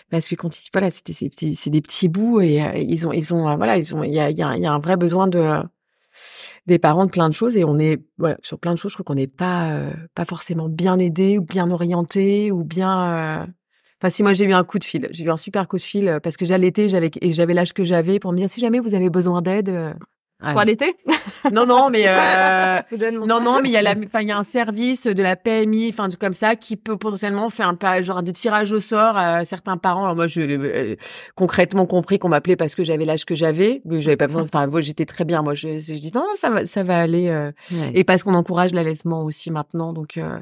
parce 0.08 0.28
que 0.28 0.36
quand 0.36 0.56
ils, 0.56 0.68
voilà, 0.72 0.88
petits, 0.90 1.56
c'est 1.56 1.70
des 1.70 1.80
petits 1.82 2.06
bouts 2.08 2.40
et 2.40 2.62
euh, 2.62 2.76
ils 2.78 3.04
ont, 3.06 3.12
ils 3.12 3.34
ont, 3.34 3.48
euh, 3.48 3.56
voilà, 3.56 3.76
ils 3.76 3.92
ont, 3.96 4.04
il 4.04 4.14
y 4.14 4.20
a, 4.20 4.30
il 4.30 4.38
y 4.38 4.42
a, 4.42 4.56
il 4.56 4.62
y 4.62 4.66
a 4.66 4.72
un 4.72 4.78
vrai 4.78 4.96
besoin 4.96 5.26
de 5.26 5.62
des 6.68 6.78
parents 6.78 7.06
de 7.06 7.10
plein 7.10 7.28
de 7.28 7.34
choses 7.34 7.56
et 7.56 7.64
on 7.64 7.78
est, 7.78 8.00
sur 8.42 8.58
plein 8.60 8.72
de 8.74 8.78
choses, 8.78 8.92
je 8.92 8.96
crois 8.96 9.04
qu'on 9.04 9.14
n'est 9.16 9.26
pas, 9.26 9.72
euh, 9.72 9.92
pas 10.14 10.24
forcément 10.24 10.68
bien 10.68 10.98
aidé 10.98 11.38
ou 11.38 11.42
bien 11.42 11.70
orienté 11.70 12.52
ou 12.52 12.64
bien. 12.64 13.42
euh, 13.42 13.46
Enfin, 14.00 14.10
si 14.10 14.22
moi 14.22 14.32
j'ai 14.32 14.44
eu 14.44 14.52
un 14.52 14.62
coup 14.62 14.78
de 14.78 14.84
fil, 14.84 15.08
j'ai 15.10 15.24
eu 15.24 15.30
un 15.30 15.36
super 15.36 15.66
coup 15.66 15.76
de 15.76 15.82
fil 15.82 16.08
euh, 16.08 16.20
parce 16.20 16.36
que 16.36 16.44
j'allaitais, 16.44 16.88
j'avais 16.88 17.10
et 17.20 17.32
j'avais 17.32 17.52
l'âge 17.54 17.72
que 17.72 17.82
j'avais 17.82 18.20
pour 18.20 18.32
me 18.32 18.38
dire 18.38 18.48
si 18.48 18.60
jamais 18.60 18.78
vous 18.78 18.94
avez 18.94 19.10
besoin 19.10 19.42
d'aide. 19.42 19.96
Pour 20.40 20.62
l'été? 20.62 20.94
Non, 21.52 21.66
non, 21.66 21.88
mais 21.88 22.04
euh, 22.06 22.80
non, 23.26 23.40
non, 23.40 23.60
mais 23.62 23.68
il 23.68 23.72
y 23.72 23.76
a 23.76 23.82
la, 23.82 23.92
enfin, 24.06 24.20
il 24.20 24.28
y 24.28 24.32
a 24.32 24.36
un 24.38 24.42
service 24.42 25.06
de 25.06 25.22
la 25.22 25.36
PMI, 25.36 25.88
enfin, 25.90 26.08
truc 26.08 26.20
comme 26.20 26.32
ça, 26.32 26.56
qui 26.56 26.76
peut 26.76 26.96
potentiellement 26.96 27.48
faire 27.48 27.72
un 27.80 28.02
genre 28.02 28.22
de 28.22 28.32
tirage 28.32 28.72
au 28.72 28.80
sort 28.80 29.16
à 29.16 29.44
certains 29.44 29.76
parents. 29.76 30.04
Alors 30.04 30.16
moi, 30.16 30.26
je 30.26 30.40
euh, 30.40 30.96
concrètement 31.36 31.86
compris 31.86 32.18
qu'on 32.18 32.28
m'appelait 32.28 32.56
parce 32.56 32.74
que 32.74 32.82
j'avais 32.84 33.04
l'âge 33.04 33.24
que 33.24 33.34
j'avais, 33.34 33.82
mais 33.84 34.02
j'avais 34.02 34.16
pas 34.16 34.26
besoin. 34.26 34.42
Enfin, 34.42 34.68
j'étais 34.80 35.06
très 35.06 35.24
bien. 35.24 35.42
Moi, 35.42 35.54
je, 35.54 35.80
je 35.80 35.94
dis 35.94 36.10
non, 36.14 36.22
non, 36.22 36.36
ça 36.36 36.50
va, 36.50 36.66
ça 36.66 36.82
va 36.82 36.98
aller. 37.00 37.28
euh, 37.28 37.50
Ouais. 37.70 37.92
et 37.94 38.04
parce 38.04 38.22
qu'on 38.22 38.34
encourage 38.34 38.72
l'allaitement 38.72 39.24
aussi 39.24 39.50
maintenant, 39.50 39.92
donc 39.92 40.16
euh, 40.18 40.38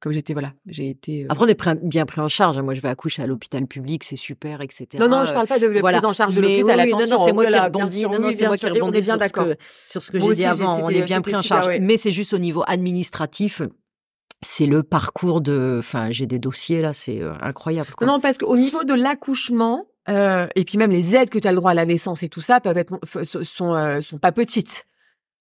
comme 0.00 0.12
j'étais, 0.12 0.32
voilà, 0.32 0.52
j'ai 0.66 0.88
été. 0.88 1.24
euh, 1.24 1.26
Après, 1.28 1.44
on 1.44 1.48
est 1.48 1.84
bien 1.84 2.06
pris 2.06 2.20
en 2.20 2.28
charge. 2.28 2.56
hein. 2.58 2.62
Moi, 2.62 2.74
je 2.74 2.80
vais 2.80 2.88
accoucher 2.88 3.22
à 3.22 3.26
l'hôpital 3.26 3.66
public, 3.66 4.02
c'est 4.02 4.16
super, 4.16 4.60
etc. 4.62 4.86
non, 4.98 5.08
non, 5.08 5.26
je 5.26 5.32
parle 5.34 5.46
pas 5.46 5.58
de 5.58 5.66
la 5.66 5.80
Voilà. 5.80 5.98
prise 5.98 6.06
en 6.06 6.12
charge 6.12 6.34
de 6.34 6.40
l'hôpital. 6.40 6.80
oui, 6.80 6.90
non, 6.92 7.06
non, 7.06 7.24
c'est 7.26 7.32
moi 7.32 7.46
qui 7.46 7.58
rebondis. 7.58 8.02
Non, 8.04 8.18
non, 8.18 8.30
c'est 8.32 8.46
moi 8.46 8.56
qui 8.56 8.66
et 8.66 8.70
on 8.70 8.74
rebondis 8.74 8.98
est 8.98 9.02
bien 9.02 9.16
d'accord. 9.16 9.46
sur 9.86 10.00
ce 10.02 10.10
que 10.10 10.18
j'ai 10.18 10.34
dit 10.34 10.44
avant. 10.44 10.82
On 10.84 10.88
est 10.88 11.02
bien 11.02 11.20
pris 11.20 11.36
en 11.36 11.42
charge. 11.42 11.68
Mais 11.80 11.96
c'est 11.96 12.12
juste 12.12 12.32
au 12.32 12.38
niveau 12.38 12.64
administratif. 12.66 13.62
C'est 14.42 14.64
le 14.66 14.82
parcours 14.82 15.42
de. 15.42 15.76
Enfin, 15.80 16.10
j'ai 16.10 16.26
des 16.26 16.38
dossiers 16.38 16.80
là, 16.80 16.94
c'est 16.94 17.20
euh, 17.20 17.34
incroyable. 17.42 17.90
quoi. 17.94 18.06
Non, 18.06 18.20
parce 18.20 18.38
qu'au 18.38 18.56
niveau 18.56 18.84
de 18.84 18.94
l'accouchement, 18.94 19.84
euh, 20.08 20.46
et 20.56 20.64
puis 20.64 20.78
même 20.78 20.90
les 20.90 21.14
aides 21.14 21.28
que 21.28 21.38
tu 21.38 21.46
as 21.46 21.52
le 21.52 21.56
droit 21.58 21.72
à 21.72 21.74
la 21.74 21.84
naissance 21.84 22.22
et 22.22 22.30
tout 22.30 22.40
ça 22.40 22.58
peuvent 22.58 22.78
être 22.78 22.98
sont 23.44 23.74
euh, 23.74 24.00
sont 24.00 24.16
pas 24.18 24.32
petites. 24.32 24.86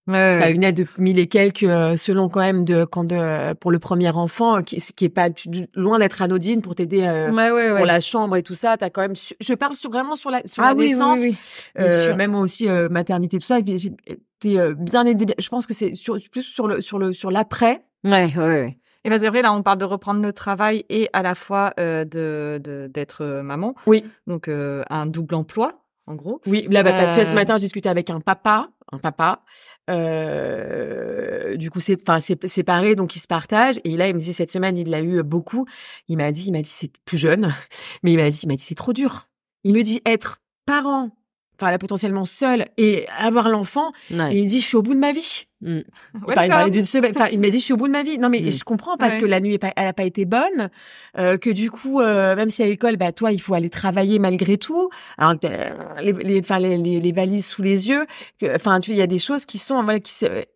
Ouais, 0.10 0.40
T'as 0.40 0.50
une 0.52 0.64
aide 0.64 0.76
de 0.76 0.86
mille 0.98 1.20
et 1.20 1.28
quelques 1.28 1.64
euh, 1.64 1.96
selon 1.96 2.30
quand 2.30 2.40
même 2.40 2.66
de 2.66 2.84
quand 2.84 3.04
de 3.04 3.54
pour 3.54 3.70
le 3.72 3.78
premier 3.78 4.10
enfant 4.10 4.64
qui, 4.64 4.78
qui 4.78 5.06
est 5.06 5.10
pas 5.10 5.30
du- 5.30 5.68
loin 5.76 6.00
d'être 6.00 6.22
anodine 6.24 6.62
pour 6.62 6.74
t'aider 6.74 7.04
euh, 7.04 7.32
Ouais, 7.32 7.52
ouais, 7.52 7.76
pour 7.78 7.86
la 7.86 8.00
chambre 8.00 8.36
et 8.36 8.42
tout 8.44 8.56
ça. 8.56 8.76
T'as 8.76 8.90
quand 8.90 9.02
même 9.02 9.16
su- 9.16 9.36
je 9.40 9.54
parle 9.54 9.76
sur, 9.76 9.92
vraiment 9.92 10.16
sur 10.16 10.32
la 10.32 10.42
sur 10.46 10.64
Ah 10.64 10.70
la 10.70 10.74
oui, 10.74 10.86
oui, 10.86 10.90
naissance, 10.94 11.20
oui, 11.20 11.38
bien 11.78 11.86
euh, 11.86 12.16
même 12.16 12.34
aussi 12.34 12.68
euh, 12.68 12.90
maternité 12.90 13.38
tout 13.38 13.46
ça. 13.46 13.60
Été 13.60 14.60
euh, 14.60 14.74
bien 14.76 15.06
aidée. 15.06 15.28
Je 15.38 15.50
pense 15.50 15.68
que 15.68 15.74
c'est 15.76 15.94
sur 15.96 16.18
plus 16.32 16.42
sur 16.44 16.68
le 16.68 16.82
sur 16.82 16.98
le 16.98 17.14
sur 17.14 17.30
l'après. 17.30 17.84
ouais, 18.04 18.34
ouais. 18.36 18.44
ouais. 18.44 18.78
Et 19.06 19.10
ben 19.10 19.18
c'est 19.20 19.30
vrai, 19.30 19.42
là, 19.42 19.54
on 19.54 19.64
parle 19.64 19.78
de 19.78 19.86
reprendre 19.86 20.22
le 20.22 20.34
travail 20.34 20.84
et 20.90 21.08
à 21.14 21.22
la 21.22 21.34
fois 21.36 21.74
euh, 21.80 22.04
de 22.04 22.60
d'être 22.92 23.24
maman. 23.44 23.76
Oui. 23.86 24.04
Donc 24.28 24.50
un 24.50 25.06
double 25.06 25.36
emploi, 25.36 25.74
en 26.10 26.16
gros. 26.16 26.42
Oui, 26.48 26.68
là, 26.70 26.84
bah, 26.84 26.92
tu 26.92 27.16
vois, 27.16 27.26
ce 27.26 27.32
Euh, 27.32 27.36
matin, 27.36 27.56
je 27.56 27.62
discutais 27.62 27.88
avec 27.88 28.10
un 28.10 28.20
papa, 28.20 28.70
un 28.92 28.98
papa, 28.98 29.44
euh, 29.90 31.54
euh, 31.54 31.56
du 31.58 31.70
coup, 31.72 31.80
c'est, 31.80 31.98
enfin, 32.02 32.20
c'est 32.20 32.48
séparé, 32.48 32.96
donc 32.96 33.16
ils 33.16 33.20
se 33.20 33.28
partagent. 33.28 33.80
Et 33.84 33.96
là, 33.98 34.08
il 34.08 34.16
me 34.16 34.20
dit 34.20 34.34
cette 34.34 34.52
semaine, 34.52 34.78
il 34.78 34.90
l'a 34.90 35.02
eu 35.02 35.24
beaucoup. 35.24 35.66
Il 36.08 36.18
m'a 36.18 36.32
dit, 36.32 36.46
il 36.48 36.52
m'a 36.52 36.62
dit, 36.62 36.70
c'est 36.70 36.92
plus 37.06 37.18
jeune, 37.18 37.54
mais 38.04 38.12
il 38.14 38.18
m'a 38.18 38.30
dit, 38.30 38.40
il 38.44 38.48
m'a 38.48 38.56
dit, 38.56 38.64
c'est 38.64 38.76
trop 38.76 38.94
dur. 38.94 39.28
Il 39.64 39.74
me 39.74 39.84
dit 39.84 40.02
être 40.06 40.42
parent, 40.66 41.12
enfin, 41.60 41.72
là, 41.72 41.78
potentiellement 41.78 42.26
seul 42.26 42.68
et 42.78 43.06
avoir 43.18 43.50
l'enfant. 43.50 43.92
Ouais. 44.12 44.34
Et 44.36 44.40
il 44.40 44.48
dit, 44.48 44.60
je 44.62 44.66
suis 44.66 44.78
au 44.78 44.82
bout 44.82 44.94
de 44.94 45.00
ma 45.00 45.12
vie. 45.12 45.46
Mm. 45.62 45.80
Il 45.80 46.22
parlait- 46.22 46.46
il 46.46 46.50
parlait 46.50 46.72
d'une 46.72 46.86
semaine. 46.86 47.12
Enfin, 47.16 47.28
il 47.32 47.40
m'a 47.42 47.50
dit, 47.50 47.60
je 47.60 47.64
suis 47.66 47.74
au 47.74 47.78
bout 47.78 47.88
de 47.88 47.92
ma 47.92 48.04
vie. 48.04 48.18
Non, 48.18 48.30
mais 48.30 48.40
Mm. 48.42 48.52
je 48.52 48.64
comprends 48.64 48.96
parce 48.98 49.16
Ouais. 49.16 49.22
que 49.22 49.26
la 49.26 49.40
nuit, 49.42 49.60
elle 49.76 49.88
a 49.88 49.94
pas 49.94 50.04
été 50.04 50.24
bonne, 50.26 50.70
euh, 51.18 51.38
que 51.38 51.50
du 51.50 51.70
coup, 51.70 52.00
euh, 52.00 52.36
même 52.36 52.50
si 52.50 52.64
à 52.64 52.66
l'école, 52.66 52.96
bah 52.98 53.12
toi, 53.12 53.32
il 53.32 53.40
faut 53.42 53.54
aller 53.54 53.70
travailler 53.70 54.20
malgré 54.20 54.58
tout. 54.58 54.90
Alors, 55.18 55.38
que, 55.40 55.48
euh, 55.48 55.70
les, 56.02 56.14
les, 56.14 56.40
enfin, 56.40 56.60
les, 56.60 56.78
les, 56.78 57.00
les 57.02 57.12
valises 57.12 57.48
sous 57.48 57.62
les 57.62 57.90
yeux. 57.90 58.06
que- 58.40 58.56
Enfin, 58.56 58.80
tu, 58.80 58.92
vois, 58.92 58.96
il 58.96 59.00
y 59.00 59.04
a 59.04 59.08
des 59.08 59.20
choses 59.20 59.46
qui 59.46 59.58
sont, 59.58 59.84
voilà, 59.84 60.00
qui 60.00 60.14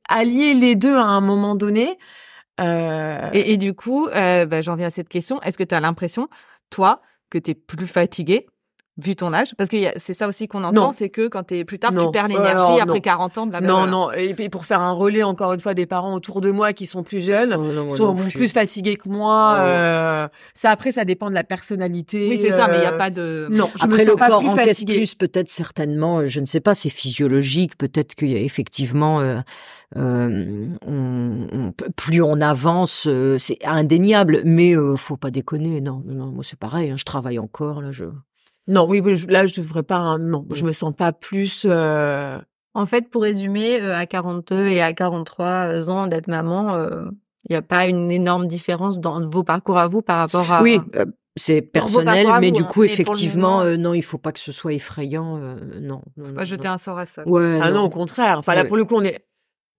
allier 0.08 0.54
les 0.54 0.76
deux 0.76 0.96
à 0.96 1.04
un 1.06 1.22
moment 1.22 1.56
donné. 1.56 1.98
Euh, 2.62 3.30
Et, 3.34 3.54
et 3.54 3.58
du 3.58 3.74
coup, 3.74 4.08
euh, 4.08 4.46
bah, 4.46 4.62
j'en 4.62 4.76
viens 4.76 4.88
à 4.88 4.92
cette 4.92 5.10
question. 5.10 5.42
Est-ce 5.42 5.58
que 5.58 5.64
tu 5.64 5.74
as 5.76 5.80
l'impression, 5.80 6.28
toi, 6.70 7.02
que 7.30 7.38
tu 7.40 7.52
es 7.52 7.54
plus 7.56 7.88
fatigué 7.88 8.46
vu 8.98 9.16
ton 9.16 9.34
âge? 9.34 9.54
Parce 9.58 9.70
que 9.70 9.78
y 9.78 9.88
a- 9.88 9.94
c'est 9.98 10.14
ça 10.14 10.28
aussi 10.28 10.48
qu'on 10.48 10.64
entend, 10.64 10.92
c'est 10.92 11.10
que 11.10 11.28
quand 11.28 11.44
t'es 11.44 11.66
plus 11.66 11.80
tard, 11.80 11.92
Non. 11.92 12.06
tu 12.06 12.12
perds 12.12 12.28
l'énergie 12.28 12.80
après 12.80 12.96
non. 12.96 13.02
40 13.02 13.38
ans 13.40 13.46
de 13.48 13.52
la 13.54 13.62
non, 13.62 13.88
non. 13.88 14.12
Et 14.12 14.34
puis 14.34 14.50
pour 14.50 14.66
faire 14.66 14.82
un 14.82 14.92
relais, 14.92 15.24
encore 15.24 15.54
une 15.54 15.60
fois, 15.60 15.74
des 15.74 15.86
parents 15.86 16.14
autour 16.14 16.42
de 16.42 16.52
moi 16.52 16.74
qui 16.74 16.86
sont 16.86 17.02
plus 17.04 17.22
jeunes. 17.26 17.56
Oh, 17.58 17.64
non, 17.64 17.90
sont 17.90 18.14
non 18.14 18.30
plus. 18.30 18.48
fatigués 18.50 18.96
que 18.98 19.10
moi. 19.10 19.56
Oh. 19.58 19.62
euh, 19.62 20.28
ça 20.54 20.70
après, 20.72 20.92
ça 20.92 21.06
dépend 21.06 21.30
de 21.30 21.36
la 21.36 21.44
personnalité. 21.44 22.30
Oui, 22.30 22.40
c'est 22.42 22.50
ça, 22.52 22.68
mais 22.68 22.76
il 22.78 22.82
n'y 22.82 22.86
a 22.86 22.94
euh, 22.94 22.98
pas 22.98 23.10
de... 23.10 23.48
Non, 23.50 23.70
je 23.76 23.84
Après 23.84 23.98
me 24.00 24.04
le 24.04 24.10
sens 24.12 24.20
pas 24.20 24.28
corps 24.30 24.42
plus 24.42 24.50
fatiguée. 24.64 24.96
plus, 24.98 25.16
peut-être 25.16 25.50
certainement, 25.50 26.20
euh, 26.20 26.28
je 26.28 26.40
ne 26.40 26.46
sais 26.46 26.60
pas, 26.60 26.76
c'est 26.76 26.90
physiologique, 26.90 27.78
peut-être 27.78 28.16
qu'il 28.16 28.30
y 28.30 28.36
a 28.36 28.40
effectivement, 28.40 29.20
euh, 29.22 29.38
euh, 29.98 30.68
on- 30.88 31.48
on- 31.52 31.74
plus 31.96 32.22
on 32.22 32.42
avance, 32.42 33.06
euh, 33.08 33.38
c'est 33.40 33.58
indéniable, 33.66 34.42
mais 34.46 34.76
euh, 34.76 34.96
faut 34.96 35.18
pas 35.18 35.32
déconner, 35.32 35.82
non, 35.82 36.02
non, 36.06 36.14
non, 36.26 36.32
moi 36.32 36.44
c'est 36.44 36.58
pareil, 36.60 36.92
hein, 36.92 36.96
je 36.98 37.04
travaille 37.06 37.40
encore 37.40 37.82
là, 37.82 37.92
je. 37.92 38.06
Non, 38.68 38.86
oui, 38.88 39.02
oui, 39.04 39.16
je- 39.18 39.28
là, 39.28 39.46
je 39.48 39.60
devrais 39.60 39.84
pas. 39.84 39.98
un- 39.98 40.20
Non, 40.20 40.46
je 40.52 40.64
me 40.66 40.72
sens 40.72 40.94
pas 40.96 41.12
plus. 41.14 41.66
euh, 41.70 42.38
En 42.76 42.86
fait, 42.88 43.10
pour 43.10 43.22
résumer, 43.22 43.80
euh, 43.82 43.96
à 43.96 44.06
42 44.08 44.66
et 44.68 44.82
à 44.82 44.94
43 44.94 45.90
ans 45.92 46.08
d'être 46.08 46.28
maman, 46.28 46.74
euh, 46.74 47.04
il 47.48 47.52
n'y 47.52 47.56
a 47.56 47.62
pas 47.62 47.86
une 47.88 48.12
énorme 48.12 48.48
différence 48.48 49.00
dans 49.00 49.24
vos 49.24 49.44
parcours 49.44 49.78
à 49.78 49.88
vous 49.88 50.02
par 50.02 50.18
rapport 50.18 50.52
à... 50.52 50.64
Oui, 50.64 50.80
euh, 50.96 51.06
c'est 51.36 51.62
personnel, 51.62 52.28
mais 52.42 52.50
vous, 52.50 52.56
du 52.56 52.62
hein, 52.64 52.66
coup 52.66 52.84
effectivement, 52.84 53.58
moment- 53.58 53.62
euh, 53.62 53.78
non, 53.78 53.94
il 53.94 54.02
faut 54.02 54.18
pas 54.18 54.32
que 54.32 54.40
ce 54.40 54.52
soit 54.52 54.74
effrayant, 54.74 55.38
euh, 55.38 55.56
non. 55.82 56.02
non, 56.18 56.30
non, 56.30 56.34
Pas 56.34 56.46
jeter 56.46 56.68
non. 56.68 56.74
un 56.74 56.78
sort 56.80 56.98
à 56.98 57.06
ça. 57.06 57.28
Ouais. 57.28 57.60
Ah 57.62 57.70
non, 57.72 57.82
au 57.84 57.90
contraire. 57.90 58.40
Enfin, 58.40 58.56
là, 58.56 58.62
Ouais. 58.64 58.68
pour 58.68 58.78
le 58.78 58.86
coup, 58.86 58.96
on 58.96 59.04
est. 59.04 59.24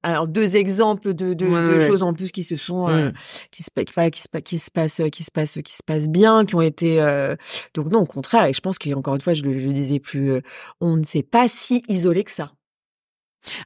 Alors 0.04 0.28
deux 0.28 0.56
exemples 0.56 1.14
de, 1.14 1.34
de, 1.34 1.46
Ouais, 1.46 1.62
de 1.64 1.78
ouais. 1.78 1.86
choses 1.86 2.02
en 2.02 2.12
plus 2.12 2.30
qui 2.30 2.44
se 2.44 2.56
sont 2.56 2.88
euh, 2.88 3.08
Mm. 3.10 3.12
qui 3.50 3.62
se 3.62 3.70
qui 4.10 4.20
se 4.22 4.38
qui 4.38 4.58
se 4.58 4.70
passent 4.70 5.00
qui 5.10 5.22
se 5.22 5.30
passent 5.32 5.58
qui 5.64 5.72
se 5.74 5.82
passent 5.84 6.08
bien 6.08 6.44
qui 6.44 6.54
ont 6.54 6.60
été 6.60 7.00
euh, 7.00 7.34
donc 7.74 7.90
non 7.90 8.00
au 8.00 8.06
contraire 8.06 8.44
et 8.46 8.52
je 8.52 8.60
pense 8.60 8.78
qu'encore 8.78 9.14
une 9.14 9.20
fois 9.20 9.32
je 9.34 9.42
le, 9.42 9.58
je 9.58 9.66
le 9.66 9.72
disais 9.72 10.00
plus 10.00 10.30
euh, 10.32 10.40
on 10.80 10.96
ne 10.96 11.04
s'est 11.04 11.22
pas 11.22 11.48
si 11.48 11.82
isolé 11.88 12.22
que 12.24 12.30
ça 12.32 12.52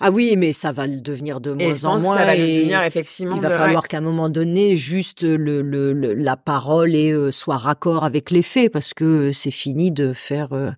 Ah 0.01 0.11
oui, 0.11 0.35
mais 0.37 0.53
ça 0.53 0.73
va 0.73 0.87
le 0.87 0.97
devenir 1.01 1.41
de 1.41 1.53
moins 1.53 1.85
en 1.85 2.01
moins. 2.01 2.17
ça 2.19 2.25
va 2.25 2.35
et- 2.37 2.57
devenir 2.59 2.83
effectivement 2.83 3.37
Il 3.37 3.41
va 3.43 3.49
de- 3.49 3.55
falloir 3.55 3.83
ouais. 3.83 3.89
qu'à 3.89 3.99
un 3.99 4.03
moment 4.03 4.29
donné, 4.29 4.77
juste 4.77 5.23
le, 5.23 5.63
le, 5.63 5.93
le- 5.93 6.15
la 6.15 6.37
parole 6.37 6.95
et, 6.95 7.11
euh, 7.13 7.31
soit 7.31 7.57
raccord 7.57 8.05
avec 8.05 8.31
les 8.31 8.43
faits, 8.43 8.73
parce 8.73 8.93
que 8.95 9.31
c'est 9.33 9.51
fini 9.53 9.91
de 9.91 10.13
faire 10.13 10.53
euh, 10.53 10.71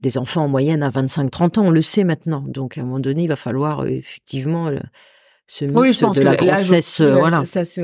des 0.00 0.18
enfants 0.18 0.44
en 0.44 0.48
moyenne 0.48 0.82
à 0.82 0.90
25-30 0.90 1.58
ans, 1.60 1.66
on 1.66 1.70
le 1.70 1.82
sait 1.82 2.04
maintenant. 2.04 2.44
Donc 2.46 2.78
à 2.78 2.80
un 2.80 2.84
moment 2.84 2.98
donné, 3.00 3.22
il 3.24 3.28
va 3.28 3.36
falloir 3.36 3.80
euh, 3.84 3.88
effectivement 3.88 4.66
euh, 4.68 4.78
ce 5.46 5.64
mythe 5.64 5.76
oui 5.76 5.92
je 5.92 6.00
pense 6.00 6.16
de 6.16 6.20
que 6.20 6.24
la 6.24 6.36
grossesse. 6.36 7.00
euh, 7.00 7.10
là, 7.14 7.18
voilà. 7.20 7.36
ça, 7.38 7.44
ça 7.44 7.64
se 7.64 7.80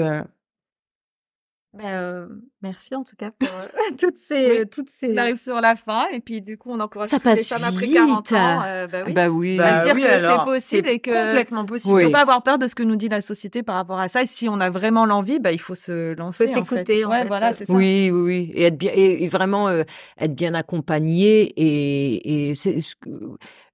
Ben, 1.76 1.86
euh, 1.86 2.26
merci 2.62 2.94
en 2.94 3.02
tout 3.02 3.16
cas 3.16 3.32
pour 3.36 3.48
euh, 3.52 3.94
toutes 3.98 4.16
ces... 4.16 4.60
Oui. 4.60 4.68
toutes 4.70 4.90
ces... 4.90 5.12
On 5.12 5.16
arrive 5.16 5.36
sur 5.42 5.60
la 5.60 5.74
fin 5.74 6.06
et 6.12 6.20
puis 6.20 6.40
du 6.40 6.56
coup 6.56 6.70
on 6.70 6.78
encourage 6.78 7.08
Ça 7.08 7.16
toutes 7.16 7.24
les 7.26 7.34
passe 7.36 7.48
femmes 7.48 7.64
après 7.64 7.86
vite. 7.86 7.94
40 7.94 8.32
ans. 8.32 8.62
euh, 8.64 8.86
bah 8.86 8.98
oui. 9.06 9.12
Bah 9.12 9.28
oui. 9.28 9.56
On 9.58 9.62
va 9.62 9.80
se 9.80 9.84
dire 9.86 9.94
oui, 9.96 10.02
que 10.02 10.18
c'est 10.20 10.44
possible 10.44 10.88
et 10.88 10.98
que- 11.00 11.10
complètement 11.10 11.64
possible 11.66 11.94
Oui. 11.94 12.04
faut 12.04 12.10
pas 12.10 12.20
avoir 12.20 12.42
peur 12.44 12.58
de 12.58 12.68
ce 12.68 12.76
que 12.76 12.84
nous 12.84 12.94
dit 12.96 13.08
la 13.08 13.20
société 13.20 13.62
par 13.64 13.74
rapport 13.74 13.98
à 13.98 14.08
ça. 14.08 14.22
Et 14.22 14.26
si 14.26 14.48
on 14.48 14.60
a 14.60 14.70
vraiment 14.70 15.04
l'envie, 15.04 15.40
bah 15.40 15.50
il 15.50 15.60
faut 15.60 15.74
se 15.74 16.14
lancer. 16.14 16.46
Faut 16.46 16.60
en 16.60 16.64
fait. 16.64 16.70
s'écouter, 16.76 17.04
en 17.04 17.10
Ouais, 17.10 17.22
fait. 17.22 17.26
voilà, 17.28 17.52
c'est 17.54 17.66
ça. 17.66 17.72
Oui, 17.72 18.10
oui, 18.12 18.20
oui, 18.22 18.52
et 18.54 18.62
être 18.64 18.78
bien, 18.78 18.92
et, 18.94 19.26
vraiment 19.28 19.66
euh, 19.68 19.82
être 20.20 20.34
bien 20.34 20.54
accompagné. 20.54 21.52
Et, 21.56 22.50
et 22.50 22.54
c'est 22.54 22.78
ce 22.80 22.94
que- 22.94 23.08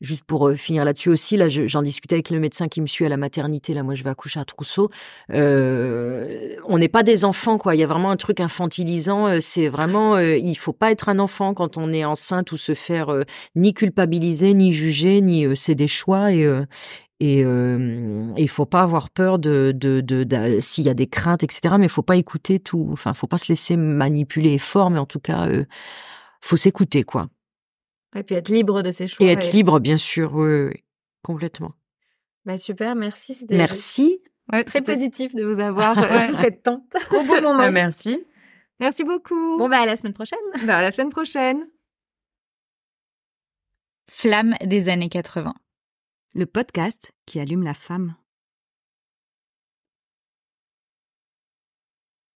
juste 0.01 0.25
pour 0.25 0.49
euh, 0.49 0.55
finir 0.55 0.85
là-dessus 0.85 1.11
aussi, 1.11 1.37
là, 1.37 1.49
je- 1.49 1.67
j'en 1.67 1.83
discutais 1.83 2.15
avec 2.17 2.31
le 2.31 2.41
médecin 2.41 2.69
qui 2.69 2.81
me 2.81 2.87
suit 2.87 3.05
à 3.05 3.09
la 3.09 3.17
maternité. 3.17 3.75
Là, 3.75 3.83
moi, 3.83 3.95
je 3.95 4.03
vais 4.05 4.11
accoucher 4.11 4.41
à 4.41 4.45
Trousseau. 4.45 4.91
Euh, 5.33 6.57
on 6.67 6.79
n'est 6.79 6.89
pas 6.89 7.03
des 7.03 7.25
enfants, 7.25 7.59
quoi. 7.59 7.75
Il 7.75 7.79
y 7.79 7.83
a 7.83 7.87
vraiment 7.87 8.11
un 8.11 8.17
truc 8.17 8.41
infantilisant. 8.41 9.27
euh, 9.27 9.39
C'est 9.41 9.69
vraiment, 9.69 10.17
euh, 10.17 10.37
il 10.37 10.55
faut 10.57 10.73
pas 10.73 10.91
être 10.91 11.09
un 11.09 11.19
enfant 11.19 11.55
quand 11.55 11.77
on 11.77 11.93
est 11.93 12.05
enceinte 12.05 12.53
ou 12.53 12.57
se 12.57 12.75
faire 12.75 13.11
euh, 13.13 13.25
ni 13.57 13.75
culpabiliser, 13.75 14.55
ni 14.55 14.73
juger, 14.73 15.21
ni 15.21 15.47
c'est 15.57 15.75
des 15.75 15.89
choix 15.89 16.33
et 16.33 16.47
et 17.23 17.41
il 17.41 18.49
faut 18.49 18.65
pas 18.67 18.81
avoir 18.83 19.11
peur 19.11 19.39
de, 19.39 19.73
de, 19.77 20.01
de, 20.01 20.59
s'il 20.61 20.85
y 20.85 20.89
a 20.89 20.95
des 20.95 21.07
craintes, 21.07 21.43
etc. 21.43 21.77
Mais 21.79 21.87
il 21.87 21.91
faut 21.91 22.03
pas 22.03 22.17
écouter 22.17 22.61
tout. 22.61 22.89
Enfin, 22.93 23.13
faut 23.15 23.27
pas 23.27 23.37
se 23.39 23.53
laisser 23.53 23.77
manipuler 23.77 24.57
fort, 24.59 24.91
mais 24.91 24.99
en 24.99 25.07
tout 25.07 25.21
cas, 25.21 25.47
faut 26.41 26.57
s'écouter, 26.57 27.03
quoi. 27.05 27.29
Et 28.17 28.23
puis 28.23 28.35
être 28.35 28.49
libre 28.49 28.83
de 28.83 28.91
ses 28.93 29.07
choix. 29.07 29.25
Et 29.25 29.31
être 29.31 29.53
libre, 29.53 29.79
bien 29.79 29.97
sûr, 29.97 30.35
oui, 30.35 30.49
oui, 30.49 30.65
oui. 30.75 30.85
complètement. 31.23 31.73
Bah, 32.45 32.59
super, 32.59 32.95
merci. 32.97 33.35
C'était 33.35 33.57
Merci. 33.57 34.21
Ouais, 34.53 34.65
très 34.65 34.83
positif 34.83 35.35
de 35.35 35.45
vous 35.45 35.61
avoir 35.61 35.99
euh, 35.99 36.09
Ouais. 36.11 36.27
sous 36.27 36.35
cette 36.37 36.63
tente. 36.63 36.89
trop 36.91 37.23
beau 37.25 37.35
moment. 37.41 37.59
Ah, 37.61 37.71
merci 37.71 38.19
Merci 38.81 39.05
beaucoup. 39.05 39.59
Bon, 39.59 39.69
bah, 39.69 39.81
à 39.81 39.87
la 39.87 39.97
semaine 39.97 40.15
prochaine. 40.15 40.39
Bah, 40.65 40.79
à 40.79 40.83
la 40.83 40.91
semaine 40.91 41.11
prochaine. 41.11 41.67
Flamme 44.11 44.55
des 44.65 44.89
années 44.89 45.09
80. 45.09 45.55
Le 46.35 46.47
podcast 46.47 47.13
qui 47.27 47.39
allume 47.41 47.63
la 47.63 47.75
femme. 47.75 48.17